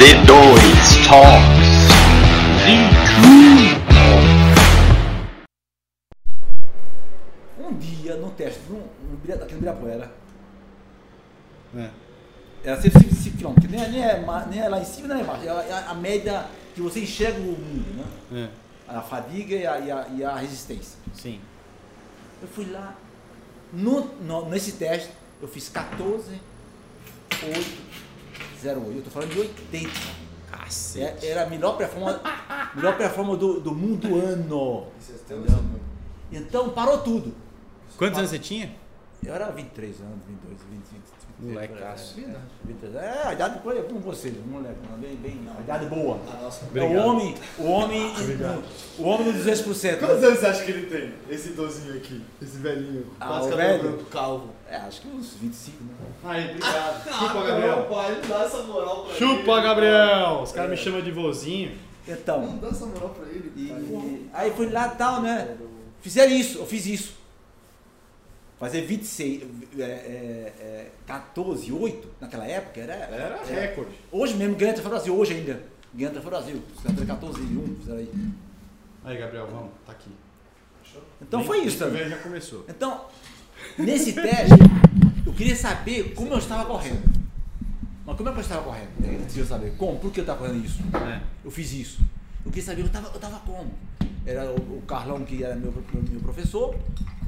[0.00, 2.90] D2 Talks.
[7.58, 10.10] Um dia, no teste, no, no, aqui no Ibirapuera,
[11.76, 11.90] É.
[12.64, 15.20] era 155 km, que nem, é- nem, é, nem é lá em cima nem é
[15.20, 18.48] embaixo, é a, é a média que você enxerga o mundo, né?
[18.88, 18.94] É.
[18.96, 20.98] A fadiga e a, e a, e a resistência.
[21.14, 21.40] Sim.
[22.42, 22.94] Eu fui lá,
[23.72, 25.10] no, no- nesse teste,
[25.42, 26.40] eu fiz 14,
[27.42, 27.90] 8,
[28.62, 28.96] 08.
[28.96, 29.90] Eu tô falando de 80.
[30.50, 31.26] Cacete.
[31.26, 32.20] É- Era a melhor performance,
[32.74, 34.86] melhor performance do, do mundo ano.
[35.10, 35.80] Entendeu?
[36.32, 37.34] Então parou tudo.
[37.96, 38.74] Quantos anos você tinha?
[39.24, 41.02] Eu era 23 anos, 22, 20, 20.
[41.42, 42.20] Molecaço.
[42.20, 42.34] É,
[42.66, 42.94] 23.
[42.96, 46.18] É, a idade foi como vocês, moleque, bem, bem, a idade boa.
[46.32, 46.66] A nossa.
[46.74, 48.12] É o homem, o homem,
[48.98, 49.98] o homem do 200%.
[49.98, 50.26] Quantos Né?
[50.26, 51.14] anos você acha que ele tem?
[51.34, 53.06] Esse idosinho aqui, esse velhinho.
[53.18, 53.82] Ah, Quase o cabelo velho?
[53.94, 54.50] branco, calvo.
[54.68, 55.90] É, acho que uns 25, né?
[56.24, 57.04] Aí, obrigado.
[57.10, 57.86] Chupa, Não, Gabriel.
[57.90, 59.18] pai, não dá essa moral pra ele.
[59.18, 60.40] Chupa, Gabriel!
[60.42, 61.72] Os caras me chamam de vozinho.
[62.06, 63.52] Então, Não dá essa moral pra ele.
[63.56, 65.56] E, aí fui lá e tal, né?
[66.02, 67.19] Fizeram isso, eu fiz isso.
[68.60, 69.42] Fazer 26,
[69.78, 69.84] é, é,
[70.60, 72.92] é, 14, 8 naquela época era.
[72.92, 73.90] Era recorde.
[74.12, 75.62] Hoje mesmo ganha foi Brasil, hoje ainda.
[75.94, 76.62] Ganha foi Brasil.
[76.76, 78.10] Os caras 14 e 1, fizeram aí.
[79.02, 79.70] Aí, Gabriel, vamos.
[79.86, 80.10] Tá aqui.
[81.22, 82.06] Então Nem- foi isso também.
[82.06, 82.66] Já começou.
[82.68, 83.06] Então,
[83.78, 84.58] nesse teste,
[85.24, 87.18] eu queria saber como eu estava correndo.
[88.04, 88.90] Mas como é que eu estava correndo?
[89.02, 90.82] Eu queria saber como, por que eu estava correndo isso?
[90.96, 91.22] É.
[91.42, 92.02] Eu fiz isso.
[92.44, 93.72] Eu queria saber, eu estava eu tava como?
[94.26, 96.76] Era o, o Carlão, que era meu, meu, meu professor,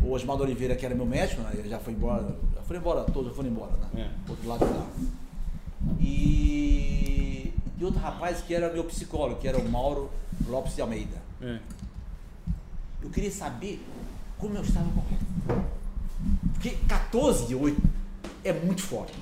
[0.04, 1.50] o Osvaldo Oliveira, que era meu médico, né?
[1.54, 4.10] ele já foi embora, já foi embora, todos já foram embora, né?
[4.10, 4.30] É.
[4.30, 4.86] Outro lado lá.
[6.00, 10.10] E, e outro rapaz que era meu psicólogo, que era o Mauro
[10.48, 11.16] Lopes de Almeida.
[11.40, 11.58] É.
[13.02, 13.84] Eu queria saber
[14.38, 15.66] como eu estava correndo.
[16.54, 17.82] Porque 14 de 8
[18.44, 19.14] é muito forte.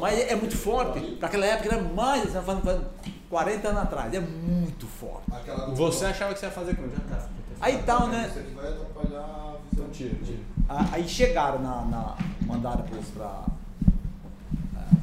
[0.00, 1.00] Mas é muito forte.
[1.16, 2.86] Para aquela época era mais, você falando, falando
[3.28, 4.14] 40 anos atrás.
[4.14, 5.30] É muito forte.
[5.74, 6.74] Você achava que você ia fazer?
[6.74, 7.28] Já tá.
[7.60, 8.26] Aí tal, né?
[8.28, 9.55] Isso aqui vai atrapalhar.
[9.72, 10.38] Então tira, tira.
[10.68, 11.82] Ah, Aí chegaram na.
[11.82, 12.16] na
[12.46, 12.84] mandaram
[13.14, 13.44] para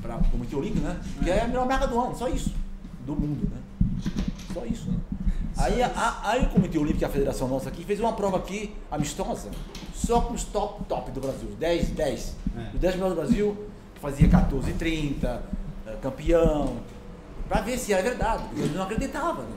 [0.02, 1.00] para o Comitê Olímpico, né?
[1.24, 2.54] Que é a melhor marca do ano, só isso.
[3.06, 3.62] Do mundo, né?
[4.54, 4.98] Só isso, né?
[5.58, 9.50] Aí, a, aí o Comitê Olímpico, a federação nossa aqui, fez uma prova aqui, amistosa,
[9.94, 11.50] só com os top, top do Brasil.
[11.60, 12.36] 10, 10.
[12.58, 12.72] É.
[12.74, 13.68] Os 10 melhores do Brasil
[14.02, 15.44] fazia 14 e 30,
[15.88, 16.78] eh, campeão,
[17.48, 19.56] para ver se era verdade, porque eu não acreditava, né?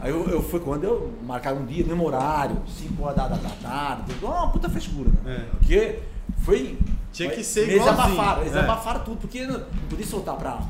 [0.00, 3.36] Aí eu, eu fui quando eu marcaram um dia, mesmo horário, 5 horas da, da,
[3.36, 5.36] da tarde, tudo, uma puta frescura, né?
[5.36, 5.50] É.
[5.56, 5.98] Porque
[6.44, 6.78] foi.
[7.12, 8.02] Tinha que ser Eles igualzinho.
[8.20, 8.60] abafaram, eles É.
[8.60, 10.60] abafaram tudo, porque não, não podia soltar para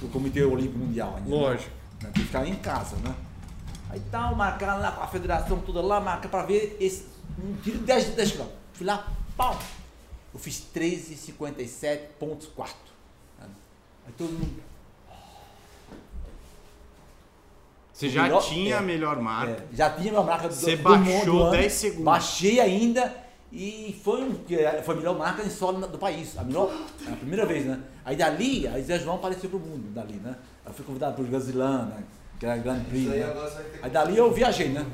[0.00, 1.28] o Comitê Olímpico Mundial ainda.
[1.28, 1.36] né?
[1.36, 1.70] Lógico.
[2.02, 2.10] Né?
[2.12, 3.14] Tem que ficar em casa, né?
[3.90, 7.06] Aí tal, marcaram lá com a federação toda lá, marca para ver esse,
[7.42, 8.44] um tiro de 10, 10 km.
[8.72, 9.06] Fui lá,
[9.36, 9.58] pau!
[10.32, 12.68] Eu fiz 13,57,4.
[14.06, 14.62] Aí todo mundo.
[17.98, 18.78] Você já Melhor- tinha é.
[18.78, 19.50] a melhor marca.
[19.50, 22.04] É, já tinha minha marca do, Você do baixou mundo do ano, 10 segundos.
[22.04, 23.12] Baixei ainda
[23.52, 26.38] e foi, um, que é- foi a melhor marca em solo do país.
[26.38, 26.70] A melhor,
[27.10, 27.80] a primeira vez, né?
[28.04, 30.36] Aí dali, aí Zé João apareceu pro mundo, dali, né?
[30.64, 32.04] Eu fui convidado pelo Gazilã, né?
[32.38, 33.30] Que era Grande Prix, Isso aí né?
[33.30, 34.86] agora você vai ter que- Aí dali eu viajei, né?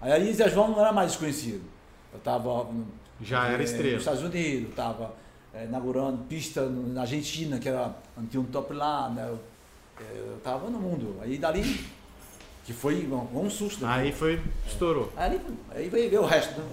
[0.00, 1.64] Aí ali Zé João não era mais desconhecido.
[2.12, 2.86] Eu tava no-
[3.20, 3.92] Já era eh, estrela.
[3.94, 5.12] Nos Estados Unidos, tava
[5.52, 9.26] eh, inaugurando pista na Argentina, que era não tinha um top lá, né?
[9.28, 9.40] Eu,
[10.14, 11.16] eu tava no mundo.
[11.20, 11.84] Aí dali,
[12.64, 13.84] que foi um, um susto.
[13.84, 13.92] né?
[13.92, 15.12] Aí foi, estourou.
[15.16, 16.66] Aí, aí veio ver o resto, né?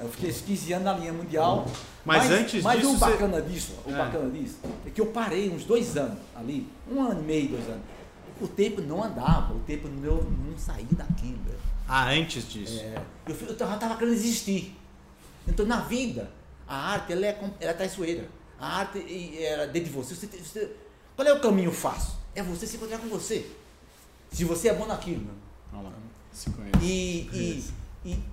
[0.00, 1.66] Eu fiquei 15 anos na linha mundial.
[2.04, 3.96] Mas antes mas disso o você- bacana disso, o É.
[3.96, 7.66] bacana disso, é que eu parei uns dois anos ali, um ano e meio, dois
[7.68, 7.82] anos.
[8.40, 11.38] O tempo não andava, o tempo não, não saía daquilo.
[11.46, 11.58] velho.
[11.88, 12.80] Ah, antes disso.
[12.80, 14.76] É, eu, eu tava, tava querendo existir.
[15.46, 16.30] Então, na vida,
[16.66, 18.28] a arte ela é, ela é traiçoeira.
[18.58, 18.98] A arte
[19.42, 20.14] era dentro de você.
[20.14, 20.72] Você, você-
[21.16, 22.14] Qual é o caminho fácil?
[22.34, 23.46] É você se encontrar com você.
[24.34, 25.22] Se você é bom naquilo.
[25.24, 25.32] Né?
[25.72, 25.92] Vamos lá.
[26.32, 26.78] Se conhece.
[26.82, 27.64] E, e,
[28.10, 28.24] e,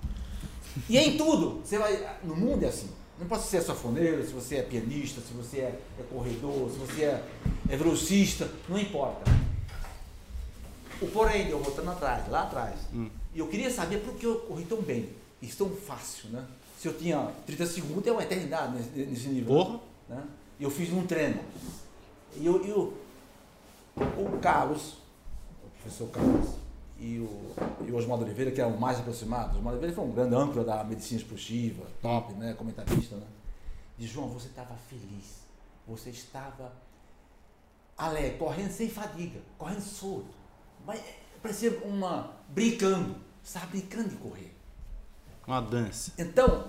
[0.88, 2.18] e em tudo, você vai.
[2.24, 2.90] No mundo é assim.
[3.18, 6.68] Não importa se você é safoneiro, se você é pianista, se você é, é corredor,
[6.70, 7.24] se você é,
[7.68, 9.30] é velocista, não importa.
[11.00, 12.74] O porém, eu voltando atrás, lá atrás.
[12.92, 13.08] Hum.
[13.34, 15.08] E eu queria saber por que eu corri tão bem.
[15.40, 16.44] Isso tão fácil, né?
[16.80, 19.54] Se eu tinha 30 segundos, é uma eternidade nesse, nesse nível.
[19.54, 19.80] Porra.
[20.08, 20.24] Né?
[20.58, 21.40] E eu fiz um treino.
[22.36, 22.94] E eu, eu-
[23.96, 24.94] o Carlos,
[25.82, 26.54] professor Carlos,
[26.98, 30.12] e o, e o Oliveira, que é o mais aproximado, o Osmar Oliveira foi um
[30.12, 32.54] grande âncora da medicina esportiva, top, né?
[32.54, 33.26] comentarista, né?
[33.98, 35.42] Diz, João, você estava feliz,
[35.86, 36.72] você estava
[37.98, 40.32] alegre, correndo sem fadiga, correndo solto.
[40.86, 42.32] Mas é, parecia uma.
[42.48, 44.54] brincando, estava brincando de correr.
[45.46, 46.12] Uma dança.
[46.16, 46.68] Então,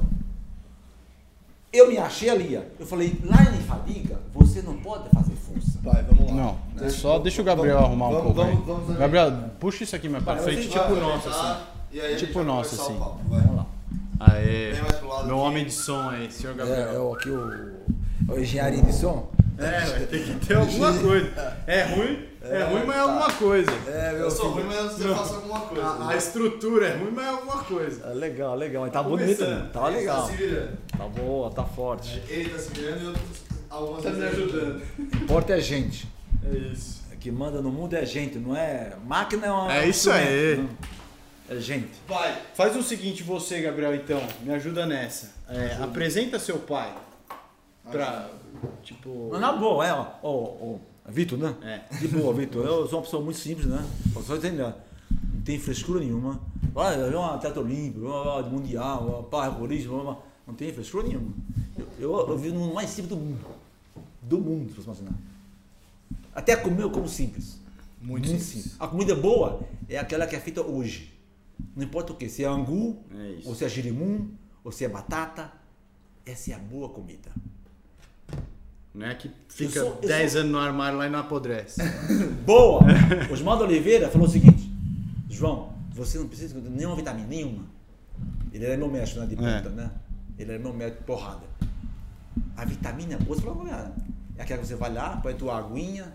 [1.74, 2.56] Eu me achei ali.
[2.56, 2.62] ó.
[2.80, 5.80] Eu falei, lá em Fadiga, você não pode fazer força.
[5.84, 6.34] Vai, vamos lá.
[6.36, 8.66] Não, Deixa- só deixa o Gabriel vamos- arrumar um vamos- pouco vamos- aí.
[8.86, 11.64] vamos- Gabriel, puxa isso aqui mais pra frente, tipo Vai, nosso, assim.
[11.92, 12.96] E aí Tipo nosso, assim.
[12.98, 13.20] papo.
[13.28, 13.66] Vamos lá.
[14.20, 14.72] Aê.
[14.74, 15.48] Vem mais pro lado Meu aqui.
[15.48, 16.88] homem de som aí, senhor É, Gabriel.
[16.94, 19.30] eu aqui o, o engenharia de som.
[19.58, 21.58] É, vai ter que ter alguma coisa.
[21.68, 23.72] É ruim, é, ruim, mas é alguma coisa.
[23.88, 25.84] É, Eu sou ruim, mas você faça alguma coisa.
[25.86, 28.06] A, a estrutura é ruim, mas é alguma coisa.
[28.10, 28.84] É legal, legal.
[28.84, 29.26] Mas tá Começando.
[29.28, 29.70] bonito, né?
[29.72, 30.22] Tá Ele legal.
[30.22, 30.78] Tá se virando.
[30.98, 32.22] Tá boa, tá forte.
[32.28, 33.24] Ele tá se virando e outros.
[33.70, 34.82] Algumas Tá me vezes- ajudando.
[35.24, 36.08] Importa é gente.
[36.46, 37.02] É isso.
[37.14, 38.94] O que manda no mundo é gente, não é.
[39.06, 39.74] Máquina é uma.
[39.74, 40.58] É isso aí.
[40.58, 40.70] Não.
[41.50, 41.90] É gente.
[42.08, 42.38] Vai.
[42.54, 45.32] Faz o seguinte, você, Gabriel, então, me ajuda nessa.
[45.50, 46.94] É, apresenta seu pai.
[47.92, 48.28] Pra.
[48.84, 49.30] Tipo.
[49.32, 50.06] Mas na boa, é, ó.
[50.22, 50.76] Ó, ó,
[51.08, 51.56] Vitor, né?
[51.62, 51.98] É.
[51.98, 52.66] De boa, Vitor.
[52.66, 53.86] Eu sou uma pessoa muito simples, né?
[54.26, 54.74] Só entender.
[55.34, 56.42] Não tem frescura nenhuma.
[56.74, 58.06] Olha, é um atleta olímpico,
[58.50, 60.18] mundial, blá.
[60.48, 61.34] não tem frescura nenhuma.
[61.78, 63.46] Eu, eu, eu vivo no mais simples do mundo.
[64.22, 65.14] Do mundo, se você imaginar.
[66.34, 67.60] Até comer eu como simples.
[68.02, 68.76] Muito simples.
[68.80, 71.14] A comida boa é aquela que é feita hoje.
[71.76, 74.30] Não importa o que, se é angu, É ou se é girimum,
[74.64, 75.52] ou se é batata.
[76.26, 77.32] Essa é a boa comida.
[78.94, 81.20] Não é que fica Eu sou- eu 10 sou- anos no armário lá e não
[81.20, 81.82] apodrece.
[82.46, 82.82] Boa!
[83.32, 84.72] Osmar Oliveira falou o seguinte:
[85.30, 87.66] João, você não precisa de nenhuma vitamina, nenhuma.
[88.52, 89.90] Ele era meu mestre né, de ponta, né?
[90.38, 91.42] Ele era meu mestre de porrada.
[92.56, 96.14] A vitamina boa, você falou, é aquela que você vai lá, põe a tua aguinha.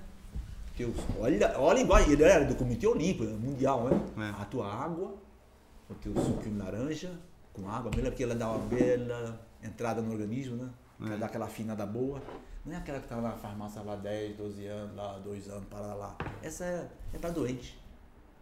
[1.19, 4.01] Olha, olha igual, ele era do Comitê Olímpico, né, mundial, né?
[4.29, 4.41] É.
[4.43, 5.17] A tua água,
[5.91, 7.11] o teu suco de laranja,
[7.53, 10.69] com água, melhor porque ela dá uma bela entrada no organismo, né?
[11.05, 12.23] Ela dá aquela afinada boa.
[12.69, 15.95] Não é aquela que estava na farmácia lá 10, 12 anos, lá 2 anos, para
[15.95, 16.15] lá.
[16.43, 17.79] Essa é, é para doente.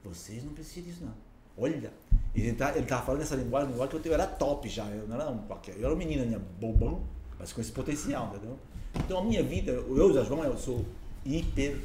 [0.04, 1.14] Vocês não precisam disso, não.
[1.56, 1.92] Olha,
[2.34, 4.84] ele tá, ele tava falando essa linguagem, linguagem que eu era top já.
[4.86, 5.76] Eu não era um qualquer.
[5.78, 7.04] Eu era um menino ainda bobão,
[7.38, 8.58] mas com esse potencial, entendeu?
[8.96, 10.84] Então a minha vida, eu e o João, eu sou
[11.24, 11.78] hiper.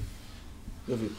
[0.88, 1.12] Eu vi.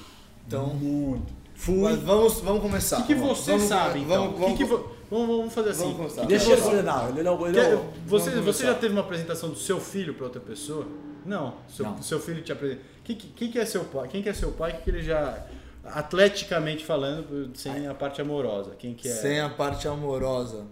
[0.46, 1.32] Então- muito.
[1.54, 1.76] Fui.
[1.82, 2.98] Mas vamos, vamos começar.
[3.00, 4.24] O que, que você vamos- sabe, então?
[4.24, 5.82] Vamos, O vamos, que que vo- vamos, vamos fazer assim.
[5.82, 6.24] Vamos começar.
[6.24, 7.16] Deixa ele coordenar.
[7.16, 7.46] Ele é o.
[7.46, 10.40] Ele é Quer- o você, você já teve uma apresentação do seu filho para outra
[10.40, 10.86] pessoa?
[11.24, 11.54] Não.
[11.68, 12.02] Seu, Não.
[12.02, 12.80] seu filho te apresenta.
[13.04, 14.08] Quem, que- quem que é seu pai?
[14.08, 14.72] Quem que é seu pai?
[14.74, 15.44] Que, que ele já.
[15.84, 18.72] Atleticamente falando, sem a parte amorosa.
[18.78, 19.12] Quem que é?
[19.12, 20.64] Sem a parte amorosa.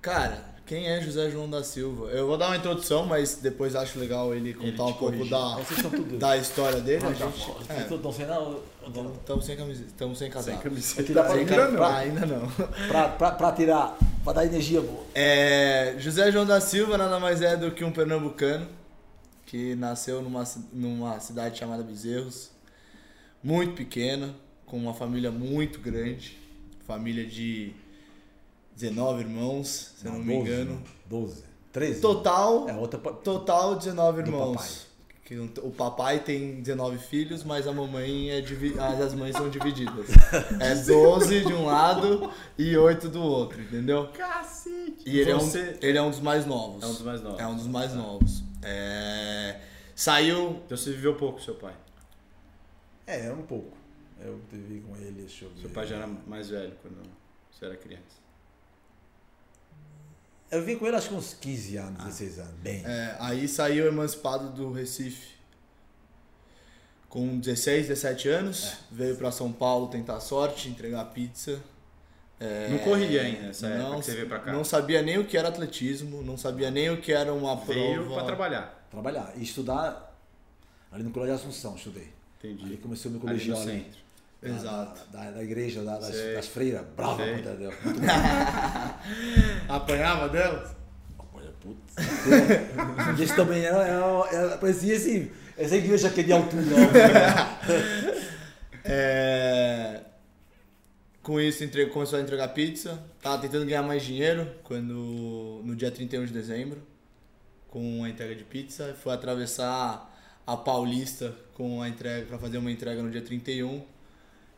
[0.00, 2.06] Cara, quem é José João da Silva?
[2.10, 5.54] Eu vou dar uma introdução, mas depois acho legal ele contar Ele um pouco da,
[5.56, 6.16] Vocês estão tudo.
[6.18, 7.04] da história dele.
[7.04, 7.26] Ah, a tá.
[7.26, 8.56] gente, Vocês é, estão sem nada.
[9.18, 10.62] estamos sem camiseta, estamos sem casaco.
[10.62, 11.12] Sem camiseta.
[11.12, 11.76] Pra- Sem ainda ca- não.
[11.76, 12.48] pra- ainda não.
[12.88, 15.04] Pra, pra, pra tirar, pra dar energia boa.
[15.14, 18.66] É, José João da Silva nada mais é do que um pernambucano
[19.46, 22.50] que nasceu numa, numa cidade chamada Bezerros,
[23.42, 24.34] muito pequena,
[24.66, 26.36] com uma família muito grande,
[26.86, 27.72] família de
[28.76, 30.82] 19 irmãos, se eu não, me 12, engano.
[31.06, 31.44] 12.
[31.72, 32.00] 13.
[32.00, 32.98] Total, É outra.
[32.98, 34.52] pa- total 19 Do irmãos.
[34.56, 34.86] papai.
[35.64, 40.06] O- papai tem 19 filhos, mas a mamãe é divi- as as mães são divididas.
[40.60, 44.06] É 12 de um lado e 8 do outro, entendeu?
[44.12, 45.02] Cacete!
[45.04, 46.80] E ele, Você é, um, ele é um dos mais novos.
[46.82, 47.40] é um dos mais novos.
[47.40, 48.44] É um dos mais novos.
[48.68, 49.60] É,
[49.96, 50.60] Saiu.
[50.66, 51.74] Então você viveu pouco com seu pai.
[53.06, 53.74] É, um pouco.
[54.20, 55.60] Eu vivi com ele, deixa eu ver.
[55.62, 57.02] Seu pai já era mais velho quando
[57.50, 58.26] você era criança.
[60.50, 62.60] Eu vivi com ele acho que uns 15 anos, 16 anos.
[62.60, 62.82] Bem.
[62.84, 65.34] é, aí saiu emancipado do Recife.
[67.08, 68.74] Com 16, 17 anos.
[68.90, 71.62] Veio pra São Paulo tentar sorte, entregar pizza.
[72.38, 74.52] É, Não corria ainda nessa época não, que você veio pra cá.
[74.52, 77.94] Não sabia nem o que era atletismo, não sabia nem o que era uma Veio
[78.04, 78.14] prova.
[78.16, 78.86] pra trabalhar.
[78.90, 79.32] Trabalhar.
[79.36, 80.14] E estudar
[80.92, 82.08] ali no Colégio Assunção, estudei.
[82.38, 82.64] Entendi.
[82.66, 83.72] Ali comecei o meu Ali colegial no ali.
[83.82, 84.06] centro.
[84.42, 85.00] Da- Exato.
[85.10, 86.82] Da, da igreja, da- das, das freiras.
[86.94, 87.74] Brava, puta, Deus.
[89.68, 90.70] Apanhava delas?
[91.34, 91.94] Olha, putz.
[93.18, 96.62] Isso também era, era, era- parecia esse, essa igreja aqui de altura.
[98.88, 100.00] É,
[101.26, 103.02] Com isso, entre- começou a entregar pizza.
[103.20, 106.80] Tava tentando ganhar mais dinheiro quando no dia 31 de dezembro,
[107.68, 108.94] com a entrega de pizza.
[109.02, 110.08] Foi atravessar
[110.46, 113.82] a Paulista com a entrega para fazer uma entrega no dia 31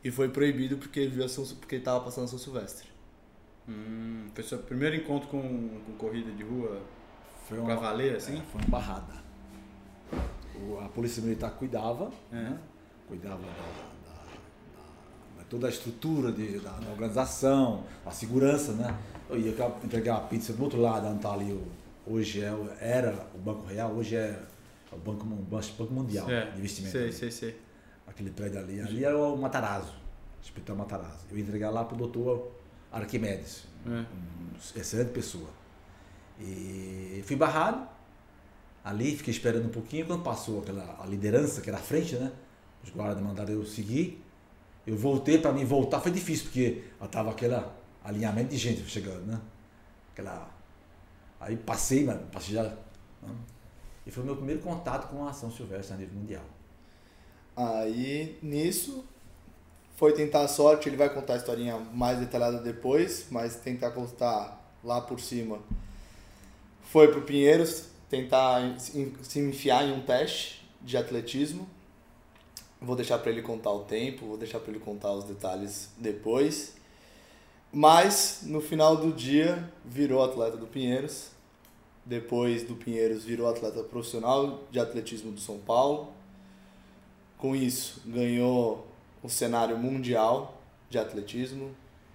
[0.05, 2.87] e foi proibido porque viu a São, porque estava passando a São Silvestre.
[3.67, 5.41] Hum, foi seu primeiro encontro com,
[5.87, 6.83] com corrida de rua
[7.49, 8.37] Foi pra valer, assim?
[8.39, 9.15] É, foi uma barrada.
[10.55, 12.35] O- a polícia militar cuidava, É.
[12.37, 12.59] né?
[13.07, 13.98] cuidava da, da- da- da
[15.49, 18.97] toda a estrutura de- da, da organização, a segurança, né?
[19.29, 21.67] Eu ia entregar a pizza do outro lado, onde tá ali o,
[22.07, 24.39] hoje é, o- era o Banco Real, hoje é
[24.93, 26.93] o Banco, Mun- Banco Mundial É, de Investimento.
[26.93, 27.13] Sei, ali.
[27.13, 27.61] sei, sei.
[28.07, 29.93] Aquele prédio ali, ali era o Matarazzo,
[30.43, 31.27] Hospital Matarazzo.
[31.31, 32.51] Eu ia entregar lá pro doutor
[32.91, 33.91] Arquimedes É.
[33.91, 35.49] um excelente pessoa.
[36.41, 37.87] E fui barrado,
[38.85, 40.07] ali, fiquei esperando um pouquinho.
[40.07, 42.33] Quando passou aquela a liderança, que era a frente, né?
[42.83, 44.23] Os guardas mandaram eu seguir.
[44.89, 47.55] Eu voltei, para mim voltar foi difícil, porque estava aquele
[48.03, 49.39] alinhamento de gente chegando, né?
[50.13, 50.49] Aquela...
[51.39, 52.63] Aí passei, mas passei já.
[52.63, 53.35] né?
[54.07, 56.45] E foi o meu primeiro contato com a ação silvestre a nível mundial.
[57.55, 59.05] Aí, nisso,
[59.95, 64.73] foi tentar a sorte, ele vai contar a historinha mais detalhada depois, mas tentar contar
[64.83, 65.59] lá por cima.
[66.81, 71.69] Foi pro Pinheiros tentar se enfiar em um teste de atletismo.
[72.81, 76.77] Vou deixar para ele contar o tempo, vou deixar para ele contar os detalhes depois.
[77.73, 81.31] Mas no final do dia virou atleta do Pinheiros.
[82.05, 86.13] Depois do Pinheiros virou atleta profissional de atletismo do São Paulo.
[87.37, 88.87] Com isso, ganhou
[89.23, 91.71] o cenário mundial de atletismo,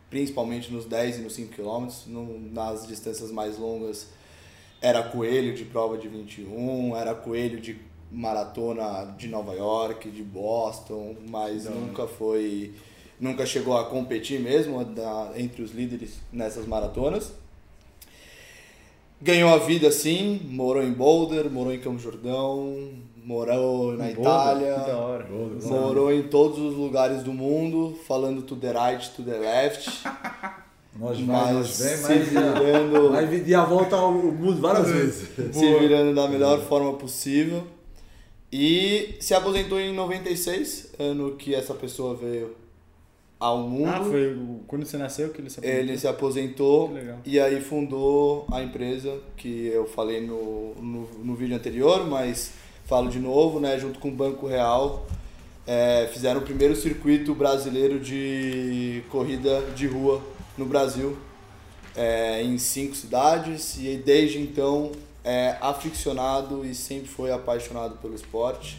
[0.10, 4.08] principalmente nos 10 e nos 5 quilômetros, nas distâncias mais longas
[4.84, 7.80] era coelho de prova de 21, era coelho de
[8.14, 12.74] maratona de Nova York, de Boston, mas nunca foi,
[13.20, 17.34] nunca chegou a competir mesmo da- entre os líderes nessas maratonas.
[19.22, 22.90] Ganhou a vida assim, morou em Boulder, morou em Campo Jordão,
[23.24, 25.28] morou na Boulder, Itália, hora.
[25.64, 29.90] morou em todos os lugares do mundo, falando to the right, to the left.
[30.96, 35.28] Nós Mas nós vem, se mas virando- vai vir a volta ao mundo várias vezes.
[35.52, 37.64] se virando da melhor forma possível.
[38.56, 42.56] E se aposentou em 96, ano que essa pessoa veio
[43.40, 43.90] ao mundo.
[43.90, 45.82] Ah, foi quando você nasceu que ele se aposentou?
[45.82, 46.92] Ele se aposentou
[47.26, 52.54] e aí fundou a empresa que eu falei no, no, no vídeo anterior, mas
[52.86, 53.80] falo de novo, né?
[53.80, 55.08] Junto com o Banco Real,
[55.66, 60.22] é, fizeram o primeiro circuito brasileiro de corrida de rua
[60.56, 61.18] no Brasil,
[61.96, 64.92] é, em cinco cidades, e desde então
[65.24, 68.78] é aficionado e sempre foi apaixonado pelo esporte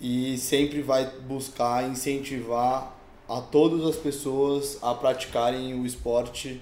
[0.00, 2.92] e sempre vai buscar incentivar
[3.28, 6.60] a todas as pessoas a praticarem o esporte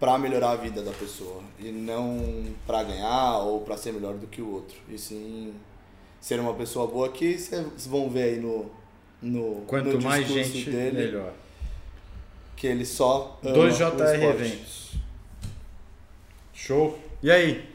[0.00, 4.26] para melhorar a vida da pessoa e não para ganhar ou para ser melhor do
[4.26, 5.54] que o outro e sim
[6.20, 8.70] ser uma pessoa boa que vocês vão ver aí no
[9.20, 11.32] no Quanto no mais gente, dele melhor.
[12.56, 14.24] que ele só ama 2JR o esporte.
[14.24, 14.92] Eventos.
[16.52, 16.98] Show.
[17.24, 17.66] E aí?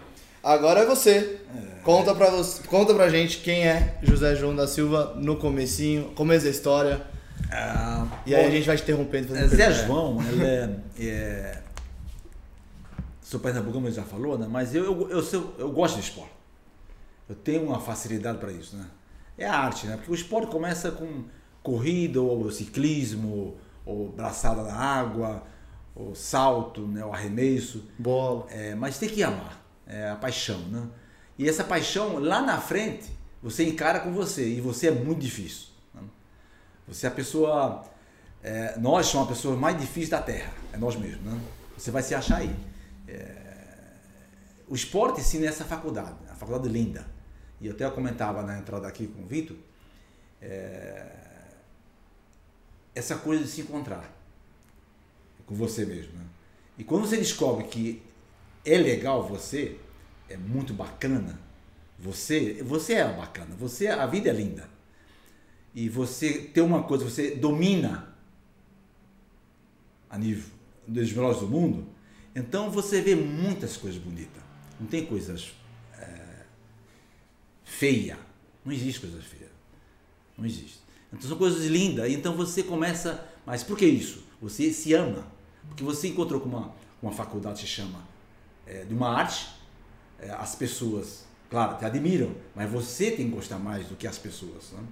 [0.44, 1.40] Agora é você.
[1.84, 6.46] Conta pra você, conta pra gente quem é José João da Silva no comecinho, começo
[6.46, 7.02] da história.
[7.52, 9.36] Ah, E aí bom, a gente vai te interrompendo.
[9.36, 9.88] É, fazendo Zé pergunta.
[9.88, 11.62] João, ele é, é.
[13.24, 14.46] Sou pernambucano, já falou, né?
[14.48, 16.32] Mas eu, eu, eu, sou- eu gosto de esporte.
[17.28, 18.86] Eu tenho uma facilidade para isso, né?
[19.36, 19.96] É a arte, né?
[19.96, 21.24] Porque o esporte começa com
[21.64, 25.42] corrida, ou ciclismo, ou braçada na água,
[25.96, 27.04] ou salto, né?
[27.04, 27.90] o arremesso.
[27.98, 28.48] Bola.
[28.50, 30.88] É, mas tem que amar, é a paixão, né?
[31.38, 33.10] E essa paixão, lá na frente,
[33.42, 35.70] você encara com você, e você é muito difícil.
[35.94, 36.02] né?
[36.88, 37.86] Você é a pessoa.
[38.44, 41.40] é, nós somos a pessoa mais difícil da Terra, é nós mesmos, né?
[41.78, 42.54] Você vai se achar aí.
[43.08, 43.36] É,
[44.68, 47.06] o esporte ensina essa faculdade, a faculdade linda.
[47.62, 49.58] E eu até comentava na entrada aqui com o Vitor,
[50.42, 51.06] é,
[52.94, 54.19] essa coisa de se encontrar
[55.50, 56.14] com você mesmo.
[56.14, 56.26] Né?
[56.78, 58.04] E quando você descobre que
[58.64, 59.78] é legal você,
[60.30, 61.40] é muito bacana,
[61.98, 64.70] você, você é bacana, você, a vida é linda.
[65.74, 68.16] E você tem uma coisa, você domina
[70.08, 70.46] a nível
[70.88, 71.88] dos melhores do mundo,
[72.36, 74.42] então você vê muitas coisas bonitas.
[74.80, 75.52] Não tem coisas
[75.98, 76.44] é,
[77.66, 78.18] feias.
[78.64, 79.50] Não existe coisa feia.
[80.38, 80.80] Não existe.
[81.12, 82.10] Então são coisas lindas.
[82.12, 83.28] Então você começa.
[83.46, 84.24] Mas por que isso?
[84.42, 85.39] Você se ama.
[85.70, 88.00] Porque você encontrou com uma, uma faculdade que se chama
[88.66, 89.50] é, de uma arte.
[90.20, 94.18] é, as pessoas, claro, te admiram, mas você tem que gostar mais do que as
[94.18, 94.72] pessoas.
[94.74, 94.84] Né?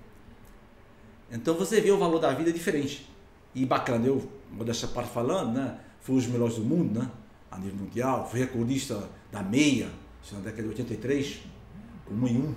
[1.31, 3.10] Então você vê o valor da vida diferente.
[3.53, 5.79] E bacana, eu, modéstia parte falando, né?
[6.01, 7.10] Fui um dos melhores do mundo, né?
[7.50, 9.89] A nível mundial, fui recordista da meia,
[10.24, 11.39] isso na década de 83,
[12.05, 12.55] com um em um,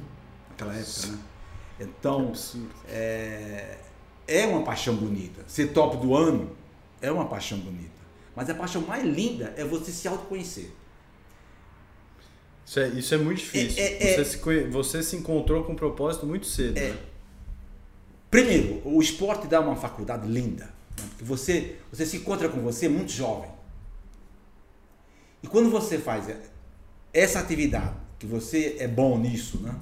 [0.50, 1.18] naquela época, né?
[1.80, 2.32] Então,
[2.86, 3.78] é,
[4.28, 5.42] é uma paixão bonita.
[5.46, 6.54] Ser top do ano
[7.00, 7.99] é uma paixão bonita.
[8.34, 10.70] Mas a paixão mais linda é você se autoconhecer.
[12.66, 13.82] Isso é, isso é muito difícil.
[13.82, 14.24] É, é, você, é.
[14.24, 16.78] se, conhe- você se encontrou com um propósito muito cedo.
[16.78, 16.90] É.
[16.90, 16.98] né?
[18.30, 20.66] Primeiro, o esporte dá uma faculdade linda.
[20.66, 21.04] né?
[21.10, 23.50] Porque você, você se encontra com você muito jovem.
[25.42, 26.26] E quando você faz
[27.12, 29.74] essa atividade, que você é bom nisso, né?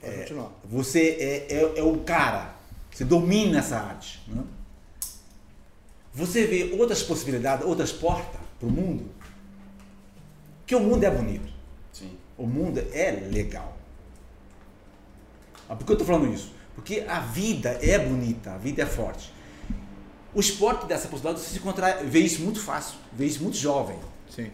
[0.00, 0.52] Pode continuar.
[0.64, 2.54] Você é, é, é o cara,
[2.92, 4.22] você domina essa arte.
[4.28, 4.42] Né?
[6.12, 9.08] Você vê outras possibilidades, outras portas para o mundo,
[10.66, 11.50] que o mundo é bonito.
[11.92, 12.16] Sim.
[12.38, 13.76] o mundo é legal.
[15.68, 16.52] Ah, Por que eu estou falando isso?
[16.74, 19.32] Porque a vida é bonita, a vida é forte.
[20.32, 23.56] O esporte dessa possibilidade de você se encontrar, ver isso muito fácil, ver isso muito
[23.56, 23.98] jovem.
[24.28, 24.50] Sim.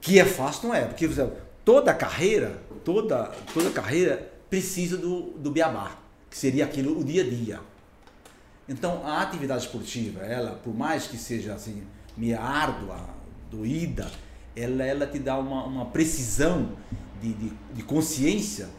[0.00, 0.84] Que é fácil, não é?
[0.84, 5.98] Porque por exemplo, toda carreira, toda, toda carreira precisa do, do beabá,
[6.30, 7.60] que seria aquilo o dia a dia.
[8.72, 11.82] Então a atividade esportiva, ela, por mais que seja assim,
[12.16, 13.06] meio árdua,
[13.50, 14.10] doída,
[14.56, 16.70] ela, ela te dá uma, uma precisão
[17.20, 18.70] de, de, de consciência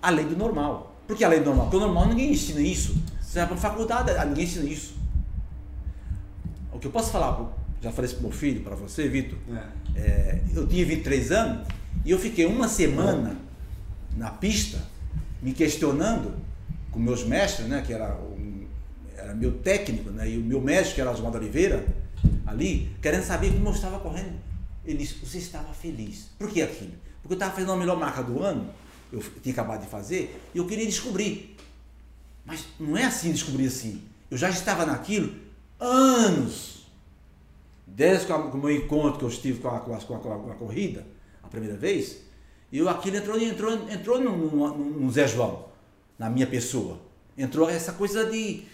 [0.00, 0.96] além do normal.
[1.04, 1.66] Por que além do normal?
[1.66, 2.96] Porque o normal ninguém ensina isso.
[3.20, 4.96] Você vai para faculdade, ah, ninguém ensina isso.
[6.72, 9.38] O que eu posso falar, já falei isso para meu filho, para você, Vitor,
[9.96, 11.66] é, eu tinha 23 anos
[12.04, 13.36] e eu fiquei uma semana
[14.16, 14.80] na pista
[15.42, 16.34] me questionando
[16.94, 18.33] com meus mestres, né, que era, um,
[19.24, 21.84] era meu técnico, né, e o meu mestre, que era Oswaldo Oliveira,
[22.46, 24.38] ali, querendo saber como eu estava correndo.
[24.84, 26.28] Ele disse, você estava feliz.
[26.38, 26.92] Por que aquilo?
[27.22, 28.68] Porque eu estava fazendo a melhor marca do ano,
[29.10, 31.56] eu tinha acabado de fazer, e eu queria descobrir.
[32.44, 34.02] Mas não é assim descobrir assim.
[34.30, 35.34] Eu já estava naquilo
[35.80, 36.84] anos.
[37.86, 40.54] Desde o meu encontro que eu estive com a, com a, com a, com a
[40.54, 41.06] corrida,
[41.42, 42.18] a primeira vez,
[42.70, 45.66] eu aquilo entrou, entrou, entrou no, no, no Zé João,
[46.18, 46.98] na minha pessoa.
[47.38, 48.64] Entrou essa coisa de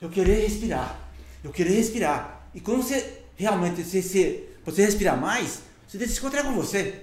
[0.00, 0.98] eu querer respirar.
[1.42, 2.48] Eu querer respirar.
[2.54, 7.02] E quando você realmente você, você, você respirar mais, você se encontrar com você.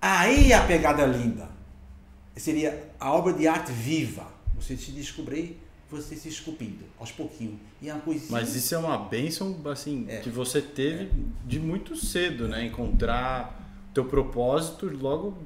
[0.00, 1.48] Aí a pegada linda.
[2.36, 4.26] Seria a obra de arte viva.
[4.56, 5.58] Você se descobrir,
[5.90, 7.54] você se esculpindo, aos pouquinhos.
[7.80, 8.30] E é uma coisinha.
[8.30, 10.18] Mas isso é uma bênção, assim, É.
[10.18, 11.10] que você teve
[11.44, 12.64] de muito cedo, né?
[12.66, 13.56] Encontrar
[13.94, 15.36] teu propósito logo,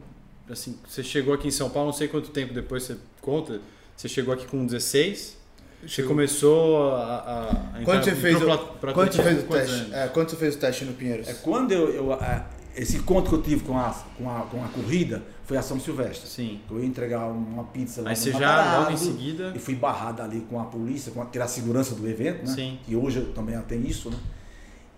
[0.50, 3.61] assim, você chegou aqui em São Paulo, não sei quanto tempo depois você conta,
[3.97, 5.37] você chegou aqui com 16,
[5.86, 7.16] você começou a...
[7.16, 9.94] a, a Quando você fez, o, pra quando você fez o teste?
[9.94, 11.28] É, quando você fez o teste no Pinheiros?
[11.28, 14.64] É quando eu, eu a- esse encontro que eu tive com a, com a, com
[14.64, 16.26] a corrida foi a São Silvestre.
[16.28, 16.60] Sim.
[16.70, 19.52] Eu ia entregar uma pizza lá Aí você já, logo em seguida...
[19.54, 22.47] E fui barrado ali com a polícia, com a, que era a segurança do evento,
[22.49, 22.54] né?
[22.54, 22.78] Sim.
[22.84, 24.16] Que hoje eu também tem isso, né?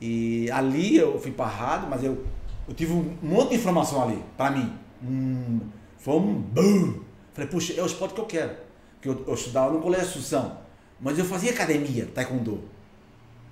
[0.01, 2.25] E ali eu fui barrado, mas eu,
[2.69, 4.73] eu tive um monte de informação ali, pra mim.
[5.03, 5.61] Hum,
[5.99, 7.01] foi um boom.
[7.33, 8.55] Falei, puxa, é o esporte que eu quero.
[8.95, 10.59] Porque eu, eu estudava no Colégio Assunção,
[11.01, 12.63] mas eu fazia academia, taekwondo.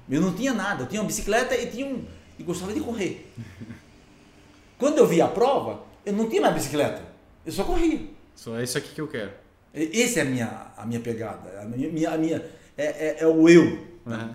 [0.09, 2.05] Eu não tinha nada, eu tinha uma bicicleta e tinha um,
[2.39, 3.33] e gostava de correr.
[4.79, 7.03] Quando eu vi a prova, eu não tinha mais bicicleta,
[7.47, 8.01] eu só corria.
[8.35, 9.33] Só é isso aqui que eu quero.
[9.75, 11.61] E- Essa é a minha, a minha pegada.
[11.61, 12.37] A minha, a minha
[12.77, 13.63] é, é, é o eu.
[14.07, 14.35] Uhum.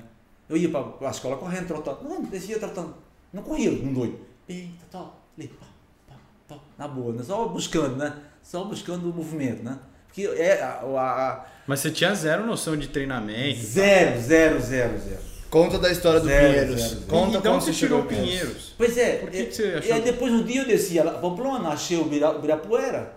[0.49, 2.03] Eu ia para a escola correndo, trotando.
[2.07, 2.95] Não, descia trotando.
[3.33, 4.19] Não corria um doido.
[4.47, 5.65] Eita, tó, ali, pá,
[6.07, 6.15] pá,
[6.47, 6.59] pá.
[6.77, 7.23] Na boa, né?
[7.23, 8.17] Só buscando, né?
[8.41, 9.77] Só buscando o movimento, né?
[10.17, 13.59] Porque é a, a- a- Mas você tinha zero noção de treinamento.
[13.61, 15.27] zero, zero, zero, zero.
[15.49, 16.81] Conta da história do Zero, Pinheiros.
[16.81, 17.05] zero, zero.
[17.05, 18.39] Conta e onde você chegou tirou no Pinheiros.
[18.49, 18.73] Pinheiros?
[18.77, 19.15] Pois é.
[19.17, 21.13] Por que e, que você e achou aí que- depois um dia eu descia lá,
[21.19, 23.13] Pamplona, achei o Bira- o Ibirapuera.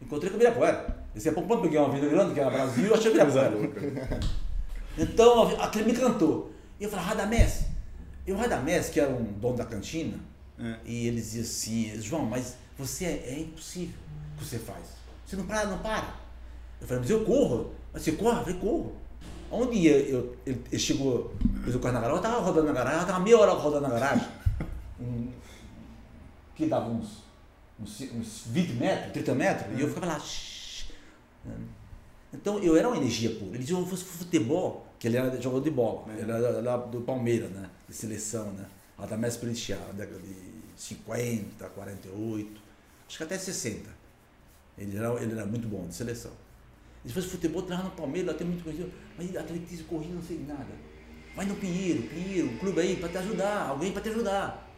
[0.00, 0.96] Encontrei com o Ibirapuera.
[1.12, 3.52] Desci a Pamplona, peguei uma vida grande, que era Brasil, e achei o Ibirapuera.
[4.96, 6.52] Então aquele me encantou.
[6.80, 7.64] E eu falei, Radamés.
[8.26, 10.18] E o Radamés, que era um dono da cantina,
[10.58, 10.76] É.
[10.86, 13.94] e ele dizia assim, João, mas você é, é impossível
[14.34, 14.84] o que você faz.
[15.26, 16.23] Você não para, não para.
[16.84, 17.72] Eu falei, mas eu corro.
[17.92, 18.40] Mas você corre?
[18.40, 18.96] Eu falei, corro.
[19.50, 22.72] Um dia eu, ele, ele chegou, fez o carro na garagem, eu estava rodando na
[22.72, 24.28] garagem, eu estava meia hora rodando na garagem.
[25.00, 25.30] Um,
[26.54, 27.22] que dava uns,
[27.80, 30.20] uns, uns 20 metros, 30 metros, e eu ficava lá.
[30.20, 30.86] shhh.
[32.32, 33.52] Então eu era uma energia pura.
[33.54, 37.50] Ele dizia, se fosse futebol, que ele era jogador de bola, ele era, do Palmeiras,
[37.50, 37.70] né?
[37.88, 38.66] De seleção, né?
[38.98, 40.34] Radamés Prentiá, na década de
[40.76, 42.60] 50, 48,
[43.08, 43.88] acho que até 60.
[44.76, 46.32] Ele era, ele era muito bom de seleção.
[47.04, 48.90] Se fosse futebol, treinava no Palmeiras, lá tem muito conhecido.
[49.16, 50.66] Mas atletismo, corrida, não sei nada.
[51.36, 54.70] Vai no Pinheiro, Pinheiro, um clube aí para te ajudar, alguém para te ajudar.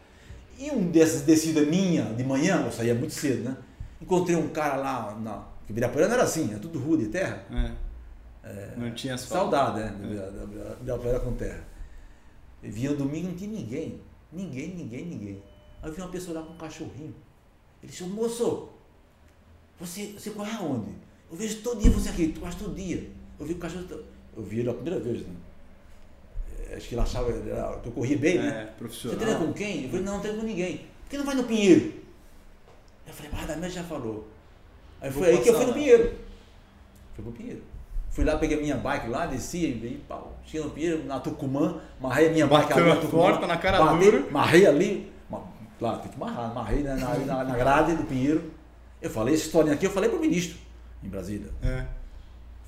[0.57, 3.57] E um dessas descidas minha, de manhã, eu saía muito cedo, né?
[4.01, 7.45] Encontrei um cara lá, na, que Ibirapuera não era assim, é tudo rua de terra.
[8.43, 8.73] É.
[8.75, 9.55] Não tinha asfalto.
[9.55, 10.25] Saudade, né?
[10.39, 11.63] Da Ibirapuera com terra.
[12.63, 14.01] Eu vinha domingo, não tinha ninguém.
[14.31, 15.43] Ninguém, ninguém, ninguém.
[15.81, 17.15] Aí eu vi uma pessoa lá com um cachorrinho.
[17.81, 18.69] Ele disse, "Ô, moço,
[19.79, 20.91] você, você corre aonde?
[21.31, 23.09] Eu vejo todo dia você aqui, tu faz todo dia.
[23.39, 23.85] Eu vi o cachorro.
[24.35, 25.33] Eu vi ele a primeira vez, né?
[26.69, 28.47] É, Acho que ele achava que eu corria bem, né?
[28.47, 29.19] É, Você profissional.
[29.19, 29.83] treina com quem?
[29.83, 30.77] Eu falei, não, não treino com ninguém.
[30.77, 31.93] Por que não vai no Pinheiro?
[33.05, 34.27] Eu falei, mas Radamés já falou.
[35.01, 35.73] Aí Vou foi aí que eu fui no.
[35.73, 36.13] Pinheiro.
[37.15, 37.61] Fui pro Pinheiro.
[38.09, 41.79] Fui lá, peguei minha bike lá, desci, e veio, pau, cheguei no Pinheiro, na Tucumã,
[42.01, 43.23] marrei a minha bike ali a na Tucumã.
[43.23, 44.31] porta, na cara batei, dura.
[44.31, 45.11] Marrei ali,
[45.77, 48.51] claro, tem que marrar, marrei né, na, na, na grade do Pinheiro.
[48.99, 50.57] Eu falei, essa historinha aqui eu falei pro ministro,
[51.03, 51.49] em Brasília.
[51.61, 51.85] É.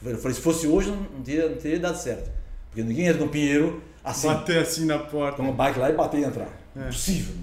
[0.04, 2.32] Eu falei, se fosse hoje, não teria, não teria dado certo.
[2.70, 5.38] Porque ninguém entra no Pinheiro assim Bater assim na porta.
[5.38, 6.48] com uma bike lá e bater e entrar.
[6.76, 6.82] É.
[6.84, 7.36] Impossível.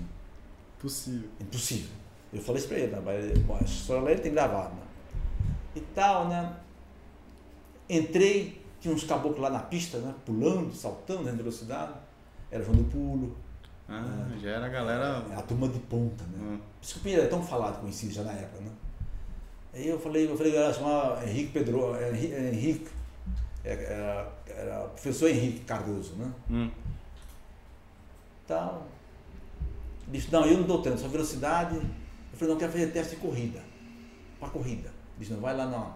[0.78, 1.28] Possível.
[1.40, 1.90] Impossível.
[2.32, 3.00] Eu falei isso pra ele, né?
[3.04, 4.82] mas a história lá ele tem gravado, né?
[5.74, 6.54] E tal, né?
[7.88, 10.14] Entrei, tinha uns caboclos lá na pista, né?
[10.24, 11.92] Pulando, saltando dentro da velocidade.
[12.50, 13.36] Era João do Pulo,
[13.88, 15.18] Ah, já era a galera.
[15.36, 16.38] a turma de ponta, né?
[16.40, 16.58] Hum.
[16.58, 18.70] Por isso que o Pinheiro é tão falado, conhecido já na época, né?
[19.76, 22.88] Aí eu falei, eu falei, galera, chamava Henrique Pedro, é, é, Henrique,
[23.62, 26.32] é, era, era professor Henrique Cardoso, né?
[26.50, 26.70] Hum.
[28.48, 28.86] Tal.
[30.08, 31.76] Ele disse, não, eu não dou tanto, só velocidade.
[31.76, 33.62] Eu falei, não, eu quero fazer teste de corrida.
[34.40, 34.88] Para corrida.
[34.88, 35.94] Ele disse, não, vai lá na.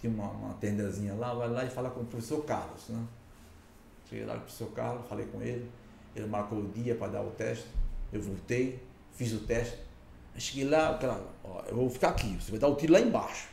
[0.00, 3.06] Tinha uma, uma tendazinha lá, vai lá e fala com o professor Carlos, né?
[4.08, 5.70] Cheguei lá com o professor Carlos, falei com ele,
[6.16, 7.66] ele marcou o dia para dar o teste,
[8.12, 9.78] eu voltei, fiz o teste.
[10.40, 13.48] Cheguei lá, aquela, ó, eu vou ficar aqui, você vai dar o tiro lá embaixo.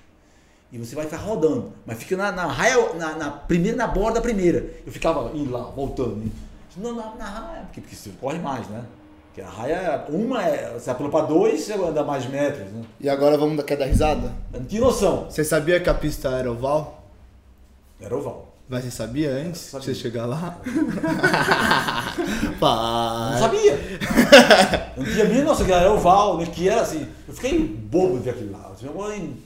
[0.71, 4.15] E você vai ficar rodando, mas fica na, na raia, na, na primeira, na borda
[4.15, 4.69] da primeira.
[4.85, 6.31] Eu ficava indo lá, voltando.
[6.77, 8.85] Não, na, na raia, porque, porque você corre mais, né?
[9.27, 12.83] Porque a raia, uma é, você pula para dois, você anda mais metros, né?
[12.99, 14.33] E agora vamos quer dar risada?
[14.53, 15.29] Eu não tinha noção.
[15.29, 17.03] Você sabia que a pista era oval?
[17.99, 18.46] Era oval.
[18.69, 19.87] Mas você sabia antes Sabia.
[19.87, 20.59] de você chegar lá?
[22.17, 23.73] Eu Não sabia.
[24.97, 26.45] Eu não tinha a mínima noção que era oval, né?
[26.47, 27.07] que era assim.
[27.27, 28.69] Eu fiquei bobo de ver aquilo lá.
[28.69, 29.37] Eu falei, "Mãe",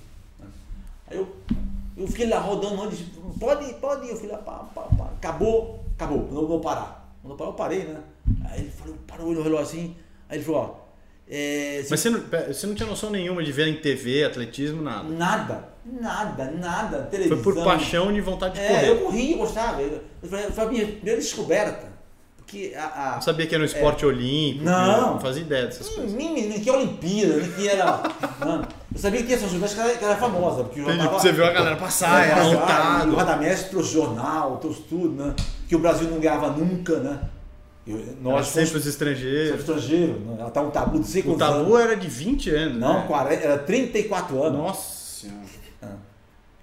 [1.07, 1.35] Aí eu,
[1.97, 3.05] eu fiquei lá rodando, rodando, disse,
[3.39, 4.11] pode ir, pode ir.
[4.11, 5.09] Eu fui lá, pá, pá, pá.
[5.17, 7.13] Acabou, acabou, não vou parar.
[7.21, 7.99] Quando eu parar, eu parei, né?
[8.49, 9.95] Aí ele falou, parou, olhou o relógio assim.
[10.29, 10.81] Aí ele falou, ó,
[11.29, 15.07] é, Mas você não, você não tinha noção nenhuma de ver em TV, atletismo, nada.
[15.09, 17.41] nada, nada, nada, Foi televisão.
[17.41, 18.89] por paixão e vontade de É, correr.
[18.89, 19.81] eu corri, eu gostava.
[19.81, 21.91] Eu- Foi foi a minha primeira descoberta.
[22.37, 24.65] Porque a- a, Não sabia que era um esporte olímpico.
[24.65, 25.13] Não.
[25.13, 26.13] Não fazia ideia dessas Nem, coisas.
[26.13, 28.03] nem, nem que é Olimpíada, nem que era.
[28.41, 28.61] Não.
[28.93, 30.63] Eu sabia que Silvestre que era, que era famosa.
[30.65, 33.15] Porque Entendi, tava, você viu a galera passar, era E o.
[33.15, 35.33] Radamés trouxe jornal, trouxe tudo, né?
[35.69, 37.19] Que o Brasil não ganhava nunca, né?
[37.87, 39.59] Eu, Nós sempre fomos os estrangeiros.
[39.59, 40.35] estrangeiro, né?
[40.39, 41.79] Ela tá um tabu de sei O quantos tabu anos.
[41.79, 42.77] era de 20 anos.
[42.77, 43.05] Não, né?
[43.07, 44.59] 40, era 34 anos.
[44.59, 45.00] Nossa.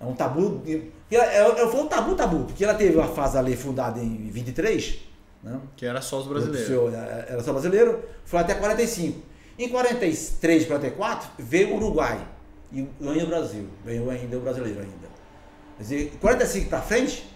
[0.00, 0.62] É um tabu.
[1.10, 2.44] ela- ela- ela Foi um tabu, tabu.
[2.44, 4.98] Porque ela teve a fase ali fundada em 23,
[5.42, 5.60] né?
[5.76, 6.66] Que era só os brasileiros.
[6.68, 9.20] Seu- Era só brasileiro, foi até 45.
[9.58, 12.24] Em 43, 44, veio o Uruguai
[12.72, 13.66] e ganhou o Brasil.
[13.84, 15.08] Ganhou ainda o brasileiro ainda.
[15.76, 17.28] Quer dizer, 45 para frente,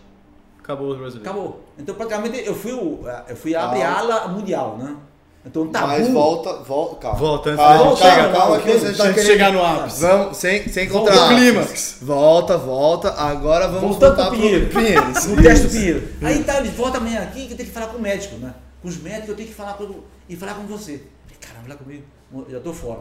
[0.60, 1.28] Acabou os brasileiros.
[1.28, 1.64] acabou.
[1.76, 4.96] Então praticamente eu fui, o, eu fui a abrir a ala mundial, né?
[5.44, 5.86] Então tabu.
[5.88, 7.18] Mas volta, volta, calma.
[7.18, 9.26] Volta, antes calma, da gente calma, chegar- calma, que você Antes tá de querendo...
[9.26, 10.00] chegar no ápice.
[10.00, 11.22] Vamos, sem, sem Volta contar.
[11.22, 11.98] ao clímax.
[12.02, 13.10] Volta, volta.
[13.14, 14.66] Agora vamos Voltando voltar pro Pinheiro.
[14.70, 15.26] Pinheiros.
[15.26, 16.08] No teste do Pinheiro.
[16.22, 18.54] Aí tá, ele volta amanhã aqui que eu tenho que falar com o médico, né?
[18.80, 21.02] Com os médicos eu tenho que falar com, e falar com você.
[21.24, 23.00] Falei, caramba, lá comigo, eu já tô fora.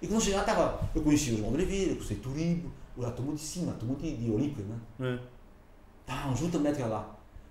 [0.00, 2.72] E quando eu chegar, tava, eu conheci o João Oliveira, eu conheci Turimbo,
[3.04, 4.76] a turma de cima, a turma de, de Olímpia, né?
[5.16, 5.18] É.
[6.08, 7.08] Ah, um junta médica lá.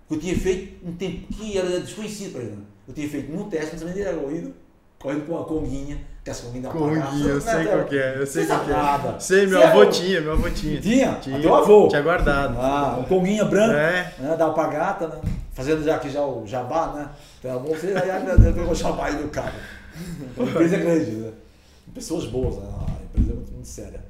[0.08, 2.52] Que eu tinha feito um tempo que era desconhecido para ele.
[2.52, 2.62] Né?
[2.86, 4.54] Eu tinha feito um teste, sabia nem era corrido,
[4.98, 8.46] correndo com uma conguinha, que as conguinhas Conguinha, eu sei qual que é, eu sei
[8.46, 9.18] qual que é.
[9.20, 10.80] Sei, meu avô é o- tinha, meu avô tinha.
[10.80, 11.14] Tinha?
[11.16, 11.40] Tinha.
[11.40, 11.88] Teu avô.
[11.88, 12.56] Tinha guardado.
[12.58, 14.14] Ah, um conguinha branco, É.
[14.18, 15.20] né, da alpagata, né?
[15.52, 17.10] Fazendo já aqui já o jabá, né?
[17.38, 17.62] Então,
[18.02, 19.54] aí ai, meu Deus, pegou o jabá aí do cara.
[20.38, 21.32] A empresa grande, né?
[21.94, 22.62] Pessoas boas, né?
[22.66, 24.02] a empresa é muito, muito séria.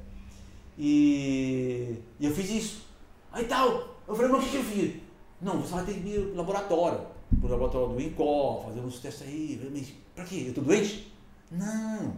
[0.77, 2.85] E, e eu fiz isso.
[3.31, 4.93] Aí tal, eu falei, mas o que, que eu fiz?
[5.41, 6.99] Não, você vai ter que ir pro laboratório,
[7.39, 9.59] pro laboratório do INCOR, fazer uns testes aí.
[9.73, 10.45] Mas pra quê?
[10.47, 11.11] Eu tô doente?
[11.51, 12.15] Não.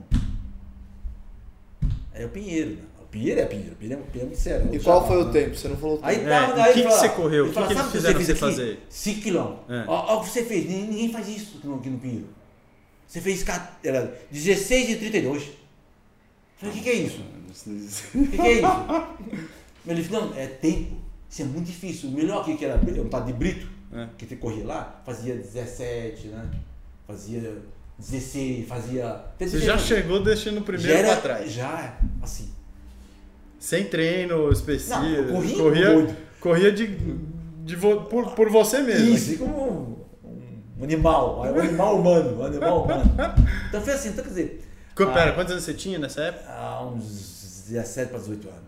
[2.14, 2.82] É o Pinheiro, né?
[3.02, 4.66] O Pinheiro é Pinheiro, o Pinheiro é, Pinheiro é muito sério.
[4.68, 5.32] E outro qual foi o né?
[5.34, 5.56] tempo?
[5.56, 6.08] Você não falou o tempo.
[6.10, 7.46] Aí É, tá, e aí que que fala- você correu?
[7.46, 8.40] O que fala, que eles "Sabe o fizeram fez você aqui?
[8.40, 9.70] fazer?" 5 quilômetros.
[9.70, 9.86] É.
[9.88, 12.28] Ó o que você fez, ninguém, faz isso aqui no, Pinheiro.
[13.08, 15.44] Você fez ca- era 16 e 32.
[15.44, 15.50] Eu
[16.58, 17.20] Falei, o que, que é isso?
[17.20, 18.64] O que, que é isso?
[19.88, 20.96] Ele falou, não, é tempo.
[21.30, 22.10] Isso é muito difícil.
[22.10, 24.08] O melhor aqui, que era um tal de Brito, É.
[24.18, 26.50] que você corria lá, fazia 17, né?
[27.08, 27.58] Fazia
[27.98, 29.10] 16, fazia.
[29.10, 29.82] até Você já 16.
[29.88, 31.52] chegou deixando o primeiro era, pra trás.
[31.52, 32.50] Já, assim.
[33.60, 35.00] Sem treino específico.
[35.02, 36.16] Não, corria doido.
[36.40, 36.88] corria de,
[37.64, 39.10] de vo- por, por você mesmo.
[39.16, 40.06] Isso, como
[40.78, 43.04] um, animal, um animal humano, um animal humano.
[43.70, 44.62] Então foi assim, então quer dizer,
[44.98, 45.06] Ah.
[45.08, 46.82] Pera, quantos anos você tinha nessa época?
[46.84, 48.62] uns 17 para 18 anos.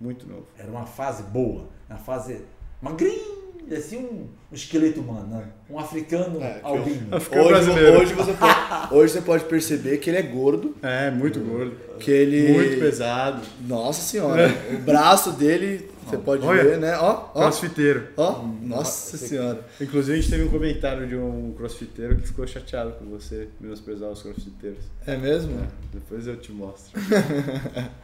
[0.00, 0.46] Muito novo.
[0.58, 2.42] Era uma fase boa, uma fase
[2.82, 5.44] magrinho, assim um, um esqueleto humano, né?
[5.70, 7.08] um africano É, albino.
[7.16, 7.98] Hoje, brasileiro.
[8.00, 11.74] hoje, você pode, hoje você pode perceber que ele é gordo, É, muito gordo.
[11.98, 12.52] que ele...
[12.52, 13.40] Muito pesado.
[13.66, 16.62] Nossa senhora, o braço dele, você pode Olha.
[16.62, 16.96] ver, né?
[16.98, 18.08] Ó, ó, Crossfiteiro.
[18.16, 18.42] ó.
[18.62, 19.64] Nossa senhora.
[19.80, 24.10] Inclusive, a gente teve um comentário de um crossfiteiro que ficou chateado com você menosprezar
[24.10, 24.84] os crossfiteiros.
[25.06, 25.66] É mesmo?
[25.92, 26.92] Depois eu te mostro.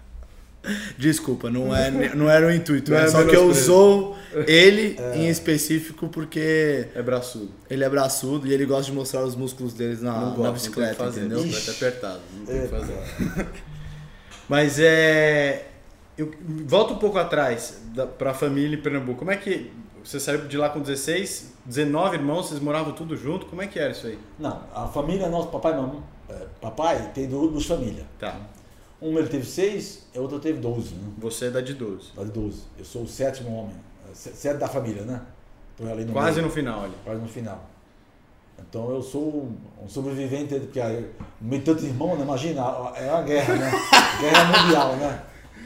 [0.99, 2.90] Desculpa, não, é, não era o intuito.
[2.90, 3.05] Não né?
[3.05, 7.51] é Só que eu usou ele em específico porque É braçudo.
[7.70, 10.53] ele é braçudo e ele gosta de mostrar os músculos deles na, não na gosto,
[10.55, 11.42] bicicleta, não fazer, entendeu?
[11.44, 13.46] bicicleta é apertado, não tem o que fazer.
[14.49, 15.66] Mas é.
[16.18, 16.31] Eu,
[16.66, 19.18] volta um pouco atrás da, pra família em Pernambuco.
[19.20, 19.70] Como é que.
[20.05, 23.44] Você saiu de lá com 16, 19 irmãos, vocês moravam tudo junto?
[23.46, 24.18] Como é que era isso aí?
[24.38, 28.07] Não, a família, nosso papai mamãe, é, papai tem du- duas famílias.
[28.18, 28.35] Tá.
[29.03, 31.09] Um ele teve seis, e o outro teve doze, né?
[31.19, 32.13] Você é da de 12.
[32.15, 32.63] Tá de 12.
[32.79, 33.77] Eu sou o sétimo homem.
[34.11, 35.21] é, Sete da família, né?
[35.77, 36.93] Tô ali no Quase meio, no final ali.
[37.05, 37.65] Quase no final.
[38.59, 39.49] Então eu sou
[39.83, 40.81] um- sobrevivente, porque
[41.41, 42.25] no meio de tantos irmãos, né?
[42.25, 42.61] imagina,
[42.95, 43.71] é uma guerra, né?
[44.21, 45.23] guerra mundial, né?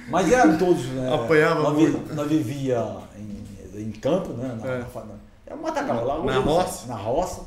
[0.09, 1.13] Mas eram todos, né?
[1.13, 2.15] Apanhava nós, muito.
[2.15, 2.87] nós vivia
[3.19, 4.57] em, em campo, né?
[4.63, 4.79] Na, É.
[4.79, 5.15] na,
[5.47, 6.87] é um matagal, lá Na roça?
[6.87, 7.43] Na roça.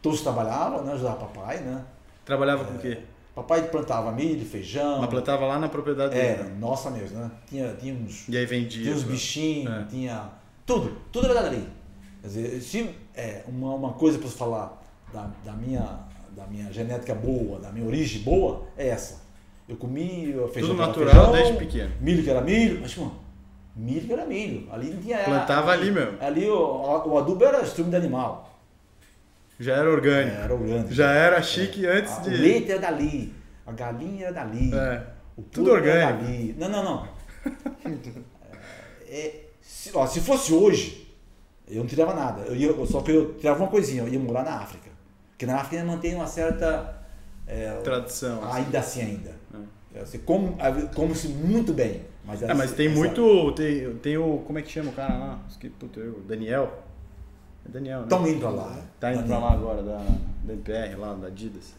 [0.00, 0.92] Todos trabalhavam, né?
[0.94, 1.84] Ajudava papai, né?
[2.24, 2.98] Trabalhava com o quê?
[3.38, 4.98] Papai plantava milho, feijão.
[5.00, 6.26] Mas plantava lá na propriedade dele.
[6.26, 6.56] É, né?
[6.58, 7.30] nossa mesmo, né?
[7.48, 8.82] Tinha, tinha uns, E aí vendia.
[8.82, 9.84] tinha uns pra- bichinhos, É.
[9.88, 10.28] tinha
[10.66, 11.64] tudo, tudo era dali.
[12.20, 16.00] Quer dizer, se é, uma, uma coisa para falar da, da, minha,
[16.34, 19.22] da minha genética boa, da minha origem boa, é essa.
[19.68, 21.92] Eu comi feijão Tudo era natural feijão, desde pequeno.
[22.00, 23.12] milho que era milho, mas mano,
[23.76, 24.66] milho que era milho.
[24.72, 25.18] Ali não tinha.
[25.18, 26.16] Plantava ali mesmo.
[26.20, 28.47] Ali o, o adubo era estrume de animal.
[29.58, 30.36] Já era orgânico.
[30.36, 30.92] Era orgânico.
[30.92, 32.28] Já era chique antes Ah, de.
[32.30, 33.32] O leite era dali,
[33.66, 34.72] a galinha era dali.
[34.74, 35.02] É.
[35.36, 36.22] O Tudo era orgânico.
[36.24, 36.54] dali.
[36.58, 37.08] Não, não, não.
[39.08, 41.08] É, se, ó, se fosse hoje,
[41.68, 42.42] eu não tirava nada.
[42.42, 44.88] Eu ia, só que eu tirava uma coisinha, eu ia morar na África.
[45.30, 46.96] Porque na África ainda mantém uma certa.
[47.46, 48.42] é, Tradição.
[48.44, 48.56] assim.
[48.58, 49.30] ainda assim ainda.
[49.94, 50.54] É, Você come,
[50.94, 52.02] come-se muito bem.
[52.24, 53.52] Mas, É, mas tem muito.
[53.52, 54.38] Tem, tem o.
[54.46, 55.40] Como é que chama o cara lá?
[55.78, 56.84] Puta, eu, Daniel.
[57.68, 58.04] É Daniel, né?
[58.04, 58.76] Estão indo pra lá.
[58.98, 59.40] Tá indo pra Daniel.
[59.40, 59.96] lá agora, da,
[60.44, 61.74] da MPR, lá, da Adidas.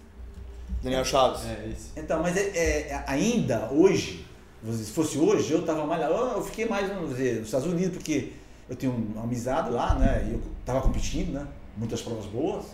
[0.83, 1.45] Daniel Chaves.
[1.45, 1.89] É, esse.
[1.99, 2.41] Então, mas é,
[2.89, 4.25] é, ainda hoje,
[4.71, 7.97] se fosse hoje, eu tava mais lá, eu fiquei mais, vamos dizer, nos Estados Unidos,
[7.97, 8.31] porque
[8.69, 10.27] eu tenho uma amizade lá, né?
[10.29, 11.45] E eu tava competindo, né?
[11.75, 12.65] Muitas provas boas.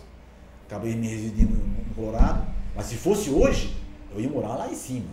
[0.66, 2.46] Acabei me residindo no Colorado.
[2.74, 3.74] Mas se fosse hoje,
[4.12, 5.06] eu ia morar lá em cima.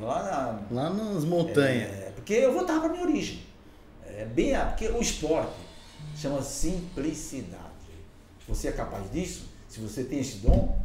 [0.00, 1.90] Lá na, Lá nas montanhas.
[1.92, 3.40] é, porque eu voltava para minha origem.
[4.06, 5.50] É bem, a- porque o esporte
[6.16, 7.72] chama simplicidade.
[8.48, 10.78] Você é capaz disso, se você tem esse dom,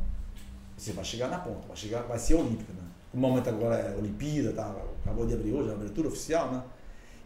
[0.78, 2.84] você vai chegar na ponta, vai chegar, vai ser olímpico, né?
[3.14, 6.64] O momento agora é Olimpíada, tá, acabou de abrir hoje, a abertura oficial, né?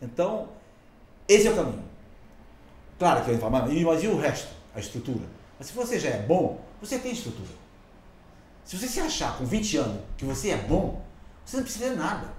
[0.01, 0.49] Então,
[1.27, 1.83] esse é o caminho.
[2.97, 4.53] Claro que eu e o resto?
[4.73, 5.25] A estrutura.
[5.57, 7.49] Mas se você já é bom, você tem estrutura.
[8.63, 11.03] Se você se achar com 20 anos que você é bom,
[11.45, 12.31] você não precisa de nada.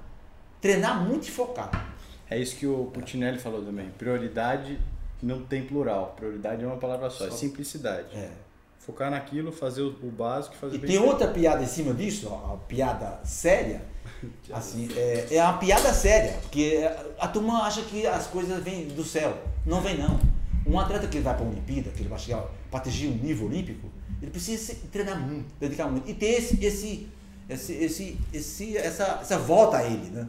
[0.60, 1.94] Treinar muito e focar.
[2.30, 3.90] É isso que o Putinelli falou também.
[3.90, 4.80] Prioridade
[5.22, 6.14] não tem plural.
[6.16, 8.08] Prioridade é uma palavra só, é simplicidade.
[8.14, 8.30] É.
[8.78, 12.54] Focar naquilo, fazer o, básico e fazer E tem outra piada em cima disso, ó,
[12.54, 13.84] a piada séria.
[14.52, 16.80] Assim, é, é uma piada séria, porque
[17.18, 19.38] a turma acha que as coisas vêm do céu.
[19.64, 20.18] Não vem não.
[20.66, 23.46] Um atleta que vai para a Olimpíada, que ele vai chegar para atingir um nível
[23.46, 23.88] olímpico,
[24.20, 26.08] ele precisa se treinar muito, dedicar muito.
[26.08, 27.08] E ter esse, esse,
[27.48, 30.28] esse, esse, esse- essa, essa volta a ele, né?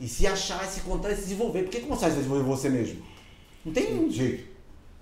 [0.00, 1.62] E se achar, se encontrar e se desenvolver.
[1.62, 3.02] Porque como você vai desenvolver você mesmo?
[3.64, 4.48] Não tem nenhum jeito.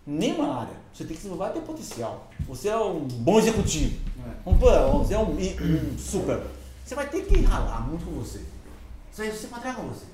[0.07, 0.77] Nenhuma área.
[0.93, 2.31] Você tem que se desenvolver ter potencial.
[2.47, 4.01] Você é um bom executivo.
[4.47, 6.43] Um, pô, você é um, um super.
[6.85, 8.45] Você vai ter que ralar muito com você.
[9.13, 10.07] Isso aí você trabalhar com você.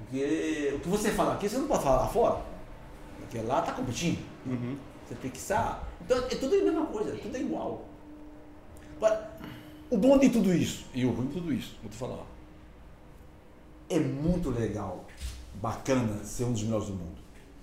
[0.00, 2.42] Porque o que você fala aqui, você não pode falar lá fora.
[3.18, 4.18] Porque lá está competindo.
[4.44, 4.76] Uhum.
[5.06, 5.88] Você tem que estar.
[6.00, 7.84] Então é tudo a mesma coisa, tudo é igual.
[8.96, 9.30] Agora,
[9.90, 12.26] o bom de tudo isso, e o ruim de tudo isso, vou te falar.
[13.88, 15.04] É muito legal,
[15.54, 17.21] bacana ser um dos melhores do mundo.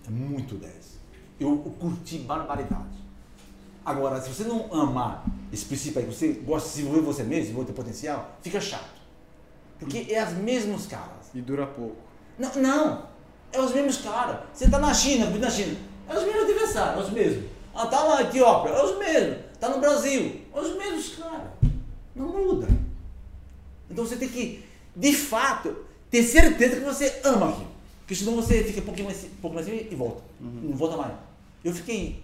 [0.10, 0.74] Muito 10.
[1.40, 3.00] Eu, curti barbaridade.
[3.86, 7.68] Agora, se você não amar esse princípio aí, você gosta de desenvolver você mesmo, desenvolver
[7.68, 9.00] teu potencial, fica chato.
[9.80, 11.30] Porque é as mesmas caras.
[11.34, 11.96] E dura pouco.
[12.38, 13.08] Não, não.
[13.52, 14.42] É os mesmos caras.
[14.54, 15.78] Você tá na China, na China.
[16.08, 17.46] É os mesmos adversários, é os mesmos.
[17.74, 19.38] Ah, tá na Etiópia, é os mesmos.
[19.60, 21.48] Tá no Brasil, é os mesmos caras.
[22.16, 22.68] Não muda.
[23.90, 24.64] Então você tem que,
[24.96, 25.76] de fato,
[26.10, 27.79] ter certeza que você ama aquilo.
[28.10, 30.24] Porque senão você fica um pouquinho mais, um pouco mais cima e volta.
[30.42, 31.14] Não volta mais.
[31.64, 32.20] Eu fiquei,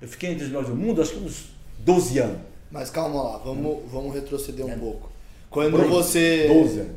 [0.00, 2.38] eu fiquei entre os melhores do mundo, acho que uns 12 anos.
[2.70, 4.76] Mas calma lá, vamos, vamos retroceder um É.
[4.76, 5.12] pouco.
[5.50, 6.48] Quando Por você.
[6.48, 6.96] 12 anos.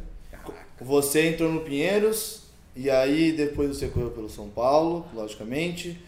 [0.79, 5.99] Você entrou no Pinheiros e aí depois você correu pelo São Paulo, logicamente.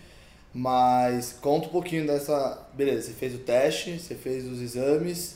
[0.53, 2.65] Mas conta um pouquinho dessa.
[2.73, 5.35] Beleza, você fez o teste, você fez os exames,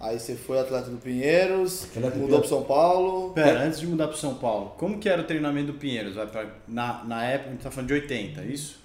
[0.00, 3.32] aí você foi atleta do Pinheiros, Atleta do mudou pro São Paulo.
[3.32, 6.14] Pera, antes de mudar pro São Paulo, como que era o treinamento do Pinheiros?
[6.14, 8.78] Vai pra- na, na época, a gente tá falando de 80, isso?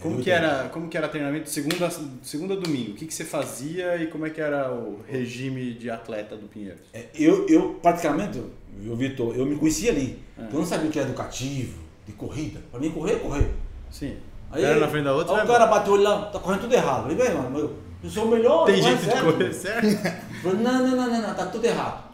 [0.00, 1.88] Como que era, como que era treinamento segunda,
[2.20, 2.92] segunda a domingo?
[2.92, 6.48] O que, que você fazia e como é que era o regime de atleta do
[6.48, 6.82] Pinheiros?
[6.92, 8.42] É, Eu, eu praticamente,
[8.84, 10.18] eu, Vitor, eu me conhecia ali.
[10.36, 10.42] É.
[10.42, 12.60] Eu não sabia o que era educativo, de corrida.
[12.70, 13.50] Pra mim, correr é correr.
[13.88, 14.16] Sim.
[14.50, 15.32] Aí, era na frente da outra?
[15.32, 15.44] Aí né?
[15.44, 17.10] o cara bateu o olho lá, tá correndo tudo errado.
[17.10, 17.70] Eu falei, bem, mano,
[18.04, 18.66] eu, sou o melhor.
[18.66, 19.24] Tem não é jeito de certo.
[19.32, 19.86] correr certo?
[20.42, 22.04] Falei, não, não, não, não, não, tá tudo errado.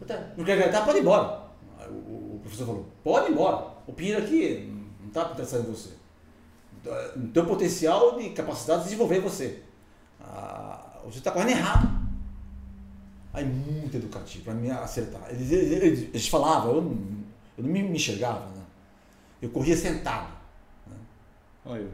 [0.00, 1.40] Falei, tá, Não quer gritar, pode ir embora.
[1.88, 1.92] O,
[2.36, 3.66] o- professor falou, pode ir embora.
[3.86, 5.90] O Pinheiro aqui não tá interessado em você.
[7.16, 9.62] No teu potencial de capacidade de desenvolver você.
[10.20, 12.00] Ah, você está correndo errado.
[13.32, 15.20] Aí muito educativo, para mim acertar.
[15.30, 16.90] Eles, eles, eles- falavam, eu não,
[17.58, 18.62] eu não me, me enxergava, né?
[19.40, 20.28] Eu corria sentado.
[21.64, 21.90] Olha eu.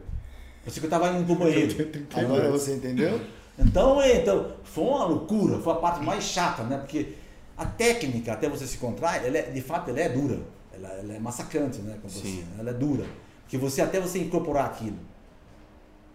[0.67, 1.73] Parecia que eu estava indo pro banheiro.
[2.13, 3.21] Agora você entendeu?
[3.57, 6.77] Então, é, então, foi uma loucura, foi a parte mais chata, né?
[6.77, 7.13] Porque
[7.55, 10.41] a técnica, até você se encontrar, ela é, de fato, ela é dura.
[10.73, 11.97] Ela, ela é massacrante, né?
[12.03, 12.45] Você, Sim.
[12.59, 13.05] Ela é dura.
[13.43, 14.97] Porque você, até você incorporar aquilo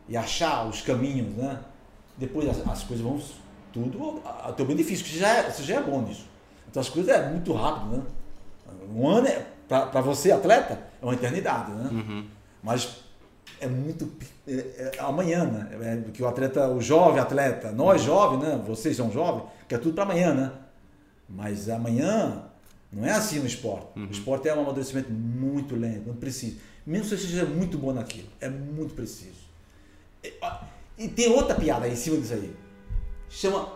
[0.07, 1.59] e achar os caminhos, né?
[2.19, 3.19] Depois as, as coisas vão
[3.73, 6.29] tudo a, a teu benefício, que você já, é, você já é bom nisso.
[6.71, 8.03] Então as coisas é muito rápido, né?
[8.95, 11.89] Um ano, é, para você, atleta, é uma eternidade, né?
[11.91, 12.27] Uhum.
[12.63, 13.02] Mas
[13.63, 14.11] é muito.
[14.47, 15.69] É, é amanhã, né?
[15.81, 18.63] É, porque o atleta, o jovem atleta, nós jovens, né?
[18.67, 20.53] Vocês são jovens, quer tudo para amanhã, né?
[21.29, 22.45] Mas amanhã
[22.93, 23.87] não é assim no esporte.
[23.97, 26.59] O esporte é um amadurecimento muito lento, não precisa.
[26.85, 29.41] Mesmo se você seja muito bom naquilo, é muito preciso.
[30.23, 30.33] E,
[30.99, 32.55] E tem outra piada aí em cima disso aí.
[33.31, 33.73] Chama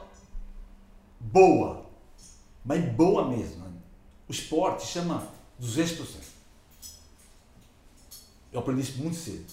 [1.20, 1.86] boa.
[2.64, 3.64] Mas boa mesmo.
[3.64, 3.70] né?
[4.28, 5.26] O esporte chama
[5.62, 6.04] 200%.
[8.52, 9.44] Eu aprendi isso muito cedo.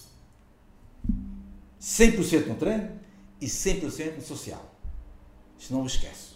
[1.84, 2.98] 100% no treino
[3.40, 4.74] e 100% no social.
[5.58, 6.32] Senão esquece.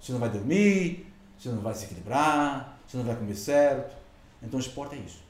[0.00, 1.06] Você não vai dormir,
[1.38, 3.96] você não vai se equilibrar, você não vai comer certo.
[4.42, 5.20] Então o esporte é isso.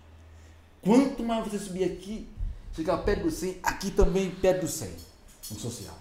[0.81, 2.27] Quanto mais você subir aqui,
[2.75, 4.89] chegar perto do 100, aqui também perto do 100,
[5.51, 5.99] no social.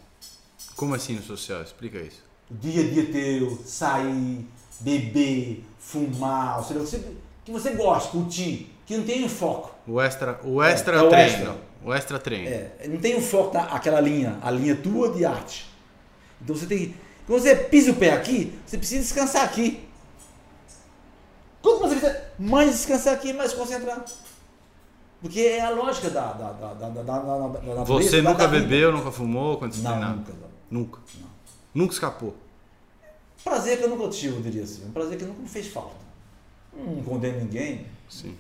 [0.76, 1.62] Como assim no social?
[1.62, 2.24] Explica isso.
[2.50, 4.48] O dia a dia teu, sair,
[4.80, 9.76] beber, fumar, ou seja, você, que você gosta, curtir, que não tem foco.
[9.86, 11.32] O extra, o extra é o treino.
[11.32, 11.68] extra.
[11.84, 12.48] O extra treino.
[12.48, 15.70] É, não tem um foco naquela linha, a linha tua de arte.
[16.42, 16.96] Então você tem que.
[17.26, 19.88] Quando você pisa o pé aqui, você precisa descansar aqui.
[21.62, 24.04] Quanto mais você fizer, mais descansar aqui, mais concentrar.
[25.22, 29.12] Porque é a lógica da, da, da, da, da, da, da, Você nunca bebeu, nunca
[29.12, 30.34] fumou quando você Não, nunca.
[30.34, 30.50] não.
[30.80, 31.00] Nunca.
[31.74, 32.36] Nunca escapou.
[33.44, 34.86] Prazer que eu nunca tive, eu diria assim.
[34.86, 35.96] Um prazer que nunca me fez falta.
[36.74, 37.86] Não condeno ninguém.
[38.10, 38.36] Sim.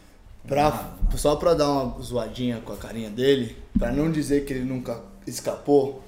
[0.47, 4.63] Pra, só pra dar uma zoadinha com a carinha dele, pra não dizer que ele
[4.65, 6.01] nunca escapou,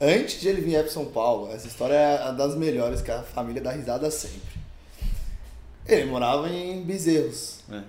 [0.00, 3.60] antes de ele vir para São Paulo, essa história é das melhores que a família
[3.60, 4.60] dá risada sempre.
[5.86, 7.82] Ele morava em Bezerros É.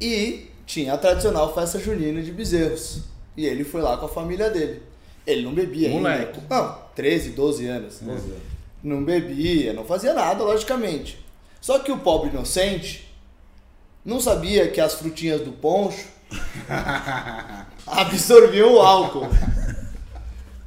[0.00, 3.02] e tinha a tradicional festa junina de Bezerros.
[3.36, 4.82] E ele foi lá com a família dele.
[5.26, 6.40] Ele não bebia Moleque.
[6.40, 6.54] ainda.
[6.62, 7.98] Não, 13, 12 anos.
[8.00, 8.42] Doze anos.
[8.82, 11.18] Não bebia, não fazia nada, logicamente.
[11.60, 13.08] Só que o pobre inocente
[14.04, 16.04] não sabia que as frutinhas do poncho
[17.86, 19.28] absorviam o álcool.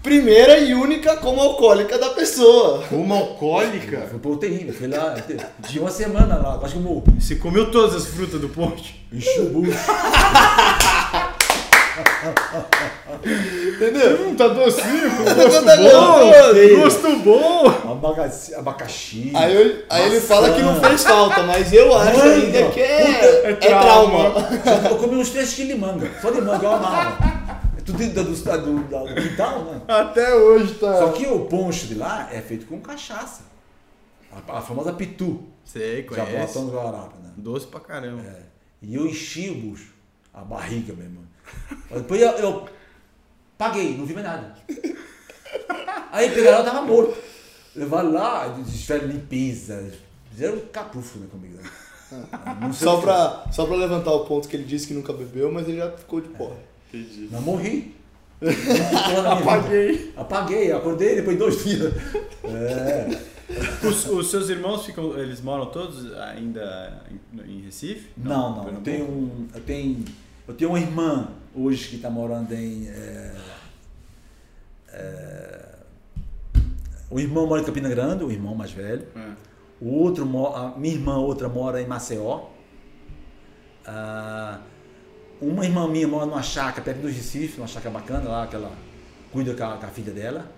[0.01, 2.83] Primeira e única como alcoólica da pessoa.
[2.91, 4.07] Uma alcoólica?
[4.09, 5.15] Foi proteína, fui lá.
[5.67, 9.05] Tinha uma semana lá, quase que eu Você comeu todas as frutas do ponte?
[9.49, 9.77] bucho.
[13.23, 14.27] Entendeu?
[14.29, 16.81] Hum, tá docinho, com gosto bom.
[16.81, 17.91] Gosto bom.
[17.91, 19.31] Abacaxi, abacaxi.
[19.35, 22.79] Aí, eu- aí ele fala que não fez falta, mas eu acho Mano, ainda que
[22.79, 24.31] é, é é trauma.
[24.31, 24.87] trauma.
[24.89, 26.11] Eu comi uns 3 quilos de manga.
[26.21, 27.17] Só de manga, eu amava.
[27.77, 29.81] É tudo dentro do, do, do, do quintal, né?
[29.87, 30.97] Até hoje tá.
[30.99, 33.41] Só que o poncho de lá é feito com cachaça.
[34.47, 35.43] A, a famosa pitu.
[35.65, 36.31] Sei, conhece.
[36.31, 37.29] Jabotão do Guararapes, né?
[37.35, 38.21] Doce pra caramba.
[38.21, 38.39] É.
[38.81, 39.93] E eu enchi o bucho.
[40.33, 41.23] A barriga, meu irmão.
[41.89, 42.69] Mas Depois eu, eu
[43.57, 44.55] paguei, não vi mais nada.
[46.11, 47.17] Aí pegaram, eu tava morto.
[47.75, 49.91] Levaram lá, fizeram limpeza.
[50.31, 51.57] Fizeram um capufo né, comigo.
[51.57, 51.69] Né?
[52.61, 55.51] Não sei Só pra, só pra levantar o ponto que ele disse que nunca bebeu,
[55.51, 56.55] mas ele já ficou de porra.
[56.93, 57.27] Entendi.
[57.31, 57.95] Não morri.
[59.31, 60.13] Apaguei.
[60.15, 61.93] Apaguei, acordei depois de dois dias.
[62.43, 63.87] É.
[63.87, 65.17] Os, os seus irmãos ficam.
[65.17, 68.09] Eles moram todos ainda em, em Recife?
[68.17, 68.57] Não, não.
[68.57, 68.83] Eu Pernambuco?
[68.83, 70.05] tenho, um, eu, tenho,
[70.47, 72.87] eu tenho uma irmã hoje que está morando em.
[72.87, 73.35] É,
[74.89, 75.65] é,
[77.09, 79.05] o irmão mora em Campina Grande, o irmão mais velho.
[79.15, 79.31] É.
[79.79, 80.23] O outro,
[80.55, 82.49] a minha irmã outra mora em Maceió.
[83.85, 84.59] Ah,
[85.39, 88.71] uma irmã minha mora numa chácara perto do Recife, uma chácara bacana lá, que ela
[89.31, 90.51] cuida com a, com a filha dela.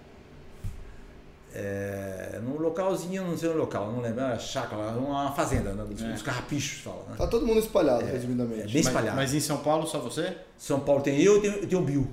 [1.53, 6.01] É, num localzinho, não sei o local, não lembro, é chácara, uma fazenda, né, dos,
[6.01, 6.11] É.
[6.11, 7.03] dos carrapichos, fala.
[7.09, 7.15] Né?
[7.17, 8.63] Tá todo mundo espalhado, É resumidamente.
[8.65, 9.15] bem Mas, espalhado.
[9.15, 10.37] mas em São Paulo só você?
[10.57, 12.07] São Paulo tem eu e tem, tem o Bill.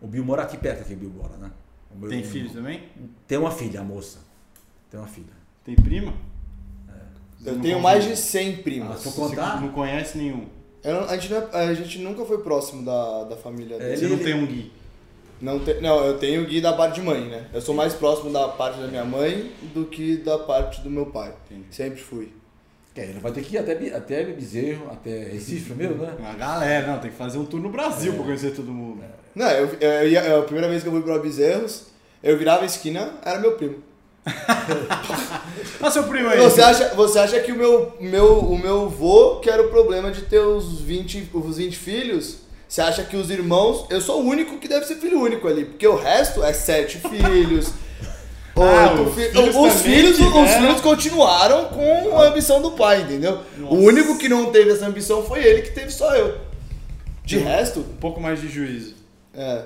[0.00, 1.50] O Bill mora aqui perto, aqui o Bill mora, né?
[1.94, 2.84] O meu- Tem filhos também?
[3.26, 4.18] Tem uma filha, a moça.
[4.90, 5.32] Tem uma filha.
[5.64, 6.14] Tem prima?
[7.44, 9.00] Eu Não tenho mais de 100 Ah, primas.
[9.00, 10.46] se eu Você contar, não conhece nenhum.
[10.84, 13.96] Eu a, gente não é- a gente nunca foi próximo da, da família É, dele.
[13.96, 14.72] Você Ele- não tem um Gui.
[15.40, 17.46] Não, te- não, eu tenho o Gui da parte de mãe, né?
[17.52, 21.06] Eu sou mais próximo da parte da minha mãe do que da parte do meu
[21.06, 21.32] pai.
[21.50, 21.66] Entendi.
[21.74, 22.32] Sempre fui.
[22.94, 26.14] que ele vai ter que ir até, até Bezerro, até Recife primeiro, né?
[26.18, 27.72] Uma galera, não, tem que fazer um tour no É.
[27.72, 29.02] Brasil pra conhecer todo mundo.
[29.34, 31.84] Não, eu, eu, ia- a primeira vez que eu fui para Bezerros,
[32.22, 33.76] eu virava a esquina, era meu primo.
[35.80, 36.38] Olha seu primo aí.
[36.38, 40.10] Você acha, você acha que o meu, meu, o meu vô, que era o problema
[40.10, 42.38] de ter os 20, os 20 filhos,
[42.70, 43.84] você acha que os irmãos.
[43.90, 46.98] Eu sou o único que deve ser filho único ali, porque o resto é sete
[47.10, 47.72] filhos.
[48.56, 53.40] Ah, os fi- filhos os, filhos, os filhos continuaram com a ambição do pai, entendeu?
[53.56, 53.74] Nossa.
[53.74, 56.38] O único que não teve essa ambição foi ele, que teve só eu.
[57.24, 58.94] De resto, Um pouco mais de juízo.
[59.34, 59.62] é.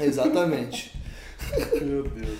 [0.00, 0.92] Exatamente.
[1.80, 2.38] Meu Deus.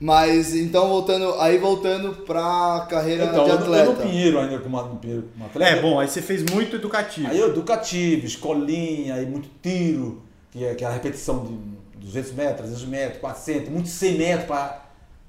[0.00, 4.02] Mas então voltando, aí voltando pra carreira Então, de eu, eu no atleta.
[4.02, 5.76] Pinheiro ainda como, Pinheiro como atleta.
[5.76, 7.28] É, bom, aí você fez muito educativo.
[7.28, 11.54] Aí eu educativo, escolinha, aí muito tiro, que é aquela repetição de
[11.98, 14.84] 200 metros, 300 metros, 400, muito 100 metros para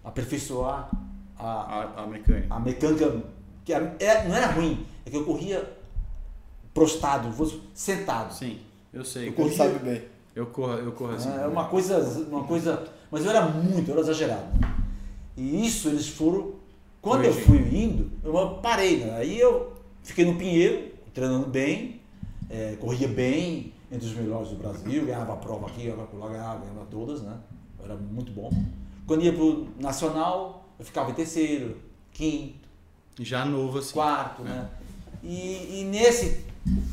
[0.06, 0.90] aperfeiçoar
[1.38, 2.48] a, A, a mecânica.
[2.50, 3.22] a mecânica,
[3.66, 5.70] que era- é- não era ruim, é que eu corria
[6.74, 7.30] prostado,
[7.74, 8.34] sentado.
[8.34, 8.60] Sim,
[8.94, 9.28] eu sei.
[9.28, 10.02] Eu corria- sabe bem.
[10.34, 11.30] Eu corro, eu corro assim.
[11.30, 11.98] É uma coisa,
[12.30, 14.48] uma coisa, mas eu era muito, eu era exagerado.
[15.36, 16.54] E isso eles foram,
[17.02, 19.18] quando eu fui indo, eu parei, né?
[19.18, 22.00] aí eu fiquei no Pinheiro, treinando bem,
[22.50, 26.60] é, corria bem, entre os melhores do Brasil, ganhava a prova aqui, ganhava lá, ganhava,
[26.60, 27.38] ganhava todas, né?
[27.78, 28.50] Eu era muito bom.
[29.06, 31.78] Quando ia pro Nacional, eu ficava em terceiro,
[32.14, 32.70] quinto,
[33.20, 33.94] Já novo assim.
[33.94, 34.70] quarto, né?
[35.22, 36.46] E, e nesse,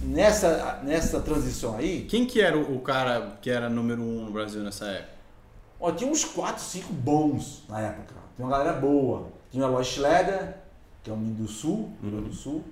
[0.03, 4.33] nessa, nessa transição aí, Quem que era o o cara que era número um no
[4.33, 5.18] Brasil nessa época?
[5.81, 8.15] Ó, tinha uns 4, 5 bons na época.
[8.35, 9.29] Tinha uma galera boa.
[9.51, 10.57] Tinha o Eloy Schlegger,
[11.03, 12.65] que é um menino do Sul, Rio Grande do Sul.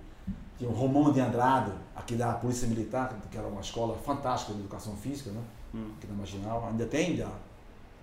[0.59, 4.61] Tinha o Romão de Andrade, aqui da Polícia Militar, que era uma escola fantástica de
[4.61, 5.41] educação física, né?
[5.75, 5.91] Hum.
[5.97, 6.67] Aqui na Marginal.
[6.69, 7.29] Ainda tem, ainda.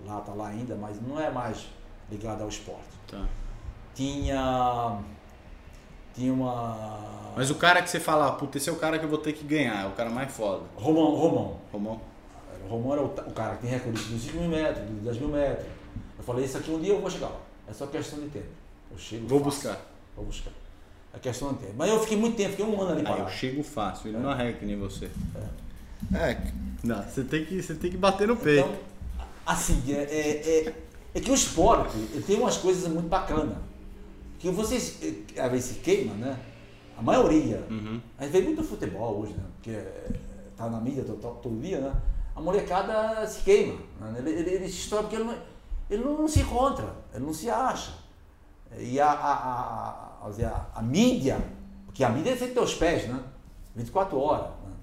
[0.05, 1.67] Lá tá lá ainda, mas não é mais
[2.09, 2.89] ligado ao esporte.
[3.07, 3.25] Tá.
[3.93, 4.99] Tinha.
[6.13, 7.33] Tinha uma.
[7.35, 9.17] Mas o cara que você fala, ah, puta, esse é o cara que eu vou
[9.17, 10.63] ter que ganhar, é o cara mais foda.
[10.75, 11.57] Romão, Romão.
[11.71, 12.12] Romão?
[12.65, 15.03] O Romão era o, ta- o cara que tem recorde dos 5 mil metros, dos
[15.03, 15.65] 10 mil metros.
[16.17, 17.39] Eu falei, isso aqui um dia eu vou chegar lá.
[17.67, 18.45] É só questão de tempo.
[18.91, 19.27] Eu chego.
[19.27, 19.79] Vou buscar.
[20.15, 20.51] Vou buscar.
[21.13, 21.73] É questão de tempo.
[21.77, 23.31] Mas eu fiquei muito tempo, fiquei um ano ali Aí eu parado.
[23.31, 25.09] chego fácil, ele não arrega que nem você.
[26.13, 26.37] É,
[26.83, 28.67] Não, você tem que, você tem que bater no peito.
[28.67, 28.75] Então,
[29.45, 30.73] assim, é, é, é,
[31.15, 31.95] é que o esporte
[32.25, 33.55] tem umas coisas muito bacanas.
[34.39, 36.37] Que vocês, eh, às vezes, se queima, né?
[36.97, 37.63] A maioria.
[37.69, 38.01] Uhum.
[38.17, 39.43] A gente vê muito futebol hoje, né?
[39.55, 39.77] Porque
[40.57, 41.93] tá na mídia todo, todo dia, né?
[42.35, 43.79] A molecada se queima.
[43.99, 44.15] Né?
[44.19, 45.35] Ele, ele, ele se estoura porque ele não,
[45.89, 47.91] ele não se encontra, ele não se acha.
[48.77, 51.39] E a, a, a, a, a, mídia,
[51.85, 53.19] porque a mídia é sempre aos pés, né?
[53.75, 54.47] 24 horas.
[54.65, 54.73] Né?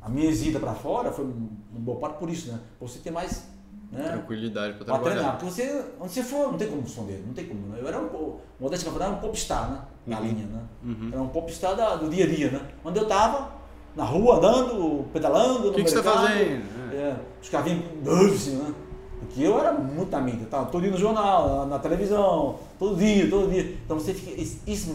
[0.00, 2.60] A minha ida para fora foi um, um bom parte por isso, né?
[2.80, 3.48] Você ter mais.
[3.90, 4.02] Né?
[4.04, 5.38] Tranquilidade pra Pra treinar, trabalhar.
[5.38, 7.66] porque você, onde você for, não tem como esconder, não tem como.
[7.68, 7.78] Né?
[7.80, 9.80] Eu era um, modéstia falava, era um popstar, né?
[10.06, 10.24] Na Uhum.
[10.26, 10.62] linha, né?
[10.84, 11.10] Uhum.
[11.12, 12.70] Era um popstar da, do dia a dia, né?
[12.84, 13.50] Onde eu tava,
[13.94, 16.28] na rua, andando, pedalando, O no que, que você tá mercado.
[16.28, 16.94] fazendo?
[16.94, 18.74] É, os caras vinham assim, né?
[19.20, 23.28] Porque eu era muito na mídia, tava todo dia no jornal, na, televisão, todo dia,
[23.28, 23.76] todo dia.
[23.84, 24.40] Então você fica.
[24.40, 24.94] Isso,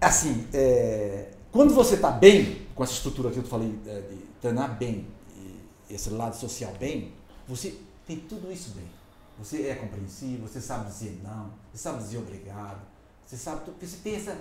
[0.00, 4.76] Assim, é, quando você está bem, com essa estrutura que eu falei, é, de treinar
[4.76, 5.06] bem,
[5.88, 7.12] esse lado social bem,
[7.46, 7.74] você
[8.06, 8.84] tem tudo isso bem.
[9.38, 12.80] Você é compreensivo, você sabe dizer não, você sabe dizer obrigado,
[13.24, 14.36] você sabe você tem essa.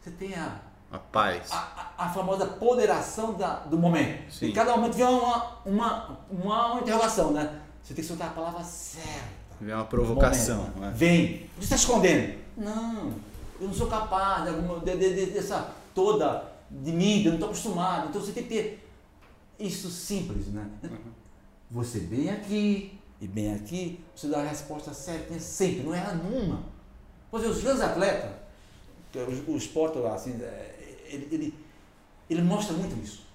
[0.00, 0.60] Você tem a,
[0.92, 1.50] A paz.
[1.50, 4.30] a, a- a famosa ponderação da, do momento.
[4.32, 4.46] Sim.
[4.48, 7.60] Em cada momento vem uma, uma, uma, uma interrogação, né?
[7.82, 9.42] Você tem que soltar a palavra certa.
[9.60, 10.64] Vem uma provocação.
[10.76, 10.92] Né?
[10.94, 11.50] Vem.
[11.56, 12.38] Você está escondendo?
[12.56, 13.12] Não.
[13.60, 17.48] Eu não sou capaz de, de, de- de- dessa toda de mídia, eu não estou
[17.50, 18.08] acostumado.
[18.08, 18.88] Então você tem que ter
[19.58, 20.66] isso simples, né?
[21.70, 26.60] Você bem aqui e bem aqui, você dá a resposta certa sempre, não erra numa.
[27.30, 28.30] Pois é, os grandes atletas,
[29.12, 30.71] que é o, o esporte, assim, é,
[31.12, 31.54] ele, ele,
[32.28, 33.26] ele mostra muito isso.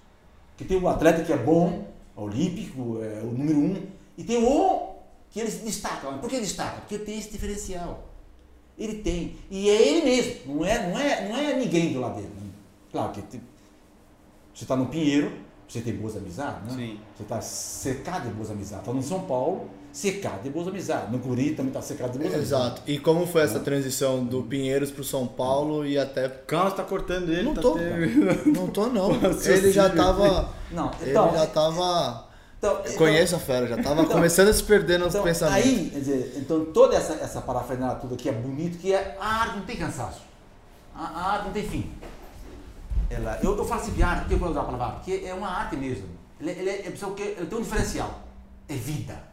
[0.56, 4.88] Que tem um atleta que é bom, olímpico, é o número um, e tem um
[5.30, 6.10] que ele se destaca.
[6.12, 6.80] Por que destaca?
[6.80, 8.08] Porque tem esse diferencial.
[8.76, 9.36] Ele tem.
[9.50, 12.32] E é ele mesmo, não é, não é, não é ninguém do lado dele.
[12.90, 13.40] Claro que tem-
[14.54, 15.32] você está no Pinheiro,
[15.68, 16.86] você tem boas amizades, né?
[16.86, 17.00] Sim.
[17.16, 18.80] Você está cercado de boas amizades.
[18.86, 19.68] Está no São Paulo,
[19.98, 21.10] cercado de boas amizades.
[21.10, 22.82] No Guri também está cercado de boas Exato.
[22.86, 26.28] E como foi essa transição do Pinheiros pro São Paulo e até.
[26.28, 27.42] Calma, você tá cortando ele.
[27.42, 27.72] Não tá tô.
[27.74, 29.10] tendo- Não tô, não.
[29.44, 30.22] Ele já tava.
[30.24, 30.50] amizades.
[30.70, 31.32] Não, Ele então.
[31.34, 32.28] já tava.
[32.58, 35.66] então, Eu conheço a fera, já tava Então- começando a se perder nos Então, pensamentos.
[35.66, 39.26] aí, quer dizer, então toda essa, essa parafernália toda que é bonito, que é, a
[39.42, 40.20] arte não tem cansaço.
[40.94, 41.90] A, a arte não tem fim.
[43.10, 45.26] Ela, eu, eu falo assim de arte, porque eu vou usar a palavra arte, porque
[45.26, 46.04] é uma arte mesmo.
[46.40, 48.20] Ele, ele, é, é pessoa que ele tem um diferencial.
[48.68, 49.27] É vida.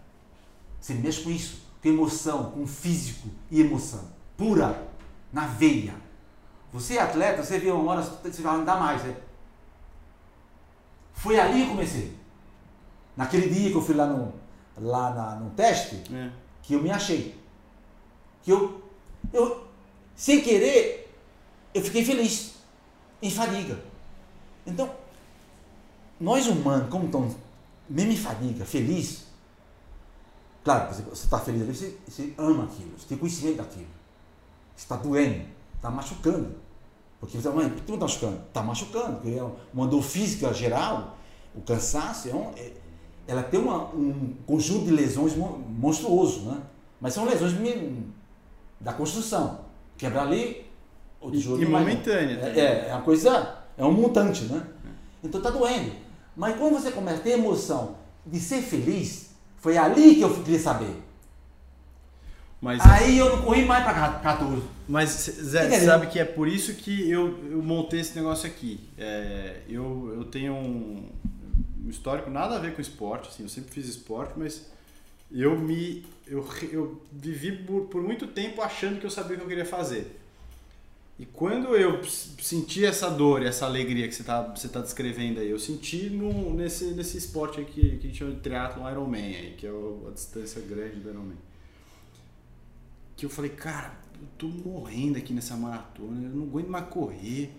[0.85, 4.07] Você mexe com isso, com emoção, com físico e emoção.
[4.37, 4.87] Pura,
[5.33, 5.95] na veia.
[6.71, 9.03] Você é atleta, você vê uma hora, você vai andar mais.
[9.03, 9.17] Né?
[11.11, 12.15] Foi ali que eu comecei.
[13.17, 14.31] Naquele dia que eu fui lá no,
[14.77, 16.29] lá na, no teste, É.
[16.61, 17.35] que eu me achei.
[18.43, 18.83] Que eu,
[19.33, 19.65] eu,
[20.15, 21.11] sem querer,
[21.73, 22.57] eu fiquei feliz,
[23.23, 23.83] em fadiga.
[24.67, 24.87] Então,
[26.21, 27.35] nós humanos, como estamos,
[27.89, 29.24] mesmo em fadiga, feliz,
[30.65, 33.87] claro, você está feliz ali, você, você ama aquilo, você tem conhecimento daquilo.
[34.75, 35.45] Você está doendo,
[35.77, 36.55] está machucando.
[37.19, 38.41] Porque você, mãe, por que não está machucando?
[38.47, 41.17] Está machucando, porque é uma dor física geral,
[41.55, 42.73] o cansaço, é um, é-
[43.27, 46.61] ela tem uma- um conjunto de lesões mon- monstruoso, né?
[46.99, 47.53] Mas são lesões
[48.79, 49.61] da construção.
[49.97, 50.65] Quebrar ali,
[51.21, 52.37] o tijolo e momentânea.
[52.37, 52.59] também.
[52.61, 54.65] é, é uma coisa, é um montante, né?
[55.23, 55.91] Então tá doendo.
[56.35, 57.95] Mas quando você começa a ter emoção
[58.25, 60.95] de ser feliz, foi ali que eu queria saber.
[62.61, 64.61] Mas, Aí eu não corri mais para 14.
[64.87, 65.85] mas Zé, Entendeu?
[65.85, 68.79] sabe que é por isso que eu, eu montei esse negócio aqui.
[68.97, 71.09] É, eu, eu tenho um,
[71.85, 74.65] um histórico nada a ver com esporte, assim, eu sempre fiz esporte, mas
[75.31, 79.45] eu me eu, eu vivi por, por muito tempo achando que eu sabia o que
[79.45, 80.19] eu queria fazer.
[81.17, 85.39] E quando eu senti essa dor e essa alegria que você está você tá descrevendo
[85.39, 89.35] aí, eu senti no, nesse, nesse esporte aí que, a gente chama de triathlon Ironman,
[89.35, 91.37] aí, que é a distância grande do Ironman.
[93.15, 97.49] Que eu falei, cara, eu tô morrendo aqui nessa maratona, eu não aguento mais correr.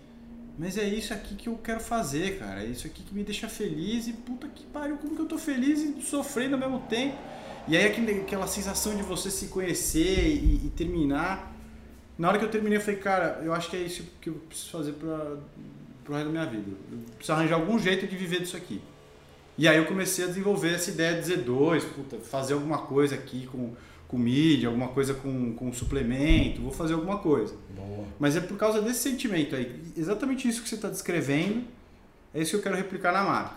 [0.59, 2.63] Mas é isso aqui que eu quero fazer, cara.
[2.63, 5.39] É isso aqui que me deixa feliz e puta que pariu, como que eu tô
[5.39, 7.17] feliz e sofrendo ao mesmo tempo.
[7.69, 11.56] E aí aquela sensação de você se conhecer e, e terminar.
[12.19, 14.35] Na hora que eu terminei, eu falei, cara, eu acho que é isso que eu
[14.35, 15.37] preciso fazer pra,
[16.05, 16.71] pro resto da minha vida.
[16.91, 18.81] Eu preciso arranjar algum jeito de viver disso aqui.
[19.59, 23.47] E aí eu comecei a desenvolver essa ideia de Z2, puta, fazer alguma coisa aqui
[23.47, 23.73] com,
[24.07, 27.55] com mídia, alguma coisa com, com suplemento, vou fazer alguma coisa.
[28.19, 29.83] Mas é por causa desse sentimento aí.
[29.97, 31.65] Exatamente isso que você está descrevendo,
[32.35, 33.55] é isso que eu quero replicar na marca.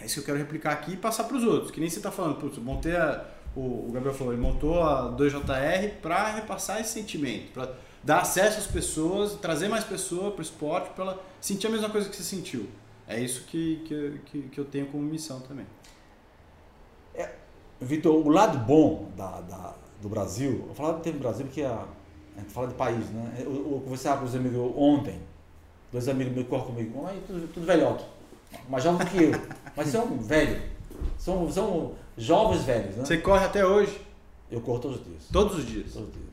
[0.00, 1.70] É isso que eu quero replicar aqui e passar para os outros.
[1.70, 3.24] Que nem você está falando, putz, montei a,
[3.56, 7.72] o, Gabriel falou, ele montou a 2JR para repassar esse sentimento, para
[8.02, 11.88] dar acesso às pessoas, trazer mais pessoas para o esporte, para ela sentir a mesma
[11.90, 12.68] coisa que você sentiu.
[13.06, 15.66] É isso que, que, que, que eu tenho como missão também.
[17.80, 21.84] Vitor, o lado bom da, da- do Brasil, eu falava do do Brasil porque a,
[22.36, 23.34] a gente fala de país, né?
[23.40, 25.20] Eu, eu conversava com os amigos ontem,
[25.90, 28.04] dois amigos meus correm comigo, "Ai, tudo, tudo velhote,
[28.68, 29.32] mais jovem que eu,
[29.76, 30.62] mas são velhos,
[31.18, 33.04] são, são jovens velhos, né?
[33.04, 34.00] Você corre até hoje?
[34.50, 35.22] Eu corro todos os dias.
[35.32, 35.92] Todos os dias?
[35.92, 36.32] Todos os dias.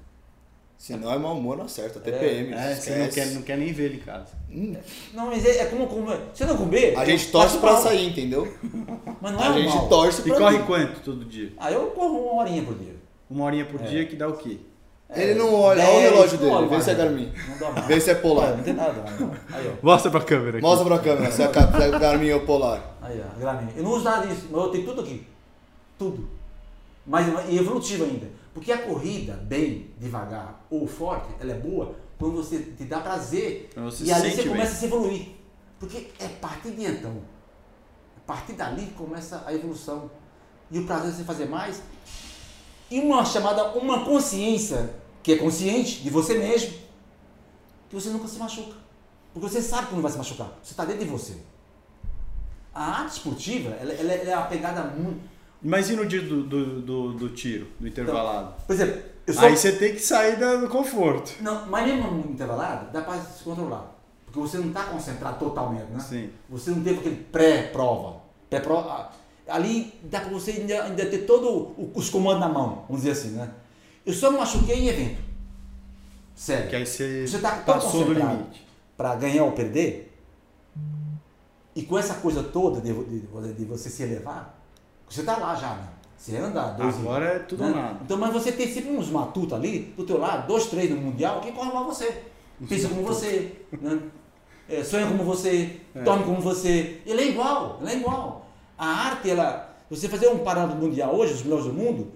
[0.77, 1.99] Se não é mau humor, não acerta.
[1.99, 2.53] TPM.
[2.53, 4.27] É, você não quer, não quer nem ver ele em casa.
[4.49, 4.75] Hum,
[5.13, 6.19] Não, mas é, é como comer.
[6.34, 6.97] Se eu não comer.
[6.97, 7.82] A gente torce pra mal.
[7.82, 8.47] sair, entendeu?
[9.21, 9.89] Mas não é A gente normal.
[9.89, 10.65] torce E pra corre vir.
[10.65, 11.51] quanto todo dia?
[11.57, 12.95] Ah, eu corro uma horinha por dia.
[13.30, 13.84] Uma horinha por É.
[13.86, 14.57] dia que dá o quê?
[15.13, 16.93] Ele não olha, olha o relógio dele, olho vê se é?
[16.93, 17.34] Garmin.
[17.49, 17.88] Não dá mais.
[17.88, 18.55] Vê se é polar.
[18.55, 19.03] não tem nada.
[19.51, 19.86] Aí, ó.
[19.86, 20.61] Mostra pra câmera aqui.
[20.61, 22.95] Mostra pra câmera é se é Garmin ou polar.
[23.01, 23.71] Aí, ó, Garmin.
[23.75, 25.27] Eu não uso nada disso, mas eu tenho tudo aqui.
[25.99, 26.27] Tudo.
[27.05, 28.27] Mas e evolutivo ainda.
[28.53, 33.69] Porque a corrida, bem, devagar ou forte, ela é boa quando você te dá prazer.
[33.73, 34.47] Quando você e ali você bem.
[34.51, 35.27] começa a se evoluir.
[35.79, 37.21] Porque é a partir de então.
[38.17, 40.09] A partir dali que começa a evolução.
[40.71, 41.81] E o prazer de você fazer mais.
[42.91, 46.73] E uma chamada, uma consciência, que é consciente de você mesmo,
[47.89, 48.75] que você nunca se machuca.
[49.33, 50.51] Porque você sabe que não vai se machucar.
[50.63, 51.37] Você está dentro de você.
[52.73, 55.21] A arte esportiva, ela, ela- ela é uma pegada muito.
[55.62, 58.53] Mas e no dia do, do, do, do tiro, do intervalado?
[58.66, 59.43] Por exemplo, sou.
[59.43, 61.34] Aí você tem que sair do conforto.
[61.41, 63.95] Não, mas mesmo no intervalado, dá para se controlar.
[64.26, 65.99] Porque você não está concentrado totalmente, né?
[65.99, 66.30] Sim.
[66.49, 68.22] Você não teve aquele pré-prova.
[68.49, 69.10] Pré-prova.
[69.47, 73.30] Ali dá para você ainda, ainda ter todos os comandos na mão, vamos dizer assim,
[73.32, 73.49] né?
[74.05, 75.22] Eu só me machuquei em evento.
[76.36, 76.70] Sério.
[76.70, 78.38] Que aí você, Você tá passou do concentrado.
[78.38, 78.68] limite.
[78.95, 80.16] para ganhar ou perder,
[81.76, 84.59] e com essa coisa toda de, de- de você se elevar,
[85.10, 85.88] você tá lá já, né?
[86.18, 87.70] Você anda dois Agora é tudo né?
[87.72, 87.99] nada.
[88.03, 91.39] Então, mas você tem sempre uns matutos ali do teu lado, dois, três no Mundial,
[91.41, 92.24] quem corre lá você.
[92.68, 93.55] Pensa como você.
[93.72, 93.99] Né?
[94.70, 96.01] é, sonha como você, É.
[96.01, 97.01] dorme como você.
[97.05, 98.45] Ele é igual, ele é igual.
[98.78, 102.12] A arte, ela, você fazer um parâmetro mundial hoje, os melhores do mundo,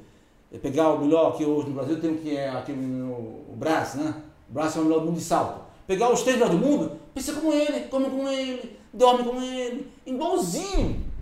[0.51, 3.55] é pegar o melhor que hoje no Brasil tem o que é aqui no o
[3.55, 4.13] Brás, né?
[4.49, 5.61] O Brás é o melhor do mundo de salto.
[5.87, 9.91] Pegar os três melhores do mundo, pensa como ele, come como ele, dorme como ele,
[10.05, 11.12] igualzinho.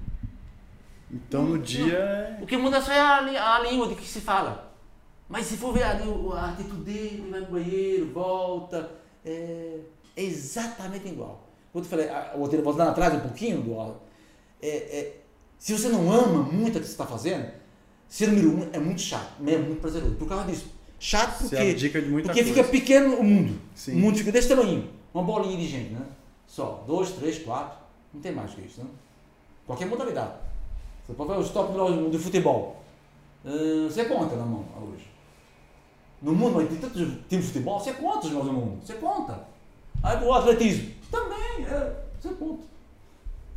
[1.14, 2.38] Então no dia é.
[2.42, 4.72] O que muda só é a, a língua de que se fala.
[5.28, 8.92] Mas se for ver ali o- a atitude dele, vai no banheiro, volta,
[9.26, 9.80] é,
[10.16, 11.48] é exatamente igual.
[11.72, 13.96] Quando eu falei, a- o roteiro voltando atrás um pouquinho, do,
[14.62, 15.22] é, é,
[15.58, 17.50] se você não ama muito o que você está fazendo,
[18.08, 20.16] ser número um é muito chato, é muito prazeroso.
[20.16, 20.68] Por causa disso.
[21.00, 22.44] Chato porque, porque coisa.
[22.44, 23.60] fica pequeno o mundo.
[23.74, 23.96] Sim.
[23.96, 24.88] O mundo fica desse tamanho.
[25.14, 26.02] Uma bolinha de gente, né?
[26.46, 26.84] Só.
[26.86, 27.80] Dois, três, quatro.
[28.14, 28.88] Não tem mais que isso, né?
[29.66, 30.34] Qualquer modalidade.
[31.12, 32.82] Você pode ver os top do futebol.
[33.44, 35.12] Você conta na mão hoje.
[36.22, 38.80] No mundo, tem tantos times de futebol, você conta os do mundo.
[38.82, 39.46] Você conta.
[40.02, 42.64] Aí pro atletismo, também, é, você conta.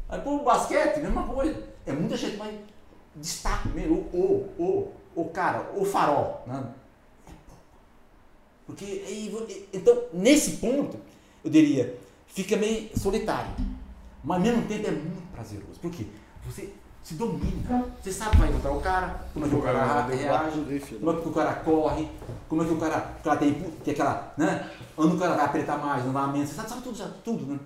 [0.09, 1.63] Aí pro basquete, mesma coisa.
[1.87, 2.55] É muita gente, mas
[3.15, 6.43] destaque mesmo, o, o, o, o cara, o farol.
[6.47, 6.65] Né?
[8.67, 9.05] Porque
[9.73, 10.99] então, nesse ponto,
[11.45, 13.51] eu diria, fica meio solitário.
[14.25, 15.79] Mas ao mesmo tempo é muito prazeroso.
[15.81, 16.07] Por quê?
[16.47, 16.73] Você
[17.05, 17.85] se domina.
[18.03, 21.21] Você sabe que vai encontrar o cara, como é que o cara reage, como é
[21.23, 22.11] que o cara corre,
[22.49, 24.71] como é que o cara, o cara tem, tem aquela, né?
[24.97, 26.49] Onde o cara vai apertar mais, não vai menos.
[26.49, 27.59] Você sabe, sabe tudo, sabe tudo, né?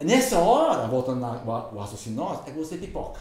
[0.00, 3.20] Nessa hora, voltando na- o raciocínio nosso, é que você pipoca.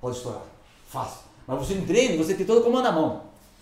[0.00, 0.40] Pode estourar.
[0.88, 1.18] Fácil.
[1.46, 3.20] Mas você no treino, você tem todo o comando na mão.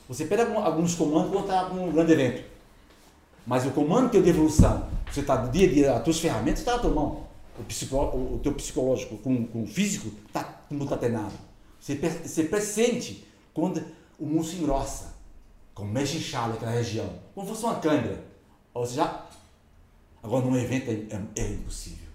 [0.08, 2.44] Você pega alguns comandos quando está um grande evento.
[3.44, 6.60] Mas o comando teu de evolução, você está do dia a dia, as tuas ferramentas
[6.60, 7.20] estão na tua mão.
[7.59, 11.34] O, o teu psicológico com, com o físico está como está treinado.
[11.78, 13.82] Você, você pressente quando
[14.18, 15.14] o músculo engrossa,
[15.74, 18.24] como mexe inchado naquela região, como fosse uma câimbra.
[18.72, 19.26] Ou seja,
[20.22, 22.09] agora num evento é, é- é impossível.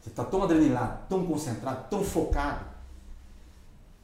[0.00, 2.64] Você está tão adrenalado, tão concentrado, tão focado.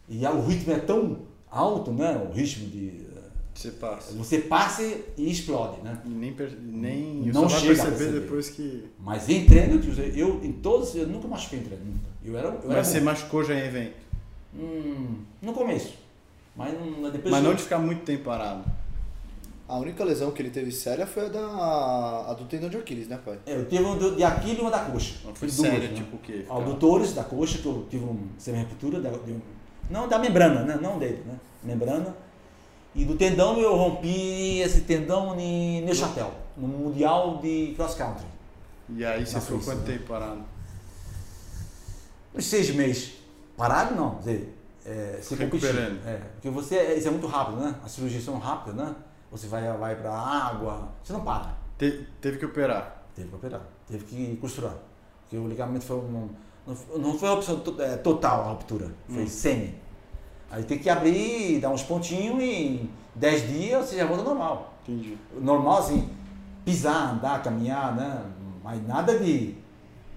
[0.09, 2.17] E o ritmo é tão alto, né?
[2.17, 3.04] O ritmo de.
[3.55, 4.13] Você passa.
[4.15, 4.83] Você passa
[5.17, 5.99] e explode, né?
[6.05, 8.85] E nem, per- nem Não chega a perceber depois que.
[8.99, 12.05] Mas em treino, eu, te usei- eu em todos, eu nunca machuquei em treino, nunca.
[12.25, 13.05] Eu era, eu era Mas você bom.
[13.07, 13.95] machucou já em evento.
[14.59, 15.95] Hum, no começo.
[16.57, 18.65] Mas não, depois Mas eu- não de ficar muito tempo parado.
[19.67, 23.09] A única lesão que ele teve séria foi a, da, a do tendão de Aquiles,
[23.09, 23.39] né, pai?
[23.47, 25.15] É, eu tive uma de Aquiles e uma da coxa.
[25.25, 25.95] Não foi Duas, sério, né?
[25.95, 26.33] tipo o quê?
[26.43, 28.15] Ficar- Adutores da coxa, que eu tive uma
[29.25, 29.41] de um-
[29.91, 30.79] não da membrana, né?
[30.83, 31.35] não dele, né?
[31.63, 32.15] Membrana.
[32.95, 38.27] E do tendão eu rompi esse tendão em Neuchâtel, no Mundial de Cross Country.
[38.91, 39.93] E aí você ficou quanto né?
[39.95, 40.43] tempo parado?
[42.35, 43.15] Uns seis meses.
[43.57, 45.99] Parado não, quer dizer, é, se Recuperando.
[45.99, 46.09] competir.
[46.09, 47.75] É, porque você, isso é muito rápido, né?
[47.85, 48.95] As cirurgias são rápidas, né?
[49.31, 51.57] Você vai, vai pra água, você não para.
[51.79, 53.03] Te- teve que operar.
[53.15, 54.75] Teve que operar, teve que costurar.
[55.23, 56.29] Porque o ligamento foi um,
[56.67, 59.29] não, não foi uma opção to- é, total a ruptura, foi Hum.
[59.29, 59.75] semi.
[60.55, 64.73] Aí tem que abrir, dar uns pontinhos e em 10 dias você já volta normal.
[64.85, 65.19] Entendi.
[65.41, 66.09] Normal assim,
[66.65, 68.23] pisar, andar, caminhar, né?
[68.63, 69.57] Mas nada de.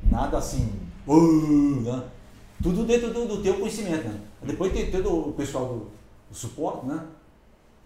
[0.03, 0.71] Nada assim.
[1.07, 2.03] uh, né?
[2.61, 4.19] Tudo dentro do, do teu conhecimento, né?
[4.43, 5.75] Depois tem todo o pessoal do,
[6.29, 7.03] do suporte, né?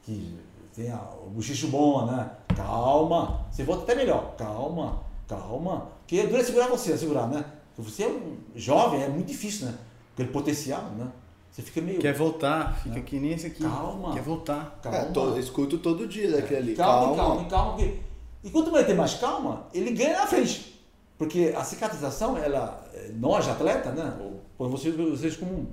[0.03, 0.37] Que
[0.75, 2.31] tem a- o bochicho bom, né?
[2.53, 4.35] Calma, você volta até melhor.
[4.37, 5.87] Calma, calma.
[6.01, 7.45] Porque é duro é segurar você, é segurar, né?
[7.73, 9.75] Porque você é um jovem, é muito difícil, né?
[10.13, 11.07] Aquele potencial, né?
[11.51, 11.99] Você fica meio.
[11.99, 13.01] Quer voltar, fica Né?
[13.01, 13.61] que nem esse aqui.
[13.63, 14.13] Calma.
[14.13, 14.79] Quer voltar.
[14.81, 14.97] Calma.
[14.97, 16.75] É, to- escuto todo dia daquele ali.
[16.75, 17.35] Calma, Calma.
[17.35, 17.71] calma, calma.
[17.73, 17.99] porque-
[18.43, 20.81] E quanto mais ele tem mais calma, ele ganha na frente.
[21.17, 24.17] Porque a cicatrização, ela, eh, nós atletas, né?
[24.19, 25.67] Ou quando vocês, vocês como,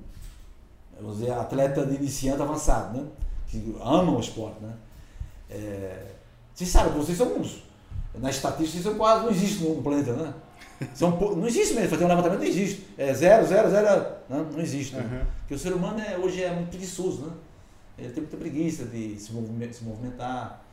[1.01, 3.07] vamos dizer, atleta de iniciante avançado, né?
[3.47, 4.73] Que amam o esporte, né?
[5.49, 6.05] É,
[6.53, 7.63] vocês sabem que vocês são uns.
[8.15, 10.33] Na estatística, são quase, não existe no planeta, né?
[10.93, 12.87] São, não existe mesmo, fazer um levantamento não existe.
[12.97, 14.45] É zero, zero, zero, né?
[14.51, 14.95] não existe.
[14.95, 15.01] Né?
[15.03, 15.25] Uhum.
[15.39, 17.33] Porque o ser humano é, hoje é muito preguiçoso, né?
[17.97, 20.63] Ele tem muita preguiça de se, movime- se movimentar.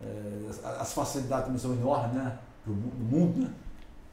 [0.00, 2.38] É, as, as facilidades também são enormes, né?
[2.64, 3.50] Do mu- do mundo, né?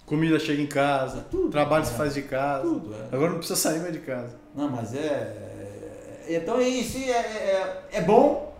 [0.05, 1.85] Comida chega em casa, Tudo, trabalho é.
[1.85, 2.63] se faz de casa.
[2.63, 3.07] Tudo, é.
[3.11, 4.35] Agora não precisa sair mais de casa.
[4.55, 4.99] Não, mas é.
[6.27, 8.55] é- Então isso é, é, é bom,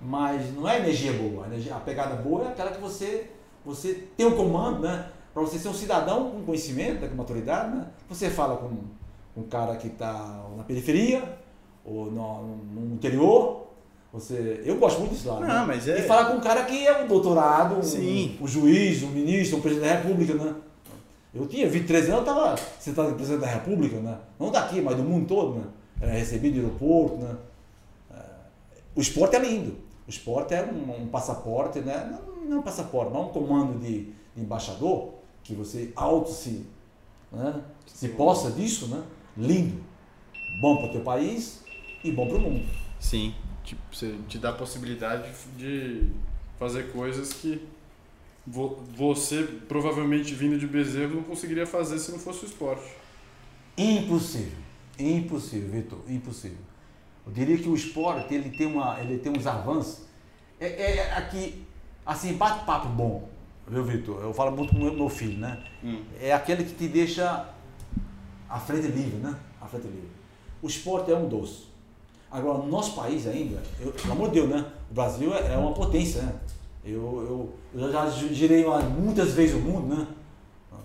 [0.00, 1.44] mas não é energia boa.
[1.44, 3.30] A, energia, a pegada boa é aquela que você,
[3.64, 5.08] você tem um comando, né?
[5.36, 7.86] Para você ser um cidadão com conhecimento, né, com maturidade, né?
[8.08, 8.70] Você fala com
[9.38, 10.14] um cara que está
[10.56, 11.22] na periferia
[11.84, 13.66] ou no, no interior.
[14.14, 15.40] Você, eu gosto muito disso lá.
[15.40, 15.46] né?
[15.46, 17.80] Não, mas é- E falar com um cara que é um doutorado, um,
[18.40, 20.54] um juiz, um ministro, um presidente da república, né?
[21.34, 24.16] Eu tinha 23 anos, eu estava sentado no presidente da república, né?
[24.40, 25.64] Não daqui, mas do mundo todo, né?
[26.00, 27.36] Era recebido no aeroporto, né?
[28.14, 28.20] É,
[28.94, 29.72] O esporte é lindo.
[30.06, 32.10] O esporte é um, um passaporte, né?
[32.10, 35.15] Não, não é um passaporte, mas um comando de, de embaixador
[35.46, 36.66] que você auto se,
[37.32, 39.02] né, se possa disso, né?
[39.36, 39.82] Lindo.
[40.60, 41.62] Bom para o teu país
[42.02, 42.66] e bom para o mundo.
[42.98, 43.34] Sim.
[43.64, 46.08] Tipo, você te dá a possibilidade de
[46.58, 47.66] fazer coisas que
[48.46, 52.84] vo- você, provavelmente vindo de Bezerro, não conseguiria fazer se não fosse o esporte.
[53.76, 54.58] Impossível.
[54.98, 55.98] Impossível, Vitor.
[56.08, 56.58] Impossível.
[57.26, 60.06] Eu diria que o esporte ele tem, uma, ele tem uns avanços.
[60.58, 60.66] É,
[60.96, 61.66] é aqui,
[62.06, 63.28] assim, bate-papo bom,
[63.68, 64.22] viu, Vitor?
[64.22, 65.58] Eu falo muito com o meu- filho, né?
[65.82, 66.02] Hum.
[66.20, 67.48] É aquele que te deixa
[68.48, 69.34] a frente livre, né?
[69.60, 70.08] A frente livre.
[70.62, 71.64] O esporte é um doce.
[72.30, 74.66] Agora, no nosso país ainda, eu, pelo amor de Deus, né?
[74.90, 76.32] O Brasil é, é uma potência, né?
[76.84, 78.64] Eu, eu, eu já girei
[78.98, 80.06] muitas vezes o mundo, né?
[80.72, 80.76] Ah,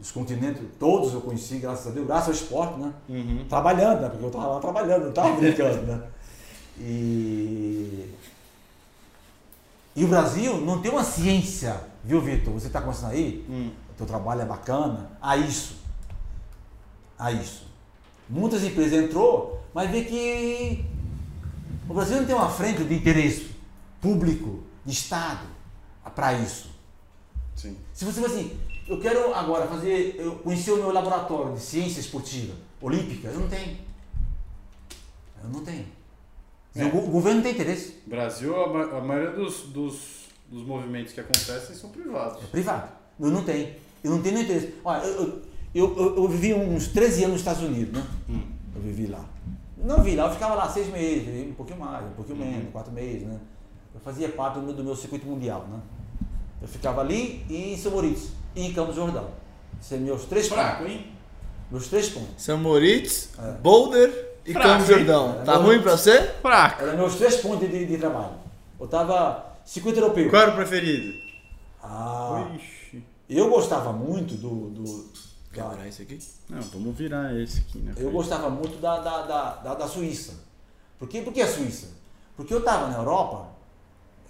[0.00, 2.92] Os continentes, todos eu conheci, graças a Deus, graças ao esporte, né?
[3.08, 3.44] Uhum.
[3.48, 4.08] Trabalhando, né?
[4.08, 6.02] Porque eu estava lá trabalhando, não estava brincando, né?
[6.80, 8.10] E...
[9.96, 12.52] e o Brasil não tem uma ciência, viu, Vitor?
[12.54, 13.70] Você está começando aí, Hum.
[13.90, 15.76] o teu trabalho é bacana, a isso.
[17.18, 17.66] A isso.
[18.28, 20.84] Muitas empresas entrou, mas vê que
[21.88, 23.50] o Brasil não tem uma frente de interesse
[24.00, 25.46] público, de Estado,
[26.14, 26.70] para isso.
[27.56, 27.76] Sim.
[27.92, 32.00] Se você fala assim, eu quero agora fazer, eu conhecer o meu laboratório de ciência
[32.00, 33.78] esportiva olímpica, eu não tenho.
[35.42, 35.86] Eu não tenho.
[36.76, 36.84] É.
[36.84, 40.66] O, go- o governo não tem interesse, Brasil, a, ma- a maioria dos, dos, dos
[40.66, 42.42] movimentos que acontecem são privados.
[42.42, 42.88] é privado.
[43.20, 43.68] Eu não tenho.
[44.02, 44.74] Eu não tenho nenhum interesse.
[44.84, 45.42] Olha, eu,
[45.74, 48.06] eu, eu, eu- vivi uns 13 anos nos Estados Unidos, né?
[48.28, 48.42] Hum.
[48.74, 49.24] Eu vivi lá.
[49.78, 52.50] Não vi lá, eu ficava lá seis meses, um pouquinho mais, um pouquinho Uhum.
[52.50, 53.38] menos, quatro meses, né?
[53.94, 55.78] Eu fazia parte do meu, do meu circuito mundial, né?
[56.60, 59.28] Eu ficava ali e em São Maurício, e em Campos Jordão.
[59.78, 60.64] Esses são meus três pontos.
[60.64, 61.06] Fraco, hein?
[61.70, 62.42] Meus três pontos.
[62.42, 63.52] São Moritz, É.
[63.60, 64.86] Boulder e Fraco, Campos?
[64.86, 65.42] Jordão.
[65.44, 66.22] Tá ruim pra você?
[66.42, 66.82] Fraco.
[66.82, 68.32] Eram meus três pontos de, de trabalho.
[68.78, 70.28] Eu tava circuito europeu.
[70.30, 71.14] Qual era o preferido?
[71.82, 73.02] Ah, Ixi.
[73.28, 74.70] eu gostava muito do.
[74.70, 75.04] do
[75.52, 76.18] Quer da- virar isso aqui?
[76.50, 77.92] Não, vamos virar esse aqui, né?
[77.96, 80.32] eu gostava muito da, da, da, da, da Suíça.
[80.98, 81.20] Por quê?
[81.22, 81.88] Por que a Suíça?
[82.36, 83.46] Porque eu estava na Europa,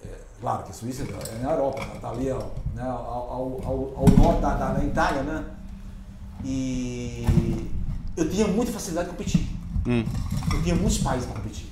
[0.05, 0.09] é,
[0.41, 2.39] claro que a Suíça é na Europa, está ali ó,
[2.75, 5.45] né, ao, ao, ao, ao norte da, da, da Itália, né?
[6.45, 7.27] E
[8.17, 9.47] eu tinha muita facilidade de competir.
[9.87, 10.05] Hum.
[10.53, 11.67] Eu tinha muitos países para competir.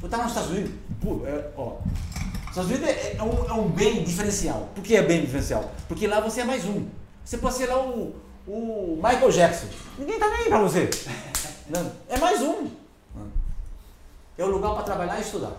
[0.00, 1.76] Eu estava nos Estados Unidos, pô, é, ó,
[2.44, 4.68] os Estados Unidos é, é um, é um bem diferencial.
[4.74, 5.70] Por que é bem diferencial?
[5.86, 6.88] Porque lá você é mais um.
[7.24, 9.66] Você pode ser lá o, o Michael Jackson.
[9.98, 10.90] Ninguém tá nem aí para você.
[11.68, 12.68] Não, é mais um.
[14.36, 15.52] É o lugar para trabalhar e estudar.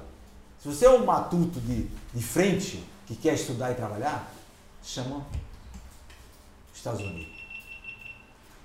[0.60, 4.34] Se você é um matuto de, de frente que quer estudar e trabalhar,
[4.84, 5.26] chama
[6.74, 7.41] Estados Unidos.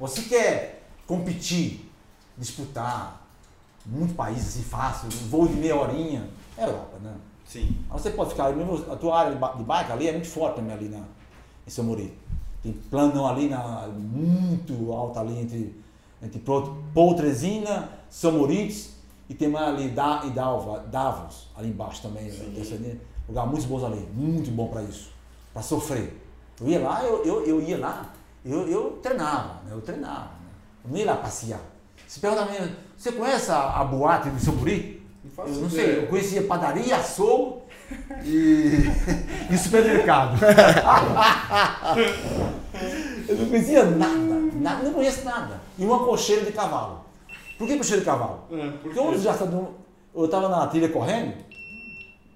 [0.00, 1.90] Você quer competir,
[2.36, 3.25] disputar,
[3.86, 6.28] muito país assim fácil, um voo de meia horinha,
[6.58, 7.14] é Europa, né?
[7.46, 7.76] Sim.
[7.88, 10.74] Aí você pode ficar, mesmo a tua área de bike ali é muito forte também
[10.74, 10.98] ali na,
[11.66, 12.14] em São Maurício.
[12.62, 15.80] Tem plano ali na, muito alto ali entre,
[16.20, 16.42] entre
[16.92, 18.90] Poltrezina, São Maurício
[19.28, 22.24] e tem mais ali da, e Dalva, Davos, ali embaixo também.
[22.24, 23.00] Ali.
[23.28, 25.12] lugar muito bom ali, muito bom para isso,
[25.52, 26.20] para sofrer.
[26.60, 28.12] Eu ia lá, eu, eu, eu ia lá,
[28.44, 29.72] eu, eu treinava, né?
[29.72, 30.30] eu treinava.
[30.30, 30.50] Né?
[30.84, 31.60] Eu não ia lá passear.
[32.06, 34.54] Se pergunta pra mim, você conhece a, a boate de São?
[34.54, 34.62] Não
[35.38, 35.70] Eu não ideia.
[35.70, 37.60] sei, eu conhecia padaria, açougue
[38.24, 38.90] e,
[39.52, 40.38] e supermercado.
[43.28, 45.60] eu não conhecia nada, nada, não conheço nada.
[45.78, 47.04] E uma cocheira de cavalo.
[47.58, 48.44] Por que cocheira de cavalo?
[48.50, 49.56] É, por Porque já sabe,
[50.14, 51.34] eu estava na trilha correndo,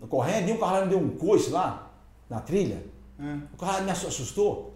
[0.08, 1.90] correndo, e um carro me deu um coice lá,
[2.28, 2.84] na trilha.
[3.18, 3.36] É.
[3.52, 4.74] O carro me assustou.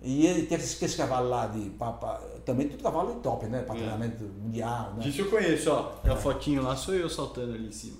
[0.00, 1.70] E ele tem aqueles, aqueles cavalos lá de.
[1.70, 3.62] Pra- também tudo cavalo top, né?
[3.62, 3.78] Para É.
[3.78, 5.06] treinamento mundial, né?
[5.06, 5.92] Isso eu conheço, ó.
[6.04, 7.96] A fotinho lá sou eu saltando ali em cima.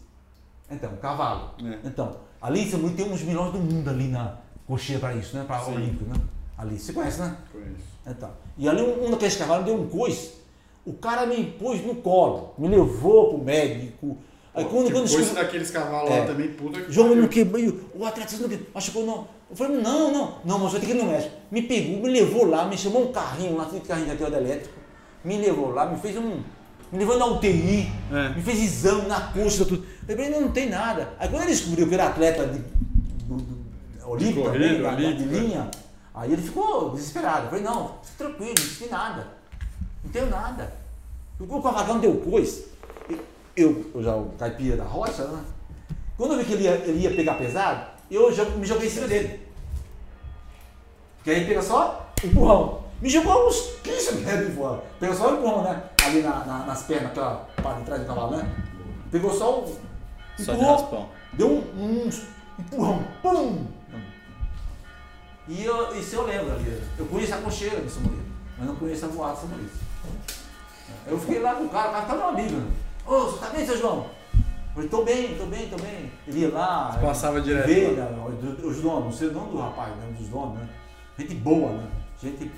[0.70, 1.51] Então, cavalo.
[1.64, 1.78] É.
[1.84, 4.36] Então, ali em Luís tem uns milhões do mundo ali na
[4.66, 5.45] cocheira para isso, né?
[5.47, 5.74] Para Sim.
[5.74, 6.16] Olímpico, né?
[6.57, 6.78] Ali.
[6.78, 7.36] Você conhece, né?
[7.51, 7.93] Conheço.
[8.07, 8.30] Então.
[8.57, 10.34] E ali um, um daqueles cavalos deu um coice.
[10.84, 14.16] O cara me pôs no colo, me levou pro médico.
[14.55, 16.20] Aí quando, Tipo, quando coisa descobriu- daqueles cavalos É.
[16.20, 19.26] lá também, puta que não quebrou, o atleta não quebrou, machucou não.
[19.50, 21.34] Eu falei, não, não, não, mas vai ter que ir no médico.
[21.50, 24.74] Me pegou, me levou lá, me chamou um carrinho lá, aquele carrinho de elétrico,
[25.24, 26.42] me levou lá, me fez um.
[26.92, 28.28] Me levou na UTI, É.
[28.36, 29.86] me fez exame na coxa, tudo.
[30.07, 31.14] Eu falei, não, não tem nada.
[31.18, 34.96] Aí quando ele descobriu que era atleta de, do, do, olímpico corrida, também, da- da-
[35.16, 35.40] de é.
[35.40, 35.70] linha,
[36.14, 37.44] aí ele ficou desesperado.
[37.44, 39.26] Eu falei, não, fique tranquilo, não tem nada.
[40.05, 40.74] Não tenho nada.
[41.40, 42.64] O cavacão deu coisa.
[43.57, 45.42] Eu, eu já o caipira da rocha, né?
[46.16, 48.90] Quando eu vi que ele ia, ele ia pegar pesado, eu já me joguei em
[48.90, 49.40] cima dele.
[51.16, 52.82] Porque aí pega só empurrão.
[53.00, 54.82] Me jogou uns 15 metros de fora.
[55.00, 55.82] Pegou só o empurrão, né?
[56.05, 58.48] Ali na, na- nas pernas, aquela parte de trás do cavalo, né?
[59.11, 59.78] Pegou só o.
[60.38, 61.09] Só de empurrou.
[61.34, 62.11] Deu um, um
[62.59, 63.05] empurrão.
[63.22, 63.66] Pum!
[65.48, 66.80] E eu, isso eu lembro ali.
[66.98, 68.26] Eu conheço a cocheira São Maurício,
[68.59, 69.78] mas não conheço a voada São Maurício.
[71.07, 72.55] Eu fiquei lá com o cara, o cara tá meu amigo.
[72.57, 72.70] Né?
[73.07, 74.07] Ô, você tá bem, seu João?
[74.34, 76.11] Eu falei, tô bem, tô bem, tô bem.
[76.26, 76.98] Ele ia lá.
[77.00, 78.09] Passava direto Ver, né,
[78.62, 80.14] os donos, não sei o nome do rapaz, né?
[80.18, 80.68] Dos donos, né?
[81.18, 81.86] Gente boa, né?
[82.22, 82.50] Gente.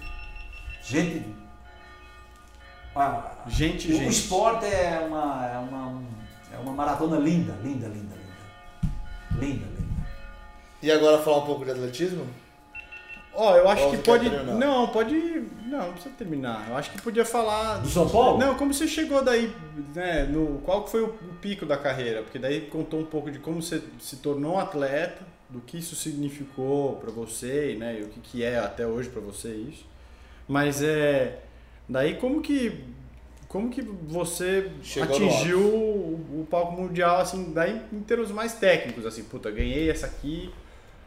[0.83, 1.35] Gente.
[2.95, 4.11] Ah, Gente, o gente.
[4.11, 6.03] esporte é uma, é uma,
[6.53, 8.95] é uma maratona linda, linda, linda, linda.
[9.33, 10.07] Linda, linda.
[10.81, 12.25] E agora falar um pouco de atletismo?
[13.37, 14.31] Ó, eu acho Ou que pode.
[14.31, 15.15] Não, pode.
[15.67, 16.67] Não, não precisa terminar.
[16.69, 17.79] Eu acho que podia falar.
[17.79, 18.39] Do São Paulo?
[18.39, 19.53] Não, como você chegou daí,
[19.95, 20.25] né?
[20.25, 21.09] No, qual foi o,
[21.41, 22.23] pico da carreira?
[22.23, 26.97] Porque daí contou um pouco de como você se tornou atleta, do que isso significou
[26.97, 27.99] pra você, né?
[28.01, 29.85] E o que, que é até hoje pra você isso.
[30.47, 31.41] Mas é.
[31.89, 32.85] Daí como que.
[33.49, 39.07] Como que você Chegou atingiu o, o palco mundial, assim, daí em termos mais técnicos,
[39.07, 40.51] assim, puta, ganhei essa aqui,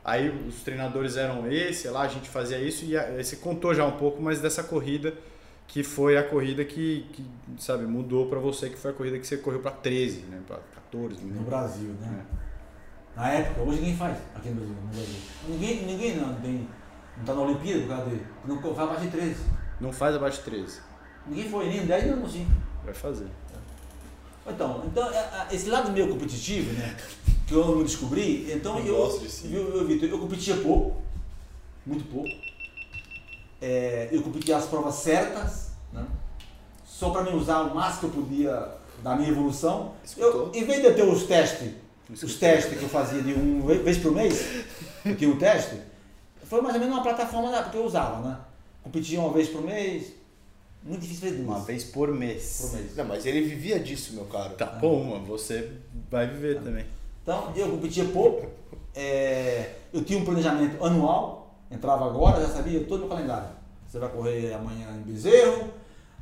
[0.07, 3.85] aí os treinadores eram esse, lá a gente fazia isso, e aí você contou já
[3.85, 5.13] um pouco mais dessa corrida,
[5.67, 7.25] que foi a corrida que, que
[7.59, 10.59] sabe, mudou pra você, que foi a corrida que você correu pra 13, né, pra
[10.75, 11.43] 14, No né?
[11.45, 12.25] Brasil, né?
[13.17, 14.75] Na época, hoje ninguém faz aqui no Brasil.
[14.75, 15.15] No Brasil.
[15.49, 16.67] Ninguém, ninguém não tem.
[17.17, 18.21] Não tá na Olimpíada por causa de.
[18.45, 19.35] Não faz abaixo de 13.
[19.81, 20.81] Não faz abaixo de 13,
[21.27, 22.51] Ninguém foi, nem 10 nem no 5.
[22.85, 23.27] vai fazer.
[24.47, 26.95] Então, então é, é, esse lado meu competitivo, né?
[27.45, 31.01] Que eu não descobri, então Eu eu, de eu, Vitor, eu competia pouco,
[31.85, 32.29] muito pouco.
[33.61, 36.05] É, eu competia as provas certas, né?
[36.85, 38.67] Só para me usar o máximo que eu podia
[39.03, 39.93] da minha evolução.
[40.17, 41.71] Eu, em vez de eu ter os testes,
[42.09, 44.65] os testes que eu fazia de um vez por mês,
[45.05, 45.81] eu tinha um teste,
[46.43, 48.37] foi mais ou menos uma plataforma que eu usava, né?
[48.81, 50.13] Competia uma vez por mês,
[50.87, 52.59] muito difícil fazer duas Uma vez por mês.
[52.61, 52.95] por mês.
[52.95, 54.55] Não, mas ele vivia disso, meu caro.
[54.55, 55.71] Tá bom, mas você
[56.09, 56.85] vai viver também.
[57.21, 58.47] Então, eu competia pouco,
[58.95, 63.49] é, eu tinha um planejamento anual, entrava agora, já sabia todo o meu calendário.
[63.85, 65.69] Você vai correr amanhã em Bezerro,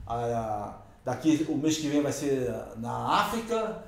[0.07, 3.83] ah, daqui o mês que vem vai ser na África,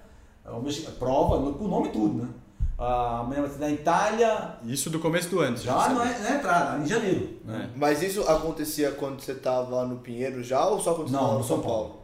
[0.45, 2.30] o mês, prova, com o nome e tudo, né?
[2.78, 5.95] Amanhã vai ser na Itália, Isso do começo do ano, já sabia.
[5.95, 7.39] não é, não é entrada, em janeiro.
[7.43, 7.69] né?
[7.75, 11.43] Mas isso acontecia quando você tava no Pinheiro já ou só quando você Não, no
[11.43, 12.03] São Paulo.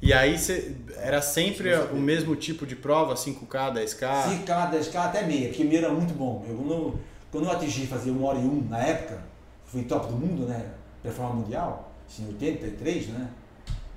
[0.00, 4.44] E aí você, era sempre o mesmo tipo de prova, 5K, 10K?
[4.44, 6.44] 5K, 10K, até meia, porque meia era muito bom.
[6.48, 6.98] Eu, quando,
[7.32, 9.18] quando eu atingi fazer uma hora e um na época,
[9.64, 10.70] fui top do mundo, né?
[11.02, 13.28] Performance mundial, em 83, né?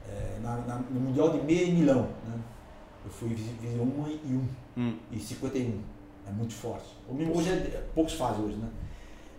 [0.09, 2.34] É, na, na- no Mundial de meia e milão, né?
[3.03, 4.47] Eu fui fiz fiz uma e um,
[4.78, 4.95] Hum.
[5.11, 5.80] e 51.
[6.28, 6.86] É muito forte.
[7.09, 8.67] Hoje é, poucos fazem hoje, né?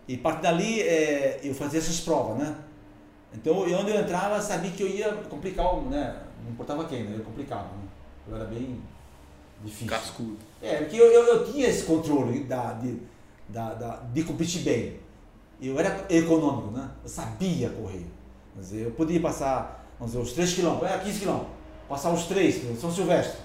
[0.08, 2.56] E a partir dali é, eu fazia essas provas, né?
[3.34, 6.22] Então, eu- onde eu entrava, sabia que eu ia complicar, o- né?
[6.44, 7.16] Não importava quem, né?
[7.18, 7.82] Eu complicava, né?
[8.28, 8.80] Eu era bem
[9.64, 9.88] difícil.
[9.88, 10.36] Cascudo.
[10.62, 12.98] É, porque eu, eu, eu tinha esse controle da, de,
[13.48, 15.00] da, da- de competir bem.
[15.60, 16.88] Eu era econômico, né?
[17.02, 18.06] Eu sabia correr.
[18.54, 21.40] Quer dizer, eu podia passar, vamos dizer, os 3 km, era 15 km.
[21.88, 23.38] Passar os 3, São Silvestre.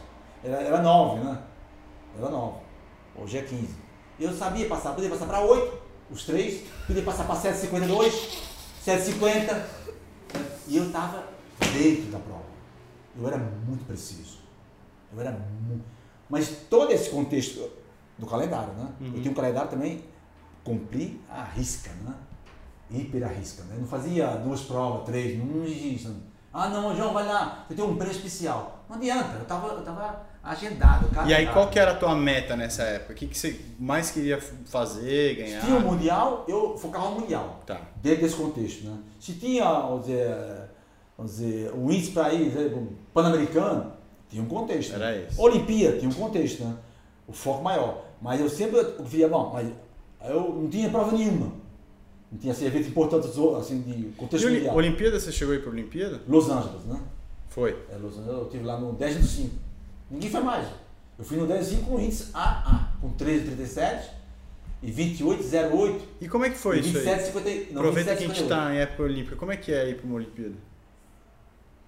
[0.44, 1.38] Era, era 9, né?
[2.18, 2.56] Era 9.
[3.22, 3.68] Hoje é 15.
[4.20, 5.78] Eu sabia passar, podia passar para 8,
[6.10, 8.12] os 3, podia passar para 7,52,
[8.84, 9.54] 7,50.
[9.54, 9.70] né?
[10.68, 11.24] E eu estava
[11.60, 12.42] dentro da prova.
[13.16, 14.40] Eu era muito preciso.
[15.14, 15.84] Eu era muito.
[16.30, 17.70] Mas todo esse contexto
[18.18, 18.90] do calendário, né?
[19.00, 19.14] Uhum.
[19.16, 20.04] Eu tinha um calendário também,
[20.64, 22.16] cumpri a risca, né?
[22.90, 23.76] Hiper a risca, né?
[23.76, 26.08] Eu não fazia duas provas, três, não existe.
[26.08, 26.32] Não.
[26.54, 28.84] Ah, não, João, vai lá, eu tenho um prêmio especial.
[28.90, 31.08] Não adianta, eu tava, eu tava agendado.
[31.28, 33.14] E aí, qual que era a tua meta nessa época?
[33.14, 35.62] O que, que você mais queria fazer, ganhar?
[35.62, 37.62] Se tinha o Mundial, eu focava no Mundial.
[37.66, 37.82] Tá.
[38.02, 38.84] dentro desse contexto.
[38.86, 38.98] Né?
[39.20, 40.36] Se tinha, vamos dizer,
[41.18, 42.52] vamos dizer um índice para ir,
[43.14, 43.94] Pan-Americano,
[44.30, 44.94] tinha um contexto.
[44.96, 45.28] Era né?
[45.30, 45.40] esse.
[45.40, 46.76] Olimpíada, tinha um contexto, né?
[47.28, 48.06] o foco maior.
[48.22, 49.68] Mas eu sempre via, bom, mas
[50.30, 51.52] eu não tinha prova nenhuma.
[52.32, 53.30] Não tinha assim, eventos importantes
[53.60, 54.76] assim, de E contexto Oli- mundial.
[54.76, 56.22] Olimpíada, você chegou aí pra Olimpíada?
[56.28, 57.00] Los Angeles, né?
[57.50, 57.78] Foi.
[57.92, 59.56] É, Los Angeles, eu estive lá no 10 do 5.
[60.12, 60.68] Ninguém foi mais.
[61.18, 64.02] Eu fui no 10 do 5 com índice AA, com 13,37
[64.84, 67.06] e 28,08 E como é que foi e isso aí?
[67.06, 67.72] 27,50.
[67.72, 68.48] não, Aproveita que a gente 27,58.
[68.48, 70.56] tá em época olímpica, como é que é ir pra uma Olimpíada?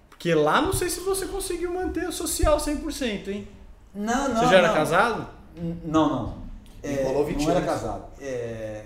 [0.08, 3.48] Porque lá não sei se você conseguiu manter o social 100%, hein?
[3.94, 4.36] Não, não.
[4.40, 4.74] você já era não.
[4.74, 5.28] casado?
[5.84, 6.38] Não, não.
[6.82, 7.70] É, Enrolou 20 não era anos.
[7.70, 8.04] casado.
[8.20, 8.84] É,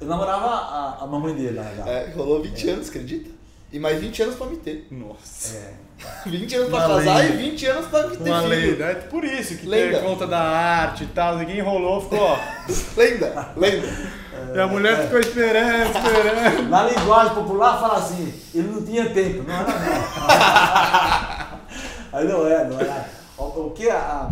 [0.00, 1.90] eu namorava a, a mamãe dele, na verdade.
[1.90, 3.30] É, rolou 20 anos, acredita?
[3.72, 4.86] E mais 20 anos pra me ter.
[4.90, 5.56] Nossa.
[5.56, 5.74] É.
[6.28, 7.34] 20 anos pra Uma casar lenda.
[7.34, 8.48] e 20 anos pra me ter Uma filho.
[8.70, 8.84] lenda.
[8.84, 9.98] É por isso que Lenda.
[9.98, 12.38] tem conta da arte e tal, ninguém enrolou, ficou, ó.
[12.96, 13.86] Lenda, lenda.
[14.54, 16.68] e a mulher ficou esperando, esperando.
[16.68, 21.56] Na linguagem popular fala assim, ele não tinha tempo, não era não.
[22.18, 23.04] Aí não é, não é.
[23.38, 24.30] O, o que a, a-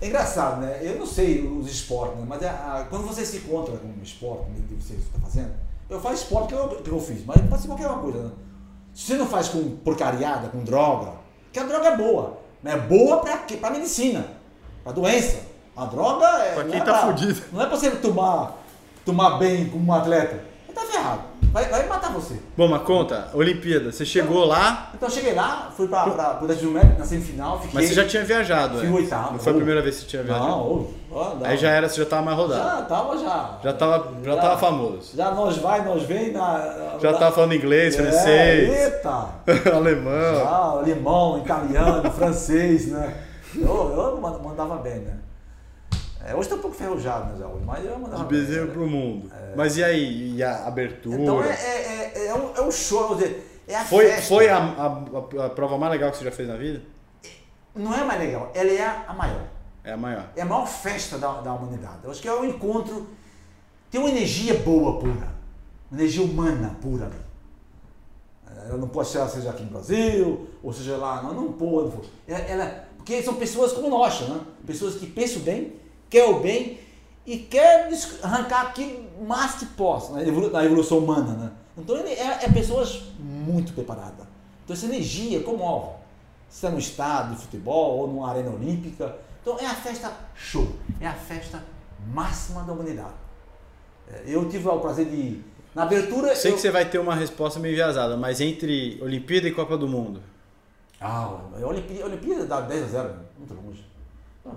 [0.00, 0.78] é engraçado, né?
[0.80, 2.24] Eu não sei os esportes, né?
[2.26, 5.50] mas a- a- quando você se encontra com um esporte, como que você está fazendo,
[5.88, 8.22] Eu faço esporte que eu, que eu fiz, mas pode ser qualquer uma coisa.
[8.22, 8.30] Né?
[9.00, 11.12] Se você não faz com porcariada, com droga,
[11.50, 12.36] que a droga é boa.
[12.62, 13.56] Mas é boa pra quê?
[13.56, 14.26] Pra medicina,
[14.84, 15.38] pra doença.
[15.74, 16.52] A droga é.
[16.52, 17.42] Pra não quem é tá pra- fudido.
[17.50, 18.58] Não é pra você tomar,
[19.02, 20.44] tomar bem como um atleta.
[20.68, 21.22] Ele tá ferrado.
[21.52, 22.34] Vai, vai matar você.
[22.56, 26.46] Bom, mas conta, Olimpíada, você chegou lá, Então eu cheguei lá, fui pra, pra, pro
[26.46, 27.70] 10 mil metros, na semifinal, fiquei.
[27.74, 28.92] mas você já tinha viajado, Fui né?
[28.94, 29.32] oitavo.
[29.32, 30.46] Não foi a primeira vez que você tinha viajado?
[30.46, 31.44] Não, ó, não.
[31.46, 32.62] Aí já era, você já tava mais rodado.
[32.62, 33.58] Já tava já.
[33.64, 35.16] Já tava, já tava famoso.
[35.16, 36.96] Já nós vai, nós vem na.
[37.00, 39.26] Já na- tava falando inglês, É, francês, Eita!
[39.74, 40.34] alemão.
[40.36, 43.14] Já, alemão, italiano, francês, né?
[43.56, 45.14] Eu, eu mand- mandava bem, né?
[46.24, 48.72] É, hoje tá um pouco ferrujado, já, hoje, mas eu mandava De bezerro né?
[48.72, 49.30] pro mundo.
[49.56, 50.36] Mas e aí?
[50.36, 51.18] E a abertura?
[51.20, 54.28] Então é, é, é, é, um, é um show, quer dizer, é a foi festa.
[54.28, 56.82] foi a, a, a prova mais legal que você já fez na vida?
[57.74, 59.46] Não é a mais legal, ela é a maior.
[59.82, 60.28] É a maior.
[60.36, 61.98] É a maior festa da, da humanidade.
[62.04, 63.08] Eu acho que é um encontro.
[63.90, 65.28] Tem uma energia boa, pura.
[65.90, 67.16] Uma energia humana pura ali.
[68.68, 71.92] Ela não pode ser, seja aqui no Brasil, ou seja lá, não, não pode.
[72.28, 74.40] Ela, ela- porque são pessoas como nós, né?
[74.66, 75.72] Pessoas que pensam bem,
[76.10, 76.78] querem o bem
[77.26, 77.36] e
[77.88, 81.50] des- arrancar aquilo o mais que possa, na, evolu- na evolução humana, né?
[81.78, 84.26] Então ele é, é pessoas muito preparadas.
[84.64, 85.92] Então essa energia comove.
[86.48, 89.16] Se é no estádio de futebol ou numa arena olímpica.
[89.40, 91.62] Então é a festa show, é a festa
[92.12, 93.14] máxima da humanidade.
[94.12, 95.40] É, Eu tive o prazer de.
[95.74, 96.34] Na abertura.
[96.34, 96.56] Sei eu...
[96.56, 100.20] que você vai ter uma resposta meio enviesada, mas entre Olimpíada e Copa do Mundo.
[101.00, 103.14] Ah, a Olimpíada, a Olimpíada dá 10 a 0, né?
[103.38, 103.84] muito longe.
[104.44, 104.52] Não,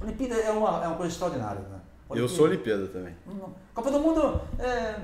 [0.00, 1.80] Olimpíada é uma, é uma coisa extraordinária, né?
[2.10, 3.14] Eu sou Olimpíada também.
[3.26, 3.52] Não.
[3.74, 4.98] Copa do Mundo é,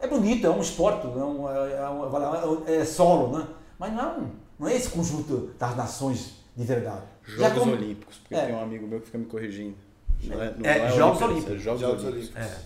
[0.00, 3.46] é bonito, é um esporte, é, um, é, é um- é solo, né?
[3.78, 7.02] Mas não é, um, não é esse conjunto das nações de verdade.
[7.24, 8.46] Jogos como- Olímpicos, porque É.
[8.46, 9.76] tem um amigo meu que fica me corrigindo.
[10.24, 11.54] Não é, não É, é Jogos Olímpicos.
[11.54, 12.36] É Jogos, Jogos Olímpicos.
[12.36, 12.58] É.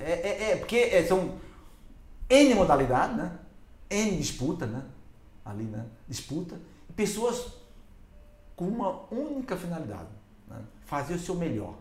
[0.00, 1.32] É, é, é, porque é, são
[2.30, 3.32] N modalidades, né?
[3.90, 4.82] N disputa, né?
[5.44, 5.84] Ali, né?
[6.08, 6.54] Disputa.
[6.88, 7.46] E pessoas
[8.56, 10.08] com uma única finalidade.
[10.94, 11.74] Fazer o seu melhor.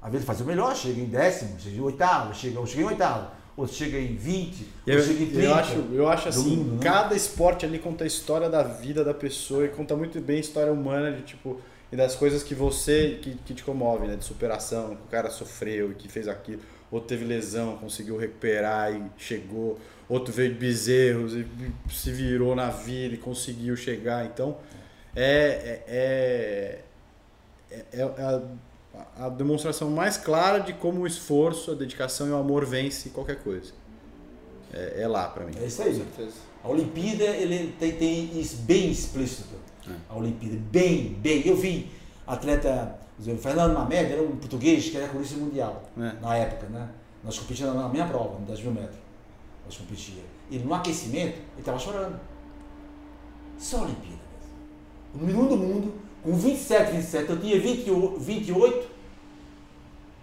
[0.00, 2.86] Às vezes fazer o melhor, chega em décimo, chega em oitavo, chega, ou chega em
[2.86, 5.42] oitavo, ou chega em 20, Eu, ou chega em 30.
[5.42, 6.80] eu acho, eu acho assim, mundo, né?
[6.82, 10.40] cada esporte ali conta a história da vida da pessoa e conta muito bem a
[10.40, 11.60] história humana de tipo
[11.92, 15.30] e das coisas que você que, que te comove, né, de superação, que o cara
[15.30, 19.78] sofreu e que fez aquilo, outro teve lesão, conseguiu recuperar e chegou,
[20.08, 21.46] outro veio de bezerros e
[21.90, 24.56] se virou na vida e conseguiu chegar, então
[25.14, 26.80] é é, é,
[27.92, 32.64] é a, a demonstração mais clara de como o esforço, a dedicação e o amor
[32.66, 33.72] vence qualquer coisa.
[34.72, 35.52] É, é lá pra mim.
[35.60, 36.04] É isso aí.
[36.64, 39.54] A Olimpíada ele tem, tem isso bem explícito.
[40.08, 41.46] A Olimpíada, bem, bem.
[41.46, 41.90] Eu vi
[42.26, 46.12] atleta, exemplo, Fernando Mamed, era um português que era recordista mundial É.
[46.20, 46.88] na época, né?
[47.24, 48.96] Nós competíamos na minha prova, no 10 mil metros.
[49.64, 50.24] Nós competíamos.
[50.50, 52.18] E no aquecimento, ele estava chorando.
[53.58, 55.14] Isso é a Olimpíada mesmo.
[55.14, 58.92] O número do mundo, com 27, 27, eu tinha 28, 28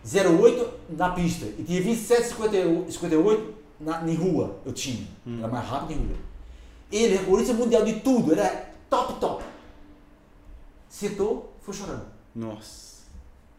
[0.04, 1.46] 08 na pista.
[1.46, 4.60] E tinha 27, 58, 58 na, em rua.
[4.66, 5.08] Eu tinha.
[5.38, 6.18] Era mais rápido em rua.
[6.92, 9.44] Ele, recordista mundial de tudo, era top, top.
[10.88, 12.06] Sentou, foi chorando.
[12.34, 12.90] Nossa.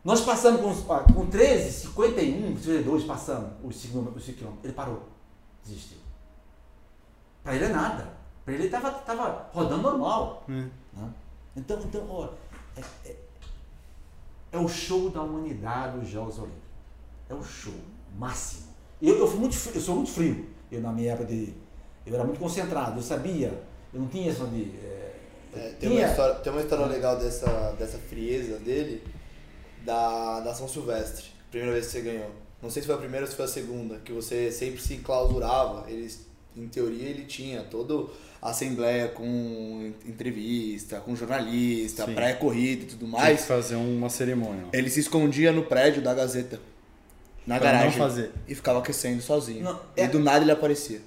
[0.03, 4.64] Nós passamos com, ah, com 13, 51, 52, passamos os 5 os cinco quilômetros.
[4.64, 5.03] Ele parou.
[5.62, 5.99] Desistiu.
[7.45, 8.09] Para ele é nada.
[8.45, 10.45] Para ele estava tava rodando normal.
[10.49, 10.64] É.
[11.57, 12.29] Então, então ó,
[12.77, 13.17] é, é-
[14.53, 16.61] é o show da humanidade os Jogos Olímpicos.
[17.29, 17.75] É o show
[18.19, 18.69] máximo.
[19.01, 20.47] Eu, eu, fui muito, fri- eu sou muito frio.
[20.71, 21.55] Eu, na minha época de.
[22.07, 23.63] Eu era muito concentrado, eu sabia.
[23.93, 24.71] Eu não tinha essa de.
[24.85, 25.17] é,
[25.55, 29.03] É, tem, uma tinha- história, tem uma história legal dessa, dessa frieza dele,
[29.85, 32.31] da, da São Silvestre, primeira vez que você ganhou.
[32.63, 34.99] Não sei se foi a primeira ou se foi a segunda, que você sempre se
[34.99, 35.91] clausurava.
[35.91, 36.13] Ele,
[36.57, 38.07] em teoria, ele tinha toda a
[38.43, 43.45] assembleia com entrevista, com jornalista, pré-corrida e tudo Tinha que mais.
[43.45, 44.64] fazer uma cerimônia.
[44.72, 46.59] Ele se escondia no prédio da Gazeta,
[47.47, 48.32] na Pra não garagem, fazer.
[48.49, 49.62] e ficava aquecendo sozinho.
[49.64, 51.01] Não, E é- do nada ele aparecia.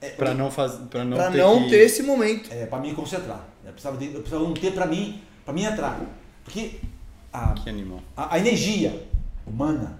[0.00, 0.84] é, Pra não fazer.
[0.86, 1.70] Pra não pra ter não que...
[1.70, 2.52] ter esse momento.
[2.52, 3.48] é, para me concentrar.
[3.64, 6.00] Eu precisava, de, eu precisava um tempo para mim, para mim entrar.
[6.44, 6.72] Porque
[7.32, 8.02] a, Que animal.
[8.16, 9.02] a, a energia
[9.46, 9.98] humana,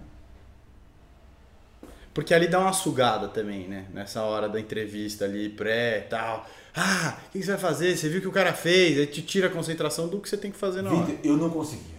[2.14, 3.86] Porque ali dá uma sugada também, né?
[3.94, 6.44] Nessa hora da entrevista ali, pré e tal.
[6.81, 7.97] Ah, o que você vai fazer?
[7.97, 8.99] Você viu o que o cara fez?
[8.99, 11.16] Aí te tira a concentração do que você tem que fazer na hora.
[11.24, 11.97] Eu não conseguia.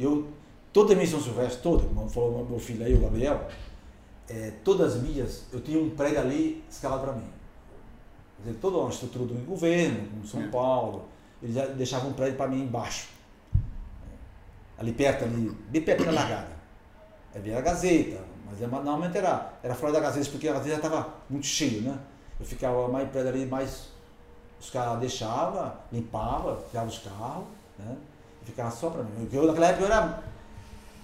[0.00, 0.28] Eu,
[0.72, 3.46] toda a minha São Silvestre, toda, como falou meu filho aí, o Gabriel,
[4.28, 7.28] é, todas as milhas, eu tinha um prédio ali escalado para mim.
[8.38, 10.48] Quer dizer, toda uma estrutura do governo, como São É.
[10.48, 11.04] Paulo,
[11.42, 13.08] eles já deixavam um prédio para mim embaixo.
[14.78, 16.56] Ali perto, ali, bem perto da largada.
[17.34, 20.76] Aí veio a Gazeta, mas é- normalmente era, era fora da Gazeta, porque a Gazeta
[20.76, 21.98] estava muito cheio, né?
[22.38, 23.94] Eu ficava mais perto ali, mais.
[24.60, 27.44] Os caras deixavam, limpavam, tirava os carros,
[27.78, 27.96] né?
[28.42, 29.28] E ficava só para mim.
[29.32, 30.24] Eu, naquela época eu era.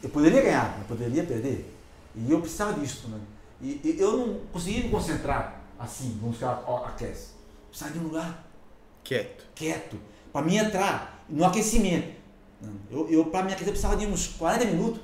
[0.02, 1.72] Eu poderia ganhar, mas poderia perder.
[2.14, 3.20] E eu precisava disso, né?
[3.60, 7.30] E, e eu não conseguia me concentrar assim, vamos ficar aquece.
[7.68, 8.44] Precisava de um lugar
[9.04, 9.44] Quieto.
[9.54, 9.98] quieto,
[10.32, 12.20] para mim entrar no aquecimento.
[12.90, 15.00] Eu, eu para me aquecer, eu precisava de uns 40 minutos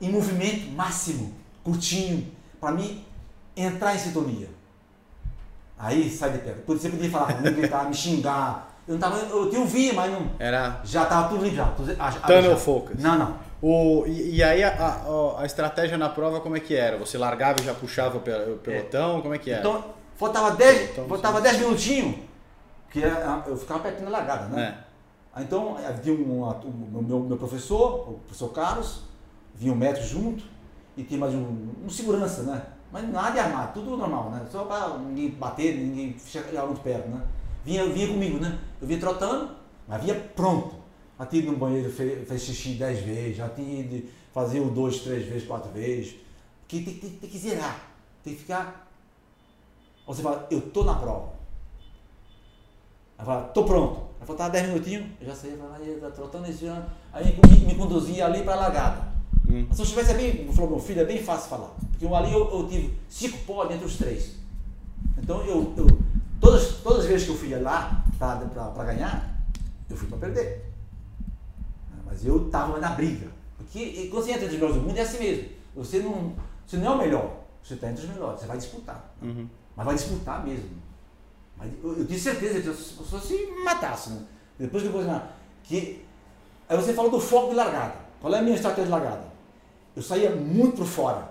[0.00, 3.04] em movimento máximo, curtinho, para mim
[3.54, 4.48] entrar em sintonia.
[5.78, 6.62] Aí sai de perto.
[6.66, 8.74] Você podia falar comigo, gritar, me xingar.
[8.88, 10.30] Eu não tava, eu te ouvia, mas não.
[10.38, 11.64] Era Já tava tudo limpo já.
[12.26, 13.02] Tunnel focus.
[13.02, 13.34] Não, não.
[13.60, 16.96] O, e, e aí a, a- a estratégia na prova como é que era?
[16.98, 19.20] Você largava e já puxava o pe- o pelotão?
[19.22, 19.60] Como é que era?
[19.60, 19.84] Então,
[20.16, 22.16] faltava 10, Então, faltava 10 minutinhos,
[22.90, 24.62] que era- eu ficava pertinho da largada, né?
[24.82, 24.86] É.
[25.38, 29.02] Aí, Então, havia um, um- o meu, meu professor, o professor Carlos,
[29.54, 30.44] vinha um médico junto
[30.96, 32.62] e tinha mais um, um segurança, né?
[32.92, 34.46] Mas nada de armado, tudo normal, né?
[34.50, 37.22] Só para ninguém bater, ninguém chegar muito perto, né?
[37.64, 38.58] Vinha, vinha comigo, né?
[38.80, 39.50] Eu vinha trotando,
[39.88, 40.76] mas vinha pronto.
[41.18, 44.70] Já tinha ido no banheiro, fez, fez xixi dez vezes, já tinha ido fazer o
[44.70, 46.14] dois, três vezes, quatro vezes.
[46.60, 47.88] Porque tem, tem, tem que zerar,
[48.22, 48.88] tem que ficar.
[50.06, 51.32] Você fala, eu tô na prova.
[53.18, 54.06] Aí fala, tô pronto.
[54.20, 56.86] Aí faltava 10 minutinhos, eu já saía, aí, tá trotando esse ano.
[57.12, 59.15] Aí me, me conduzia ali para a largada.
[59.48, 59.66] Hum.
[59.72, 61.70] Se eu tivesse é bem, falou meu filho, é bem fácil falar.
[61.90, 64.32] Porque ali eu, eu tive cinco pódios entre os três.
[65.18, 65.86] Então eu, eu
[66.40, 69.40] todas, todas as vezes que eu fui lá para ganhar,
[69.88, 70.72] eu fui para perder.
[72.04, 73.28] Mas eu estava na briga.
[73.56, 75.48] Porque e quando você entra entre os melhores do mundo é assim mesmo.
[75.74, 76.32] Você não,
[76.66, 79.14] você não é o melhor, você está entre os melhores, você vai disputar.
[79.22, 79.46] Uhum.
[79.76, 80.70] Mas vai disputar mesmo.
[81.56, 84.22] Mas eu, eu tinha certeza que eu só só se matasse, né?
[84.58, 85.06] Depois que depois
[85.62, 86.06] que
[86.68, 87.94] Aí você falou do foco de largada.
[88.20, 89.35] Qual é a minha estratégia de largada?
[89.96, 91.30] Eu saía muito por fora.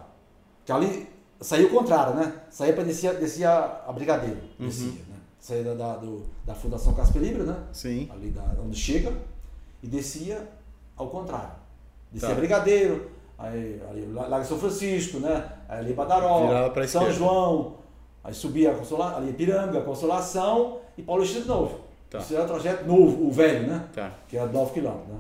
[0.66, 1.08] Que ali
[1.40, 2.34] saía o contrário, né?
[2.50, 3.52] Saía para descer, descia
[3.88, 4.40] a Brigadeiro.
[4.60, 4.66] Uhum.
[4.66, 5.16] Descia, né?
[5.40, 7.56] Saía da, da, do, da Fundação Casper Libre, né?
[7.72, 8.10] Sim.
[8.12, 9.14] ali da, onde chega,
[9.84, 10.48] e descia
[10.98, 11.52] ao contrário.
[12.12, 12.36] Descia Tá.
[12.36, 15.48] Brigadeiro, aí, aí Lago São Francisco, né?
[15.70, 17.12] Aí ali Badaró, São esquerda.
[17.12, 17.76] João,
[18.24, 21.82] aí subia a Consola, ali Piranga, Consolação e Paulista de novo.
[22.10, 22.20] Tá.
[22.20, 23.88] Esse era o trajeto novo, o velho, né?
[23.94, 24.12] Tá.
[24.28, 25.20] Que era 9 quilômetros, né?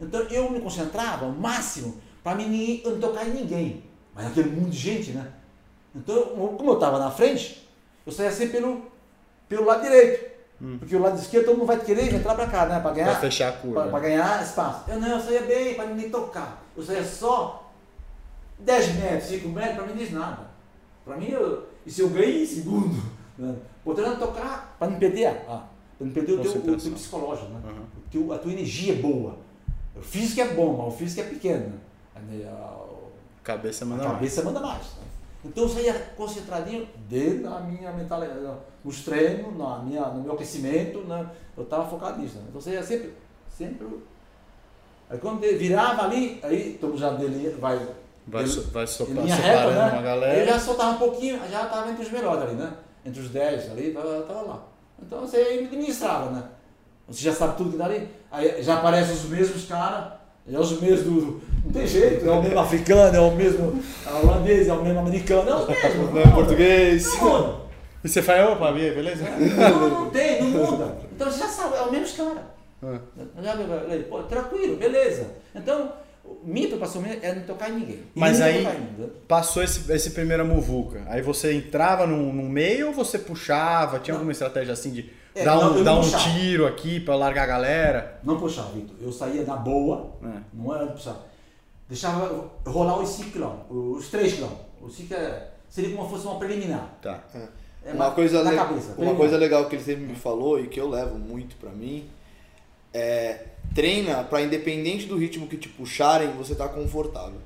[0.00, 3.82] Então eu me concentrava ao máximo para mim eu não tocar em ninguém.
[4.14, 5.30] Mas aquele mundo de gente, né?
[5.94, 6.22] Então,
[6.56, 7.68] como eu estava na frente,
[8.06, 8.82] eu saía sempre pelo,
[9.48, 10.30] pelo lado direito.
[10.78, 12.78] Porque o lado esquerdo todo mundo vai querer entrar para cá, né?
[12.80, 13.88] Para ganhar, Pra fechar a curva.
[13.88, 14.84] para ganhar espaço.
[14.90, 16.62] Eu não, eu saía bem para ninguém tocar.
[16.76, 17.70] Eu saía só
[18.58, 20.50] 10 metros, 5 metros, para mim não diz nada.
[21.04, 23.02] Para mim, eu, e se eu ganhei em segundo?
[23.38, 23.54] Né?
[23.82, 25.64] Botando tocar para não perder, ah,
[25.96, 27.60] para não perder o teu, o teu psicológico, né?
[27.64, 27.82] Uhum.
[27.96, 29.38] O teu- a tua energia é boa.
[29.96, 31.72] O físico é bom, mas o físico é pequeno.
[32.22, 32.50] Né?
[33.42, 34.14] Cabeça manda mais.
[34.14, 34.82] cabeça manda mais.
[34.82, 35.02] né?
[35.44, 38.40] Então eu saía concentradinho dentro da minha mentalidade,
[38.84, 41.26] nos treinos, na minha, no meu aquecimento, né?
[41.56, 42.36] eu estava focado nisso.
[42.36, 42.44] Né?
[42.48, 43.14] Então eu saía sempre,
[43.48, 43.86] sempre.
[45.08, 47.80] Aí quando virava ali, aí todo já dele vai.
[48.26, 50.02] Vai, ele- so, vai sopar, linha reta, uma né?
[50.02, 50.36] galera.
[50.36, 52.72] Ele já soltava um pouquinho, já estava entre os melhores ali, né?
[53.04, 54.62] Entre os 10 ali, estava lá.
[55.02, 56.42] Então você administrava, né?
[57.08, 58.08] Você já sabe tudo que dá ali.
[58.30, 60.12] Aí já aparecem os mesmos caras,
[60.50, 61.40] é os mesmos do.
[61.64, 63.82] Não tem jeito, é o mesmo africano, é o mesmo
[64.22, 66.14] holandês, é o mesmo americano, é os mesmos.
[66.14, 67.06] Não é português.
[67.16, 67.60] Não muda.
[68.02, 69.24] E você fala, opa, beleza?
[69.24, 70.96] Não, não tem, não muda.
[71.14, 72.42] Então você já sabe, é o mesmo cara.
[72.82, 72.98] Ah.
[73.42, 73.56] Já,
[74.08, 75.26] pô, tranquilo, beleza.
[75.54, 75.92] Então,
[76.44, 78.02] minha preocupação é não tocar em ninguém.
[78.14, 78.66] Mas aí-.
[79.28, 81.02] Passou esse, esse primeira muvuca.
[81.08, 83.98] Aí você entrava no, no meio ou você puxava?
[83.98, 87.00] Tinha alguma estratégia assim de É, dar não, um, eu dar não um tiro aqui
[87.00, 88.18] pra largar a galera?
[88.24, 88.96] Não puxava, Vitor.
[89.00, 90.38] Eu saía na boa, É.
[90.52, 91.16] não era puxar.
[91.88, 94.46] Deixava rolar os 5 km, os 3 km.
[94.80, 96.88] Os 5 é, seria como se fosse uma preliminar.
[97.02, 97.20] Tá.
[97.84, 98.86] É uma mais coisa, na le- cabeça.
[98.88, 99.16] uma preliminar.
[99.16, 102.04] coisa legal que ele sempre me falou e que eu levo muito pra mim
[102.92, 107.40] é treina pra independente do ritmo que te puxarem, você tá confortável.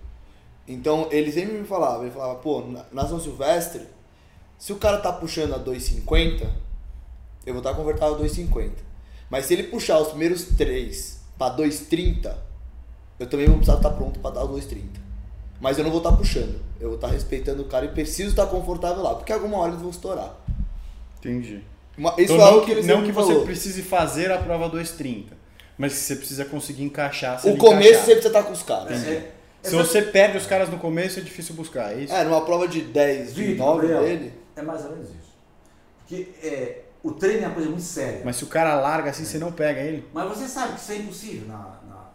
[0.67, 3.83] Então ele sempre me falava, ele falava, pô, na- São Silvestre,
[4.59, 6.47] se o cara tá puxando a 2,50,
[7.45, 8.73] eu vou estar confortável a 2,50.
[9.29, 12.35] Mas se ele puxar os primeiros 3 pra 2,30,
[13.19, 15.03] eu também vou precisar estar pronto pra dar os 2,30.
[15.61, 18.47] Mas eu não vou estar puxando, eu vou estar respeitando o cara e preciso estar
[18.47, 20.35] confortável lá, porque alguma hora eles vão estourar.
[21.19, 21.63] Entendi.
[21.97, 25.27] Uma- Isso Então, é não que não que você precise fazer a prova 2.30,
[25.79, 27.39] mas que você precisa conseguir encaixar.
[27.47, 28.05] O começo encaixar.
[28.07, 29.05] sempre você tá com os caras.
[29.05, 32.13] É, é, Se essa- você perde os caras no começo, é difícil buscar, é isso?
[32.13, 34.33] É, numa prova de 10, de Vitor, 9 Gabriel, dele.
[34.57, 35.35] É mais ou menos isso.
[36.01, 38.17] Porque é, o treino é uma coisa muito séria.
[38.17, 40.05] Mas, Mas se o cara larga assim, você não pega ele.
[40.13, 41.59] você sabe que isso é impossível na,
[41.89, 42.11] na,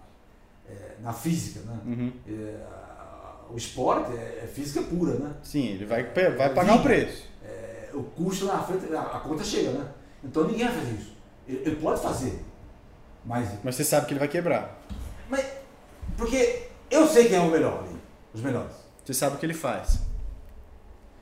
[0.69, 1.79] é, na física, né?
[1.85, 2.11] Uhum.
[2.27, 2.55] É,
[3.51, 5.31] o esporte é, é física pura, né?
[5.41, 7.28] Sim, ele vai, vai pagar o preço.
[7.91, 9.87] É, o custo lá na frente, a, conta chega, né?
[10.23, 11.13] Então ninguém vai fazer isso.
[11.47, 12.43] Ele, ele pode fazer,
[13.25, 14.79] mas, Mas você sabe que ele vai quebrar.
[15.29, 15.45] mas.
[16.17, 17.97] Porque eu sei quem é o melhor ali,
[18.33, 18.75] os melhores.
[19.05, 19.99] Você sabe o que ele faz.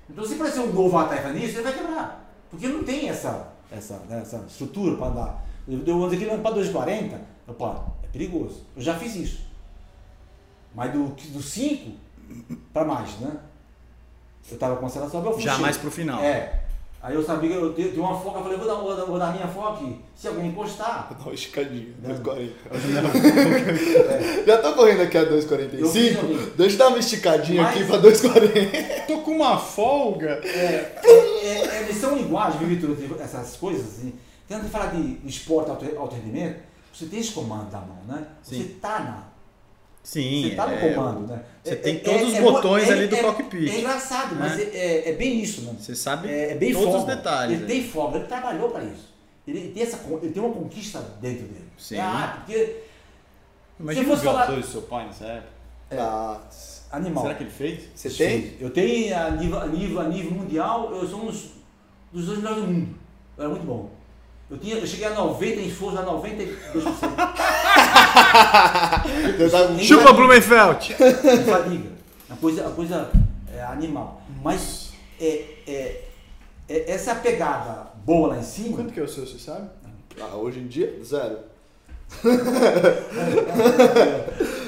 [0.10, 2.34] Então se aparecer um novo atleta nisso, ele vai quebrar.
[2.50, 5.46] Porque não tem essa, essa, né, essa estrutura para dar.
[5.68, 8.64] Eu dizer que para 2,40, opa, é perigoso.
[8.76, 9.48] Eu já fiz isso.
[10.74, 11.92] Mas do 5
[12.72, 13.38] para mais, né?
[14.50, 16.22] Eu estava com a seleção, eu fui Já mais pro final.
[16.22, 16.62] É.
[17.02, 19.20] Aí eu sabia que eu tinha uma foca, eu falei, vou dar, vou dar, vou
[19.20, 20.00] dar minha foca aqui.
[20.16, 22.10] Se alguém encostar, Dá uma esticadinha, Não.
[22.16, 22.52] 2,40.
[24.46, 26.20] Já tô correndo aqui a Eu fiz 2,45.
[26.20, 26.54] ali.
[26.58, 29.06] Deixa eu dar uma esticadinha Mas- aqui pra 2,40.
[29.08, 30.42] Tô com uma folga.
[30.44, 32.98] É, é, é, eles são iguais, viu, Vitor?
[33.22, 34.14] Essas coisas assim.
[34.48, 36.60] Tenta falar de esporte alto, alto rendimento,
[36.94, 38.26] você tem esse comando da mão, né?
[38.42, 38.76] Você Sim.
[38.82, 39.27] tá na.
[40.08, 41.44] Sim, Você tá no é, comando, né?
[41.62, 43.70] você É- tem é- todos os é- botões é- ali do é- cockpit.
[43.70, 44.64] É engraçado, mas né?
[44.64, 45.76] é, é- é bem isso, né?
[45.78, 47.58] Você sabe É, é bem todos os detalhes.
[47.60, 49.14] Ele tem folga, ele trabalhou para isso.
[49.46, 51.66] Ele tem, essa, ele tem uma conquista dentro dele.
[51.78, 51.98] Sim.
[51.98, 52.76] É a arte, porque
[53.78, 55.50] Imagina se os fosse falar- jogadores do seu pai nessa época.
[55.92, 56.40] Ah,
[56.94, 57.24] animal.
[57.24, 57.84] Será que ele fez?
[57.94, 58.54] você tem?
[58.62, 61.48] Eu tenho a nível, a nível, a nível mundial, eu sou um dos,
[62.14, 62.96] dos dois melhores do mundo.
[63.38, 63.90] Eu era muito bom.
[64.50, 66.56] Eu, tinha, eu cheguei a 90 em esforço, a 92%.
[69.68, 70.94] Com Nem Chupa Blumenfeld!
[71.50, 71.90] fadiga.
[72.30, 73.12] A coisa, a coisa
[73.54, 74.22] é animal.
[74.44, 76.04] Mas é, é,
[76.70, 78.78] é essa pegada boa lá em cima.
[78.78, 79.70] Quanto que é o seu, você sabe?
[80.20, 81.38] Ah, hoje em dia, zero.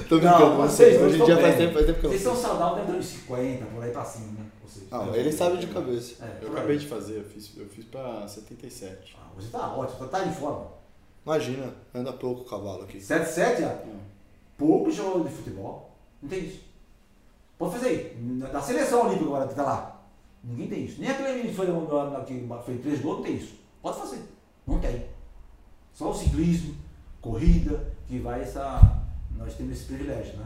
[0.10, 2.18] Tô brincando, Não, não vocês Hoje em dia faz tempo, faz tempo que eu não
[2.18, 4.46] Vocês são saudáveis dentro dos 50, por aí pra cima, né?
[4.66, 4.90] Vocês.
[4.90, 6.16] Não, ele sabe de cabeça.
[6.22, 6.80] É, Eu acabei aí.
[6.80, 9.16] de fazer, eu fiz, eu fiz pra 77.
[9.18, 10.79] Ah, você tá ótimo, tá em forma.
[11.30, 12.98] Imagina, anda pouco o cavalo aqui.
[12.98, 13.80] 7-7, ah,
[14.58, 15.92] pouco jogador de futebol.
[16.24, 16.62] Não tem isso.
[17.56, 18.16] Pode fazer aí.
[18.52, 20.02] Da seleção olímpica agora que tá lá.
[20.44, 21.00] Ninguém tem isso.
[21.00, 23.54] Nem aquele menino que foi, que fez três gols, não tem isso.
[23.80, 24.24] Pode fazer.
[24.66, 25.06] Não tem.
[25.94, 26.74] Só o ciclismo,
[27.22, 28.82] corrida, que vai essa.
[29.38, 30.46] Nós temos esse privilégio, né?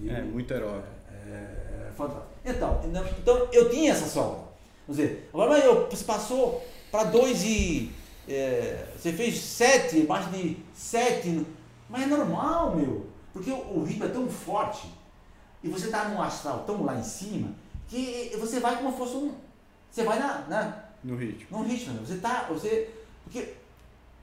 [0.00, 0.86] E- É, muito heróico.
[1.10, 2.26] É, é fantástico.
[2.44, 2.78] Então,
[3.18, 4.40] então, eu tinha essa sobra.
[4.84, 7.90] Quer dizer, agora eu, você passou para dois e.
[8.28, 11.46] é, você fez sete, mais de sete.
[11.88, 13.06] Mas é normal, meu.
[13.32, 14.88] Porque o, o ritmo é tão forte.
[15.62, 17.52] E você está num astral tão lá em cima
[17.88, 19.34] que você vai como se fosse um.
[19.90, 21.58] Você vai na, na, No ritmo.
[21.58, 22.06] num ritmo.
[22.06, 22.46] Você tá.
[22.48, 22.90] Você,
[23.24, 23.54] porque,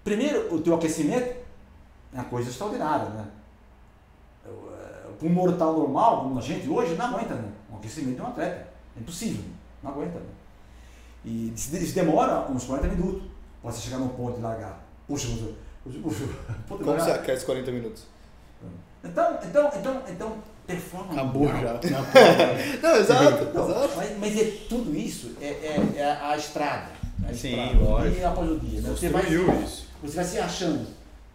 [0.03, 1.35] primeiro, o teu aquecimento
[2.13, 3.27] é uma coisa extraordinária, né?
[5.19, 7.51] Para um mortal normal, como a gente hoje, não aguenta, né?
[7.71, 8.67] Um aquecimento de um atleta.
[8.95, 9.49] É impossível, né?
[9.83, 10.19] não aguenta.
[10.19, 10.25] Né?
[11.25, 13.23] E isso demora uns 40 minutos
[13.61, 14.83] para você chegar num ponto e largar.
[15.07, 15.99] Puxa, puxa, puxa,
[16.67, 16.83] puxa.
[16.83, 18.03] Como você aquece 40 minutos?
[19.03, 21.13] Então, então, então, então, performa.
[21.13, 21.79] Acabou mundial.
[21.83, 21.99] já.
[22.81, 23.93] Não, exato, Não, exato.
[23.95, 26.91] mas, mas é tudo isso é, é, é a estrada.
[27.27, 28.15] A Sim, estrada, lógico.
[28.15, 28.81] Dia após o dia.
[28.81, 28.89] Né?
[28.89, 29.87] Você, vai, isso.
[30.01, 30.87] você vai se achando,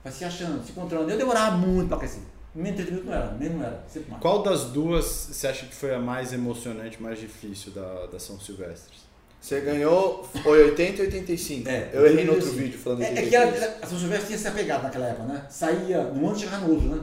[0.02, 1.10] vai se achando, se controlando.
[1.10, 2.22] Eu demorava muito para aquecer.
[2.54, 4.22] Menos 30 minutos não era, menos não era, sempre mais.
[4.22, 8.38] Qual das duas você acha que foi a mais emocionante, mais difícil da, da São
[8.38, 8.94] Silvestre?
[9.42, 11.68] Você ganhou, foi 80 e 85.
[11.68, 12.46] É, eu errei no 85.
[12.46, 13.58] outro vídeo falando É, é 83.
[13.58, 15.44] que a São Silvestre tinha essa pegada naquela época, né?
[15.50, 17.02] Saía num ano e chegava no outro, né?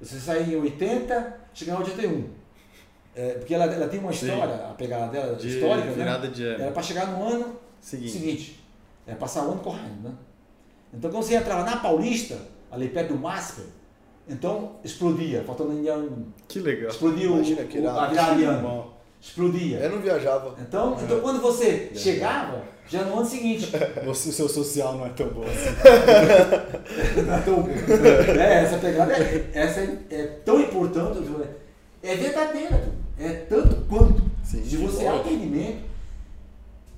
[0.00, 2.24] Você saía em 80, chegava em 81.
[3.14, 4.26] É, porque ela, ela tem uma Sim.
[4.26, 6.28] história, a pegada dela, De histórica, né?
[6.32, 6.62] de ano.
[6.62, 8.12] Era para chegar no ano Seguinte.
[8.12, 8.64] seguinte.
[9.06, 10.14] É passar o ano correndo, né?
[10.94, 12.38] Então quando você entrava na Paulista,
[12.70, 13.66] ali perto do Máscar,
[14.26, 16.90] então explodia, faltando ainda um, Que legal.
[16.90, 18.62] explodia o, Imagina que o, a virada de ano.
[18.66, 18.95] Bom.
[19.20, 19.78] Explodia.
[19.78, 20.54] Eu não viajava.
[20.60, 23.70] Então, então quando você chegava, já no ano seguinte,
[24.04, 25.70] Você, o seu social não é tão bom assim.
[27.20, 27.68] Então,
[28.40, 31.18] é, essa pegada é, essa é, é tão importante,
[32.02, 34.22] é verdadeira, é tanto quanto.
[34.44, 35.84] Sim, Se você é rendimento,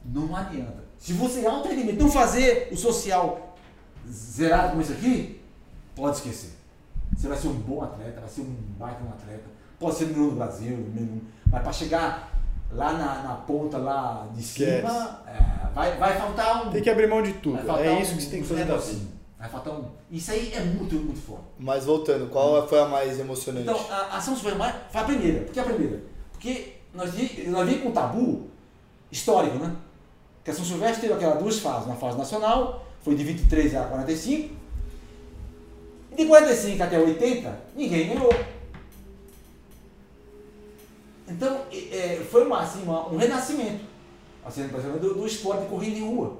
[0.04, 0.84] não adianta.
[0.98, 3.56] Se você é alto rendimento, não fazer o social
[4.10, 5.40] zerado como esse aqui,
[5.94, 6.50] pode esquecer.
[7.16, 9.44] Você vai ser um bom atleta, vai ser um baita um atleta,
[9.78, 11.20] pode ser número um do Brasil, número um,
[11.50, 12.32] mas para chegar
[12.72, 16.70] lá na, na ponta lá de cima, é, vai, vai faltar um.
[16.70, 17.58] Tem que abrir mão de tudo.
[17.58, 19.18] É um- isso que você tem que um fazer da vida.
[19.38, 19.84] Vai faltar um.
[20.10, 21.44] Isso aí é muito, muito forte.
[21.58, 23.62] Mas voltando, qual foi a mais emocionante?
[23.68, 25.40] Então, a ação superman foi a primeira.
[25.44, 26.02] Por que a primeira?
[26.32, 28.48] Porque nós vimos com um tabu
[29.12, 29.74] histórico, né?
[30.44, 31.86] Que a São Silvestre teve aquelas duas fases.
[31.86, 34.54] Uma fase nacional, foi de 23 a 45.
[36.12, 38.30] E de 45 até 80, ninguém ganhou.
[41.28, 43.84] Então, é, foi uma, assim, uma- um renascimento
[44.44, 46.36] assim, do, do esporte de corrida em rua.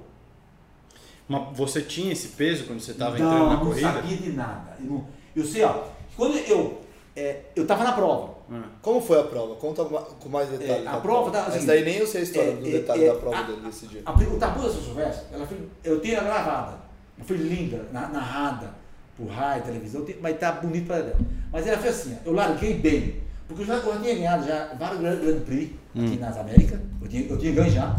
[1.28, 3.92] Mas você tinha esse peso quando você estava não, entrando na não corrida?
[3.92, 4.76] sabia de nada.
[4.80, 5.06] Eu, não-
[5.36, 5.84] eu sei, ó,
[6.16, 6.80] quando eu
[7.14, 8.62] é, eu estava na prova, Ah.
[8.80, 9.56] Como foi a prova?
[9.56, 10.86] Conta com mais detalhes.
[10.86, 12.70] É, a da prova tá- assim, daí nem eu sei a história é, do é,
[12.70, 14.00] detalhe é, da prova a- dele desse dia.
[14.06, 16.78] A, o tabu da São Silvestre, ela foi, eu tenho ela gravada.
[17.18, 18.72] Ela foi linda, na- narrada
[19.18, 21.18] por rádio, televisão, mas tá bonito para dela.
[21.52, 23.20] Mas ela foi assim, eu larguei bem.
[23.48, 26.80] Porque eu já, eu já tinha ganhado já vários Grand, Grand Prix aqui nas Américas.
[27.00, 27.96] Eu tinha, eu tinha ganho já.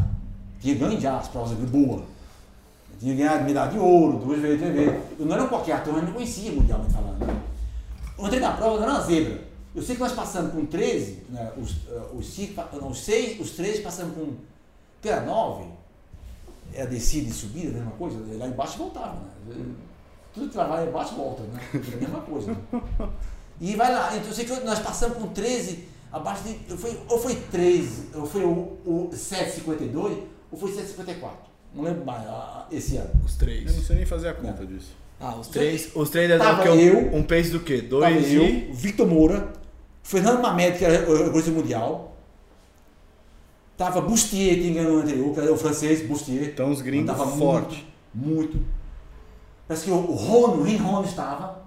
[0.61, 2.03] Tinha ganho já as provas de boa.
[2.93, 5.01] Eu tinha ganhado medalha de ouro, duas vezes, três vezes.
[5.19, 7.25] Eu não era qualquer ator, eu não conhecia mundialmente falando.
[7.25, 7.41] Né?
[8.17, 9.49] Eu entrei na prova, não era uma zebra.
[9.73, 13.39] Eu sei que nós passamos com 13, né, os, eh, os, cinco, não, os seis,
[13.39, 14.33] os três passamos com.
[15.01, 15.63] Que era 9,
[16.73, 19.13] é a descida e subida, a mesma coisa, lá embaixo voltava,
[19.47, 19.65] né?
[20.33, 21.59] Tudo que lá vai embaixo volta, né?
[21.73, 22.51] É a mesma coisa.
[22.51, 22.59] Né?
[23.61, 26.57] E vai lá, então eu sei que nós passamos com 13, abaixo de.
[26.69, 30.17] eu Foi, ou foi 13, ou foi o, o 7,52,
[30.51, 31.15] ou foi 7,54.
[31.75, 32.23] Não lembro mais,
[32.71, 33.09] esse ano.
[33.25, 33.75] Os Eu três.
[33.75, 34.95] não sei nem fazer a conta disso.
[35.19, 35.89] Ah, os três.
[35.93, 36.69] Os três devem Tava quê?
[36.69, 37.77] eu- Um pace do quê?
[37.81, 38.71] Tava Dois eu, e.
[38.71, 39.51] Victor Moura,
[40.01, 42.15] Fernando Mamed, que era o recordista mundial.
[43.77, 46.43] Tava Bustier, que ganhou no anterior, que era o francês, Bustier.
[46.45, 47.85] Então os gringos Andava forte.
[48.13, 48.55] Muito.
[48.57, 48.65] muito.
[49.67, 51.58] Parece que o, o Rono, o Rin Rono estava.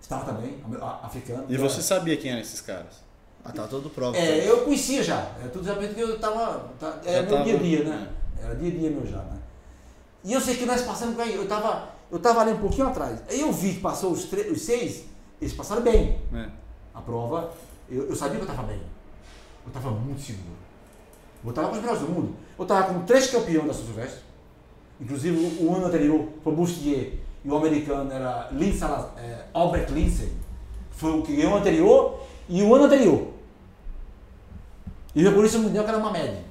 [0.00, 0.56] Estava também,
[1.02, 1.44] africano.
[1.48, 3.06] E você sabia quem eram esses caras?
[3.44, 4.16] Ah, tá todo prova.
[4.16, 5.20] É, eu conhecia já.
[5.44, 6.68] É tudo já que eu estava.
[6.78, 8.08] Tá, era meu tava- dia a dia, né?
[8.42, 9.38] Era dia a dia meu já, né?
[10.24, 12.86] E eu sei que nós passamos com aí, eu estava eu tava ali um pouquinho
[12.88, 13.20] atrás.
[13.28, 15.04] Aí eu vi que passou os, tre- os seis,
[15.40, 16.18] eles passaram bem.
[16.34, 16.48] É.
[16.94, 17.52] A prova,
[17.88, 18.80] eu, eu sabia que eu estava bem.
[19.64, 20.56] Eu estava muito seguro.
[21.44, 22.34] Eu estava com os melhores do mundo.
[22.58, 24.20] Eu estava com três campeões da São Silvestre.
[25.00, 27.12] Inclusive o, o ano anterior foi Bustier
[27.48, 30.30] e o americano era Salaz- é, Albert Lindsay.
[30.90, 33.28] Foi o que ganhou o anterior e o ano anterior.
[35.14, 36.44] E o recordista mundial que era uma média.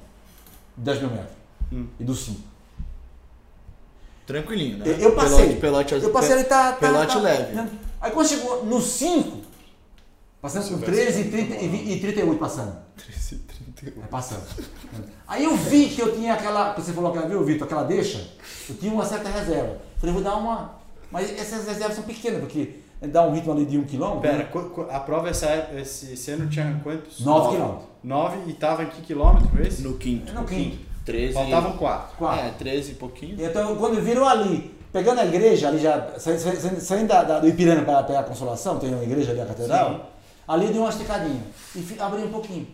[0.76, 1.36] de 10 mil metros.
[1.72, 1.86] Hum.
[2.00, 2.40] E do 5.
[4.26, 4.84] Tranquilinho, né?
[4.98, 5.54] Eu, passei.
[5.56, 6.72] Pelote, pelote, eu passei ali, tá.
[6.72, 7.54] tá pelote tá- leve.
[7.54, 7.70] né?
[8.00, 9.38] Aí quando chegou no 5,
[10.42, 12.76] passando com 13 e, 30, e, 20 e 38 passando.
[12.96, 14.02] 13 e 31.
[14.02, 14.44] É passando.
[15.26, 16.74] Aí eu vi que eu tinha aquela.
[16.74, 17.66] que Você falou aquela, viu, Vitor?
[17.66, 18.28] Aquela deixa.
[18.68, 19.78] Eu tinha uma certa reserva.
[19.98, 20.77] Falei, vou dar uma.
[21.10, 24.20] Mas essas reservas são pequenas, porque dá um ritmo ali de um quilômetro.
[24.20, 24.48] Pera, né?
[24.90, 27.20] a prova essa, esse, esse ano tinha quantos?
[27.20, 27.88] Nove quilômetros.
[28.04, 29.82] 9 e tava em que quilômetro esse?
[29.82, 30.32] No quinto.
[30.32, 30.78] No quinto.
[31.04, 31.32] 13.
[31.34, 32.16] Faltavam 4.
[32.18, 32.46] Quatro.
[32.46, 33.36] É, 13 e pouquinho.
[33.42, 37.40] Então, quando viram ali, pegando a igreja, ali já, sa- sa- sa- saindo da, da-
[37.40, 40.10] do Ipiranga para pegar a Consolação, tem uma igreja ali, a catedral,
[40.46, 41.40] ali deu uma esticadinha
[41.74, 42.66] e fi- abri um pouquinho.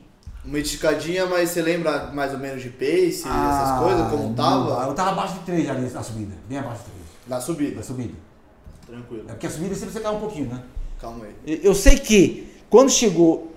[0.44, 4.34] Uma esticadinha, mas você lembra mais ou menos de pace, essas Ah, coisas, como não,
[4.34, 4.84] tava?
[4.88, 7.03] Eu tava abaixo de 3 ali na subida, bem abaixo de 3.
[7.26, 7.76] Na subida.
[7.76, 8.14] Na subida.
[8.86, 9.24] Tranquilo.
[9.28, 10.62] É porque a subida sempre você cai um pouquinho, né?
[11.00, 11.60] Calma aí.
[11.62, 13.52] Eu sei que quando chegou,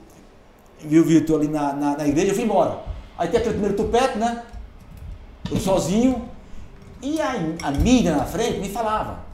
[0.80, 2.81] viu Vitor ali na, na, na igreja, eu fui embora.
[3.18, 4.44] Aí tem aquele primeiro tupete, né?
[5.49, 6.30] Eu sozinho.
[7.02, 7.34] E a,
[7.64, 9.26] a mídia na frente me falava.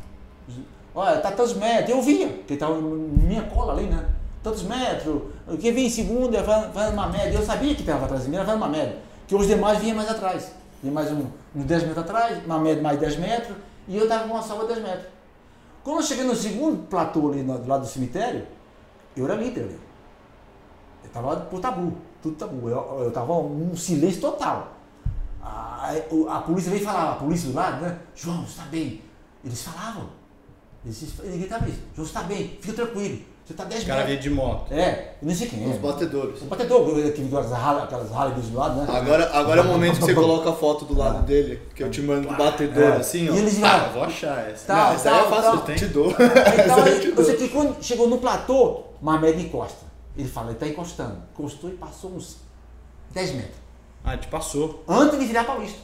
[0.95, 1.89] Olha, tá tantos metros.
[1.89, 4.05] Eu via, porque estava minha cola ali, né?
[4.43, 5.23] Tantos metros.
[5.59, 7.37] Quem vem em segunda vai, vai numa média.
[7.37, 8.97] Eu sabia que estava atrás de mim, vai numa média.
[9.27, 10.51] Que os demais vinham mais atrás.
[10.81, 13.55] Vinha mais um, uns 10 metros atrás, uma média mais 10 metros.
[13.87, 15.07] E eu estava com uma salva de 10 metros.
[15.83, 18.47] Quando eu cheguei no segundo platô ali do lado do cemitério,
[19.15, 19.79] eu era líder ali.
[21.03, 22.69] Eu estava por tabu, tudo tabu.
[22.69, 24.73] Eu, eu tava um silêncio total.
[25.41, 25.91] A,
[26.29, 27.99] a, a polícia veio falar, a polícia do lado, né?
[28.15, 29.01] João, você está bem.
[29.43, 30.09] Eles falavam.
[30.85, 31.79] Eles, eles gritavam isso.
[31.93, 33.32] João, você está bem, fica tranquilo.
[33.45, 34.09] Você está 10 O cara metros.
[34.11, 34.73] veio de moto.
[34.73, 35.67] É, eu nem sei quem é.
[35.67, 36.41] Os batedores.
[36.41, 38.97] O batedor, aquele- aquelas Harley- aquelas Harley do lado, né?
[38.97, 41.91] Agora, agora é o momento que você coloca a foto do lado dele, que eu
[41.91, 42.95] te mando do batedor, É.
[42.97, 43.35] assim, E ó.
[43.35, 44.67] eles Ah, vou achar essa.
[44.67, 44.75] Tá.
[44.85, 45.67] Não, essa aí é fácil, tal.
[45.69, 46.09] eu te dou.
[46.11, 49.83] Então, aí sei que quando chegou no platô, Mamed encosta.
[50.17, 51.17] Ele fala, ele está encostando.
[51.37, 52.37] Encostou e passou uns
[53.11, 53.55] 10 metros.
[54.05, 54.83] Ah, te passou.
[54.87, 55.79] Antes de virar Paulista.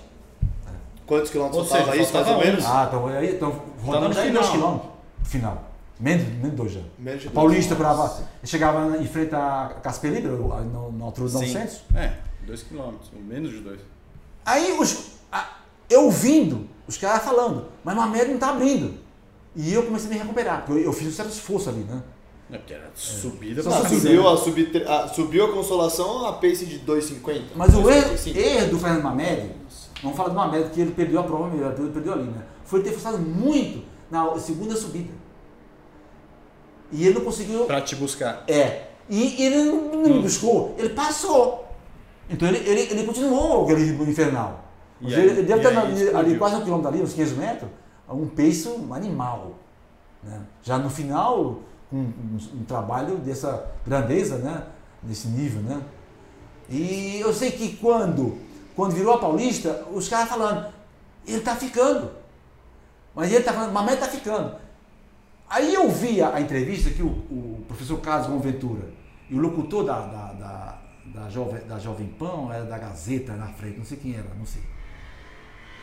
[1.06, 2.65] Quantos quilômetros Ou faltava seja, isso, mais ou menos?
[2.65, 2.90] Ah,
[3.23, 4.34] então Tá rodando final.
[4.44, 4.90] 2 quilômetros.
[5.23, 5.64] Final.
[5.99, 6.81] Menos, menos dois já.
[6.97, 7.35] Menos de dois.
[7.35, 11.39] Paulista parava, chegava em frente à Casper Libre, no, no altura do.
[11.39, 11.81] Centros.
[11.93, 12.13] É,
[12.45, 13.80] 2 quilômetros, ou menos de 2.
[14.45, 15.57] Aí os, a-
[15.89, 18.97] eu ouvindo, os caras falando, mas Mamed não está abrindo.
[19.55, 22.01] E eu comecei a me recuperar, porque eu, eu fiz um certo esforço ali, né?
[22.51, 23.95] É porque era subida pra subida.
[24.01, 27.41] subiu, a, subi, a, subiu a consolação a pace de 2,50.
[27.55, 28.35] Mas o erro, 2,55.
[28.38, 29.51] erro do Fernando Mamed,
[30.01, 32.43] vamos falar do Mamed, que ele perdeu a prova ele perdeu ali, né?
[32.63, 35.18] Foi ter forçado muito na segunda subida.
[36.91, 37.66] E ele não conseguiu.
[37.66, 38.44] Pra te buscar.
[38.48, 38.88] É.
[39.10, 41.68] E ele não, não me buscou, ele passou.
[42.30, 44.66] Então ele, ele, ele continuou aquele ritmo infernal.
[45.03, 47.70] Aí- ele, deve estar ali, ali quase um quilômetro ali, uns 500 metros,
[48.07, 49.53] um pace animal.
[50.24, 50.41] Né?
[50.61, 51.60] Já no final,
[51.91, 54.64] um, um, um trabalho dessa grandeza, né?
[55.02, 55.61] desse nível.
[55.61, 55.82] Né?
[56.70, 58.38] E eu sei que quando,
[58.76, 60.68] quando virou a Paulista, os caras falando,
[61.26, 62.11] ele está ficando.
[63.16, 64.56] Mas ele está falando, Mamãe está ficando.
[65.49, 68.84] Aí eu vi a, entrevista que o, o professor Carlos Ventura
[69.30, 73.47] E o locutor da, da, da, da, Jovem, da Jovem Pão era da Gazeta na
[73.47, 74.61] frente, não sei quem era, não sei.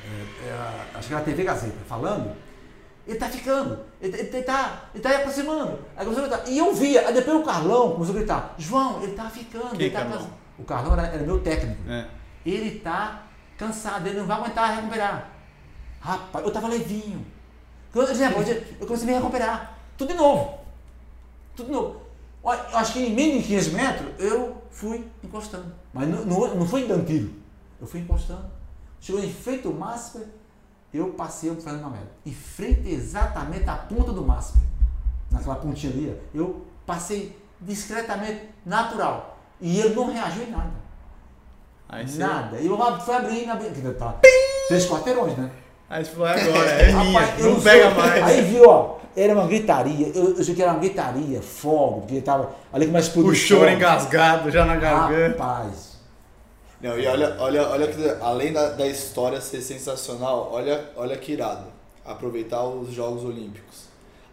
[0.05, 2.37] É, é, acho que era a TV Gazeta, falando.
[3.07, 5.79] Ele tá ficando, ele, ele, ele tá, ele tá aproximando.
[5.97, 6.49] Aí começou a gritar.
[6.49, 9.87] E eu via, aí depois o Carlão começou a gritar, João, ele tá ficando, Quem
[9.87, 10.31] ele tá Carlão?
[10.59, 11.81] O Carlão era, era meu técnico.
[11.89, 12.07] É.
[12.45, 13.23] Ele tá
[13.57, 15.31] cansado, ele não vai aguentar recuperar.
[16.01, 17.25] Rapaz, eu tava levinho.
[17.95, 19.79] Eu, eu comecei a me recuperar.
[19.97, 20.59] Tudo de novo.
[21.55, 22.01] Tudo de novo.
[22.45, 25.73] Eu acho que em menos de 15 metros eu fui encostando.
[25.93, 27.31] Mas não, não, não foi dando tiro.
[27.81, 28.45] Eu fui encostando.
[29.01, 30.27] Chegou em frente ao Masper,
[30.93, 32.09] eu passei o Fernando Mamelo.
[32.25, 34.63] Em frente exatamente à ponta do Masper.
[35.31, 39.39] Naquela pontinha ali, eu passei discretamente, natural.
[39.61, 40.87] E ele não reagiu em nada.
[41.89, 42.59] Aí você, Nada.
[42.59, 43.99] E eu fui abrindo, abrindo.
[43.99, 44.19] Tá.
[44.69, 45.51] Três quarteirões, né?
[45.89, 47.73] Aí você falou, agora, é minha, Rapaz, não sei.
[47.73, 48.23] pega mais.
[48.25, 50.09] Aí viu, ó, era uma gritaria.
[50.15, 53.31] Eu, eu achei que era uma gritaria, fogo, porque tava ali começa a explodir.
[53.33, 55.43] O choro engasgado já na garganta.
[55.43, 55.97] Rapaz.
[56.81, 61.33] Não, e olha, olha, olha que além da, da história ser sensacional, olha, olha que
[61.33, 61.67] irado.
[62.05, 63.87] Aproveitar os Jogos Olímpicos.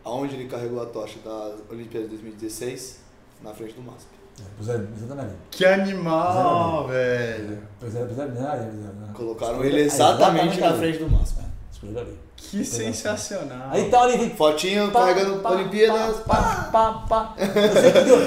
[0.03, 2.99] Aonde ele carregou a tocha das Olimpíadas de 2016?
[3.41, 4.07] Na frente do MASP.
[4.39, 5.27] É.
[5.51, 7.59] Que animal, velho.
[7.81, 9.13] É, é, é, é.
[9.13, 10.77] Colocaram ele exatamente na ali.
[10.77, 11.41] frente do MASP.
[11.71, 12.19] Escolheu ali.
[12.35, 13.69] Que sensacional.
[13.71, 16.17] Aí tá ali, Fotinho carregando Olimpíadas.
[16.21, 17.35] Pá, pá, pá.
[17.37, 18.17] Eu sei que deu.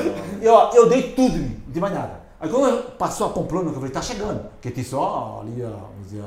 [0.42, 2.20] Eu, ó, eu dei tudo, de mim, não tem mais nada.
[2.40, 4.48] Aí quando passou a Pamplona, eu falei, tá chegando.
[4.50, 6.22] Porque tem só ali, vamos dizer,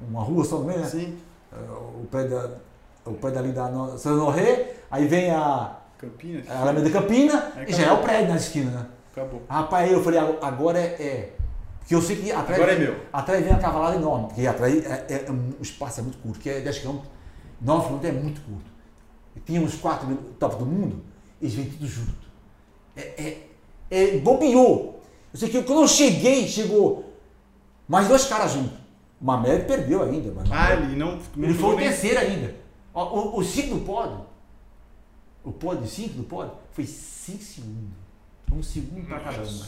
[0.00, 0.86] uma rua só no meio, né?
[0.86, 1.18] Sim.
[1.52, 2.50] É, O pé, da,
[3.04, 6.48] o pé dali da São Honoré, aí vem a, Campinas?
[6.48, 8.86] a Alameda Campina Aí e já é o prédio na esquina, né?
[9.12, 9.42] Acabou.
[9.48, 10.84] Rapaz, eu falei, "Agora- é.
[11.02, 11.36] é."
[11.80, 13.00] Porque eu sei que atrás, Agora é vem, meu.
[13.12, 16.18] atrás vem a cavalada enorme, porque atrás é, é- é um- o espaço é muito
[16.18, 17.00] curto, que é 10 km,
[17.60, 18.70] 9 km é muito curto.
[19.34, 21.02] E tinha uns 4 mil top do mundo,
[21.40, 22.14] eles vêm tudo junto.
[22.96, 23.46] É, é,
[23.90, 25.00] é, bobeou.
[25.32, 27.12] Eu sei que quando eu cheguei, chegou
[27.88, 28.78] mais dois caras juntos.
[29.20, 31.18] O Mamed perdeu ainda, mas Ah, ele não.
[31.36, 32.54] não ele foi o nem- terceiro ainda.
[32.94, 34.26] O, o 5 do pódio,
[35.44, 37.99] o pódio 5 do pódio, foi 5 segundos.
[38.52, 39.60] Um segundo para cada um.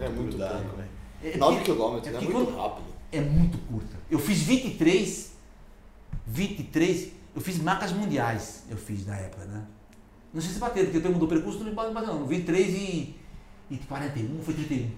[0.00, 0.76] É muito grudado, pouco.
[0.76, 0.88] velho.
[1.22, 2.86] É, 9 porque- km, é é porque muito quando- rápido.
[3.12, 3.96] é muito curta.
[4.10, 5.32] Eu fiz 23,
[6.26, 9.64] 23, eu fiz marcas mundiais, eu fiz na época, né?
[10.32, 12.24] Não sei se bateram, porque eu tenho mudou o percurso, não bateu não.
[12.26, 13.16] 23 e,
[13.70, 14.90] e 41, foi 31.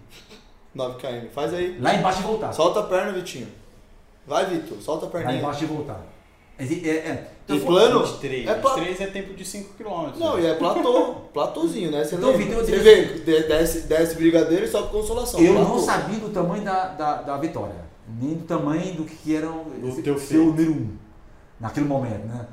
[0.74, 1.28] 9 km.
[1.34, 1.78] Faz aí.
[1.78, 2.52] Lá embaixo e voltar.
[2.52, 3.48] Solta a perna, Vitinho.
[4.26, 4.80] Vai, Vitor.
[4.80, 5.39] Solta a Lá perninha.
[5.40, 6.01] embaixo e voltar.
[6.62, 7.28] É, é, é.
[7.44, 8.05] Então, E plano?
[8.06, 8.48] 23.
[8.48, 10.16] É pla- 23 é tempo de 5 km.
[10.18, 11.14] Não, e é platô.
[11.34, 12.05] platôzinho, né?
[12.05, 12.36] Você, Então?
[12.36, 15.40] Vitor, Você vê, de- desce, desce brigadeiro e sobe consolação.
[15.40, 15.68] Eu platô.
[15.70, 17.74] não sabia do tamanho da, da, da vitória,
[18.20, 19.64] nem do tamanho do que era o
[20.18, 20.44] feito.
[20.44, 20.97] número um,
[21.59, 22.47] naquele momento, né?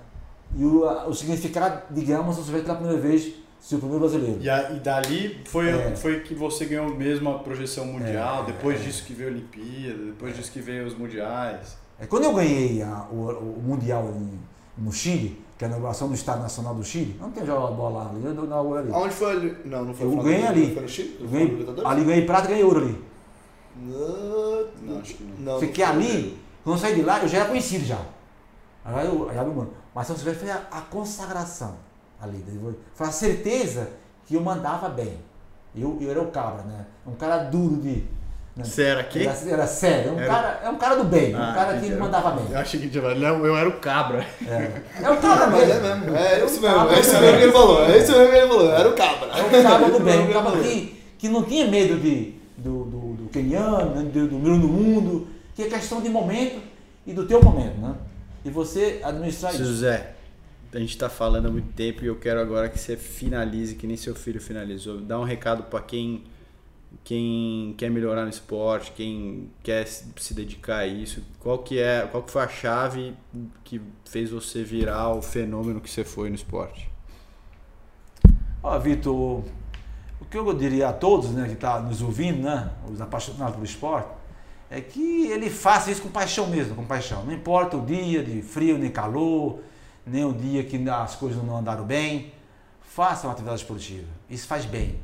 [0.57, 4.39] E o, o significado de ganhar uma São pela primeira vez, ser o primeiro brasileiro.
[4.41, 5.95] E, a- e dali foi, É.
[5.95, 8.83] foi que você ganhou mesmo a projeção mundial, É, depois é.
[8.85, 11.77] disso que veio a Olimpíada, depois disso que veio os mundiais.
[11.99, 13.15] É, quando eu ganhei a- o,
[13.59, 14.39] o Mundial em-
[14.77, 18.03] no Chile, que é a inauguração do Estado Nacional do Chile, não tem jogado bola
[18.05, 18.93] lá, ali, eu inaugurei ali.
[18.93, 19.57] Aonde foi ali?
[19.65, 20.73] Não, não foi Eu ganhei ali.
[20.73, 21.17] Foi no Chile?
[21.19, 23.03] Eu ganhei, ali ganhei prata e ganhei ouro ali.
[23.81, 25.53] Não, Não, acho que não.
[25.53, 25.59] não.
[25.59, 27.99] Fiquei não ali, quando eu saí de lá, eu já era conhecido já.
[28.83, 31.75] Aí eu, já, mano, mas São Silvestre foi a, a consagração
[32.21, 32.37] ali.
[32.37, 32.75] entendeu?
[32.93, 33.89] Foi a certeza
[34.25, 35.17] que eu mandava bem.
[35.75, 36.85] Eu, eu era o cabra, né?
[37.05, 38.03] Um cara duro de.
[38.59, 38.65] Né?
[38.65, 39.23] Você era quem?
[39.23, 41.73] Era, era sério, é um, Era- cara, é um cara do bem, um Ah, cara
[41.73, 41.99] que entendi.
[41.99, 42.45] mandava bem.
[42.51, 44.25] Eu achei que tinha não, eu era o cabra.
[44.47, 44.71] É,
[45.03, 45.85] é um cara Mas mesmo.
[45.87, 48.11] é mesmo, é isso um mesmo, cabra é isso mesmo que ele falou, é isso
[48.11, 49.27] mesmo que ele falou, era o cabra.
[49.29, 50.61] É um cara do bem, um o cabra.
[50.61, 55.27] que, que não tinha medo de, do, do, do keniano, né, do, do do mundo,
[55.55, 56.59] que é questão de momento
[57.07, 57.95] e do teu momento, né?
[58.45, 59.63] E você administrar isso.
[59.65, 60.11] José,
[60.73, 63.85] a gente tá falando há muito tempo e eu quero agora que você finalize, que
[63.87, 64.99] nem seu filho finalizou.
[65.01, 66.23] Dá um recado para quem,
[67.03, 71.23] quem quer melhorar no esporte, quem quer se dedicar a isso.
[71.39, 73.15] Qual que é, qual que foi a chave
[73.63, 76.89] que fez você virar o fenômeno que você foi no esporte?
[78.61, 79.43] Ó, Vitor,
[80.19, 83.65] o que eu diria a todos né, que estão nos ouvindo, né, os apaixonados pelo
[83.65, 84.09] esporte,
[84.69, 87.23] é que ele faça isso com paixão mesmo, com paixão.
[87.25, 89.61] Não importa o dia de frio nem calor,
[90.05, 92.33] nem o dia que as coisas não andaram bem,
[92.81, 94.07] faça uma atividade esportiva.
[94.29, 94.99] Isso faz bem.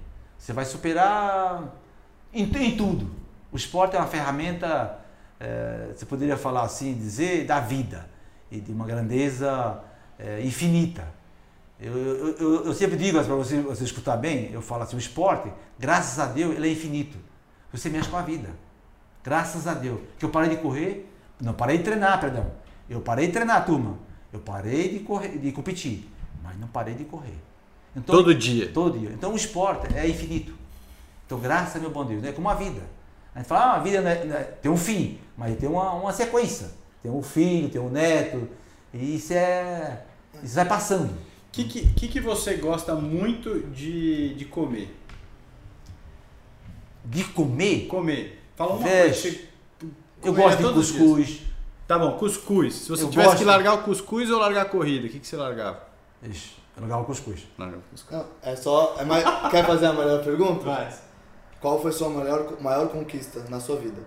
[0.45, 1.73] Você vai superar
[2.31, 3.09] em, em tudo.
[3.51, 4.99] O esporte é uma ferramenta,
[5.39, 8.07] eh, você poderia falar assim, dizer, da vida
[8.51, 9.81] e de uma grandeza
[10.19, 11.03] eh, infinita.
[11.79, 14.99] Eu, eu, eu, eu sempre digo para você, você escutar bem, eu falo assim, o
[14.99, 17.17] esporte, graças a Deus, ele é infinito.
[17.71, 18.49] Você mexe com a vida.
[19.23, 19.99] Graças a Deus.
[20.19, 21.11] Que eu parei de correr,
[21.41, 22.51] não parei de treinar, perdão.
[22.87, 23.97] Eu parei de treinar, turma.
[24.31, 26.07] Eu parei de correr, de competir,
[26.43, 27.39] mas não parei de correr.
[27.95, 28.69] Então, Todo dia.
[28.73, 29.09] Todo dia.
[29.13, 30.53] Então o esporte é infinito.
[31.25, 32.81] Então, graças a meu bom Deus, é como a vida.
[33.33, 35.67] A gente fala, ah, a vida não é- não é- tem um fim, mas tem
[35.67, 36.71] uma, uma sequência.
[37.01, 38.47] Tem um filho, tem um neto,
[38.93, 40.03] e isso é.
[40.43, 41.09] Isso vai passando.
[41.11, 41.17] O
[41.51, 44.93] que, que, que, você gosta muito de, de comer?
[47.05, 48.41] De comer, Comer.
[48.55, 49.31] Fala uma Vixe.
[49.31, 49.47] coisa.
[50.23, 50.91] eu gosto de os dias.
[50.97, 51.41] cuscuz.
[51.87, 52.73] Tá bom, cuscuz.
[52.73, 53.39] Se você Eu tivesse gosto.
[53.39, 55.83] que largar o cuscuz ou largar a corrida, o que, que você largava?
[56.23, 57.47] Ixi, eu não o cuscuz.
[57.57, 58.11] Largava o cuscuz.
[58.19, 58.95] Não, é só.
[58.99, 60.65] É mais, quer fazer a melhor pergunta?
[60.65, 60.89] Vai.
[61.61, 64.01] Qual foi sua maior, maior conquista na sua vida?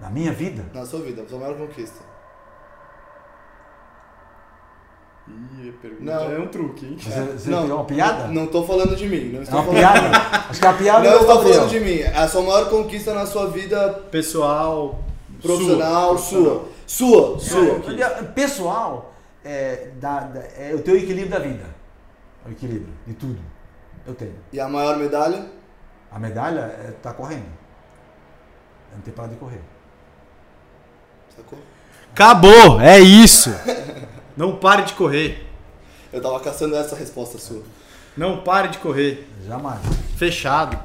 [0.00, 2.00] Na minha vida, Na sua vida, sua maior conquista.
[5.26, 6.32] Ih, a pergunta Não.
[6.32, 6.98] é um truque, hein?
[7.00, 8.26] você, você pegou uma piada?
[8.26, 9.30] Não, não tô falando de mim.
[9.32, 10.18] Não É estou uma falando piada?
[10.50, 12.02] Acho que é uma piada Não do estou falando de mim.
[12.02, 14.98] A sua maior conquista na sua vida Pessoal.
[15.40, 16.40] profissional, sua.
[16.86, 17.38] sua.
[17.38, 17.82] Sua, sua.
[17.86, 19.13] Olha, Pessoal,
[19.44, 21.64] é, da, da- é o teu equilíbrio da vida.
[22.46, 23.40] O equilíbrio de tudo.
[24.06, 24.34] Eu tenho.
[24.52, 25.46] E a maior medalha?
[26.10, 27.46] A medalha é estar correndo.
[28.92, 29.60] É não ter parado de correr.
[31.36, 31.58] Sacou?
[32.12, 32.80] Acabou!
[32.80, 33.50] É isso!
[34.36, 35.46] Não pare de correr.
[36.12, 37.62] Eu tava caçando essa resposta sua.
[38.16, 39.28] Não pare de correr.
[39.46, 39.80] Jamais.
[40.16, 40.78] Fechado.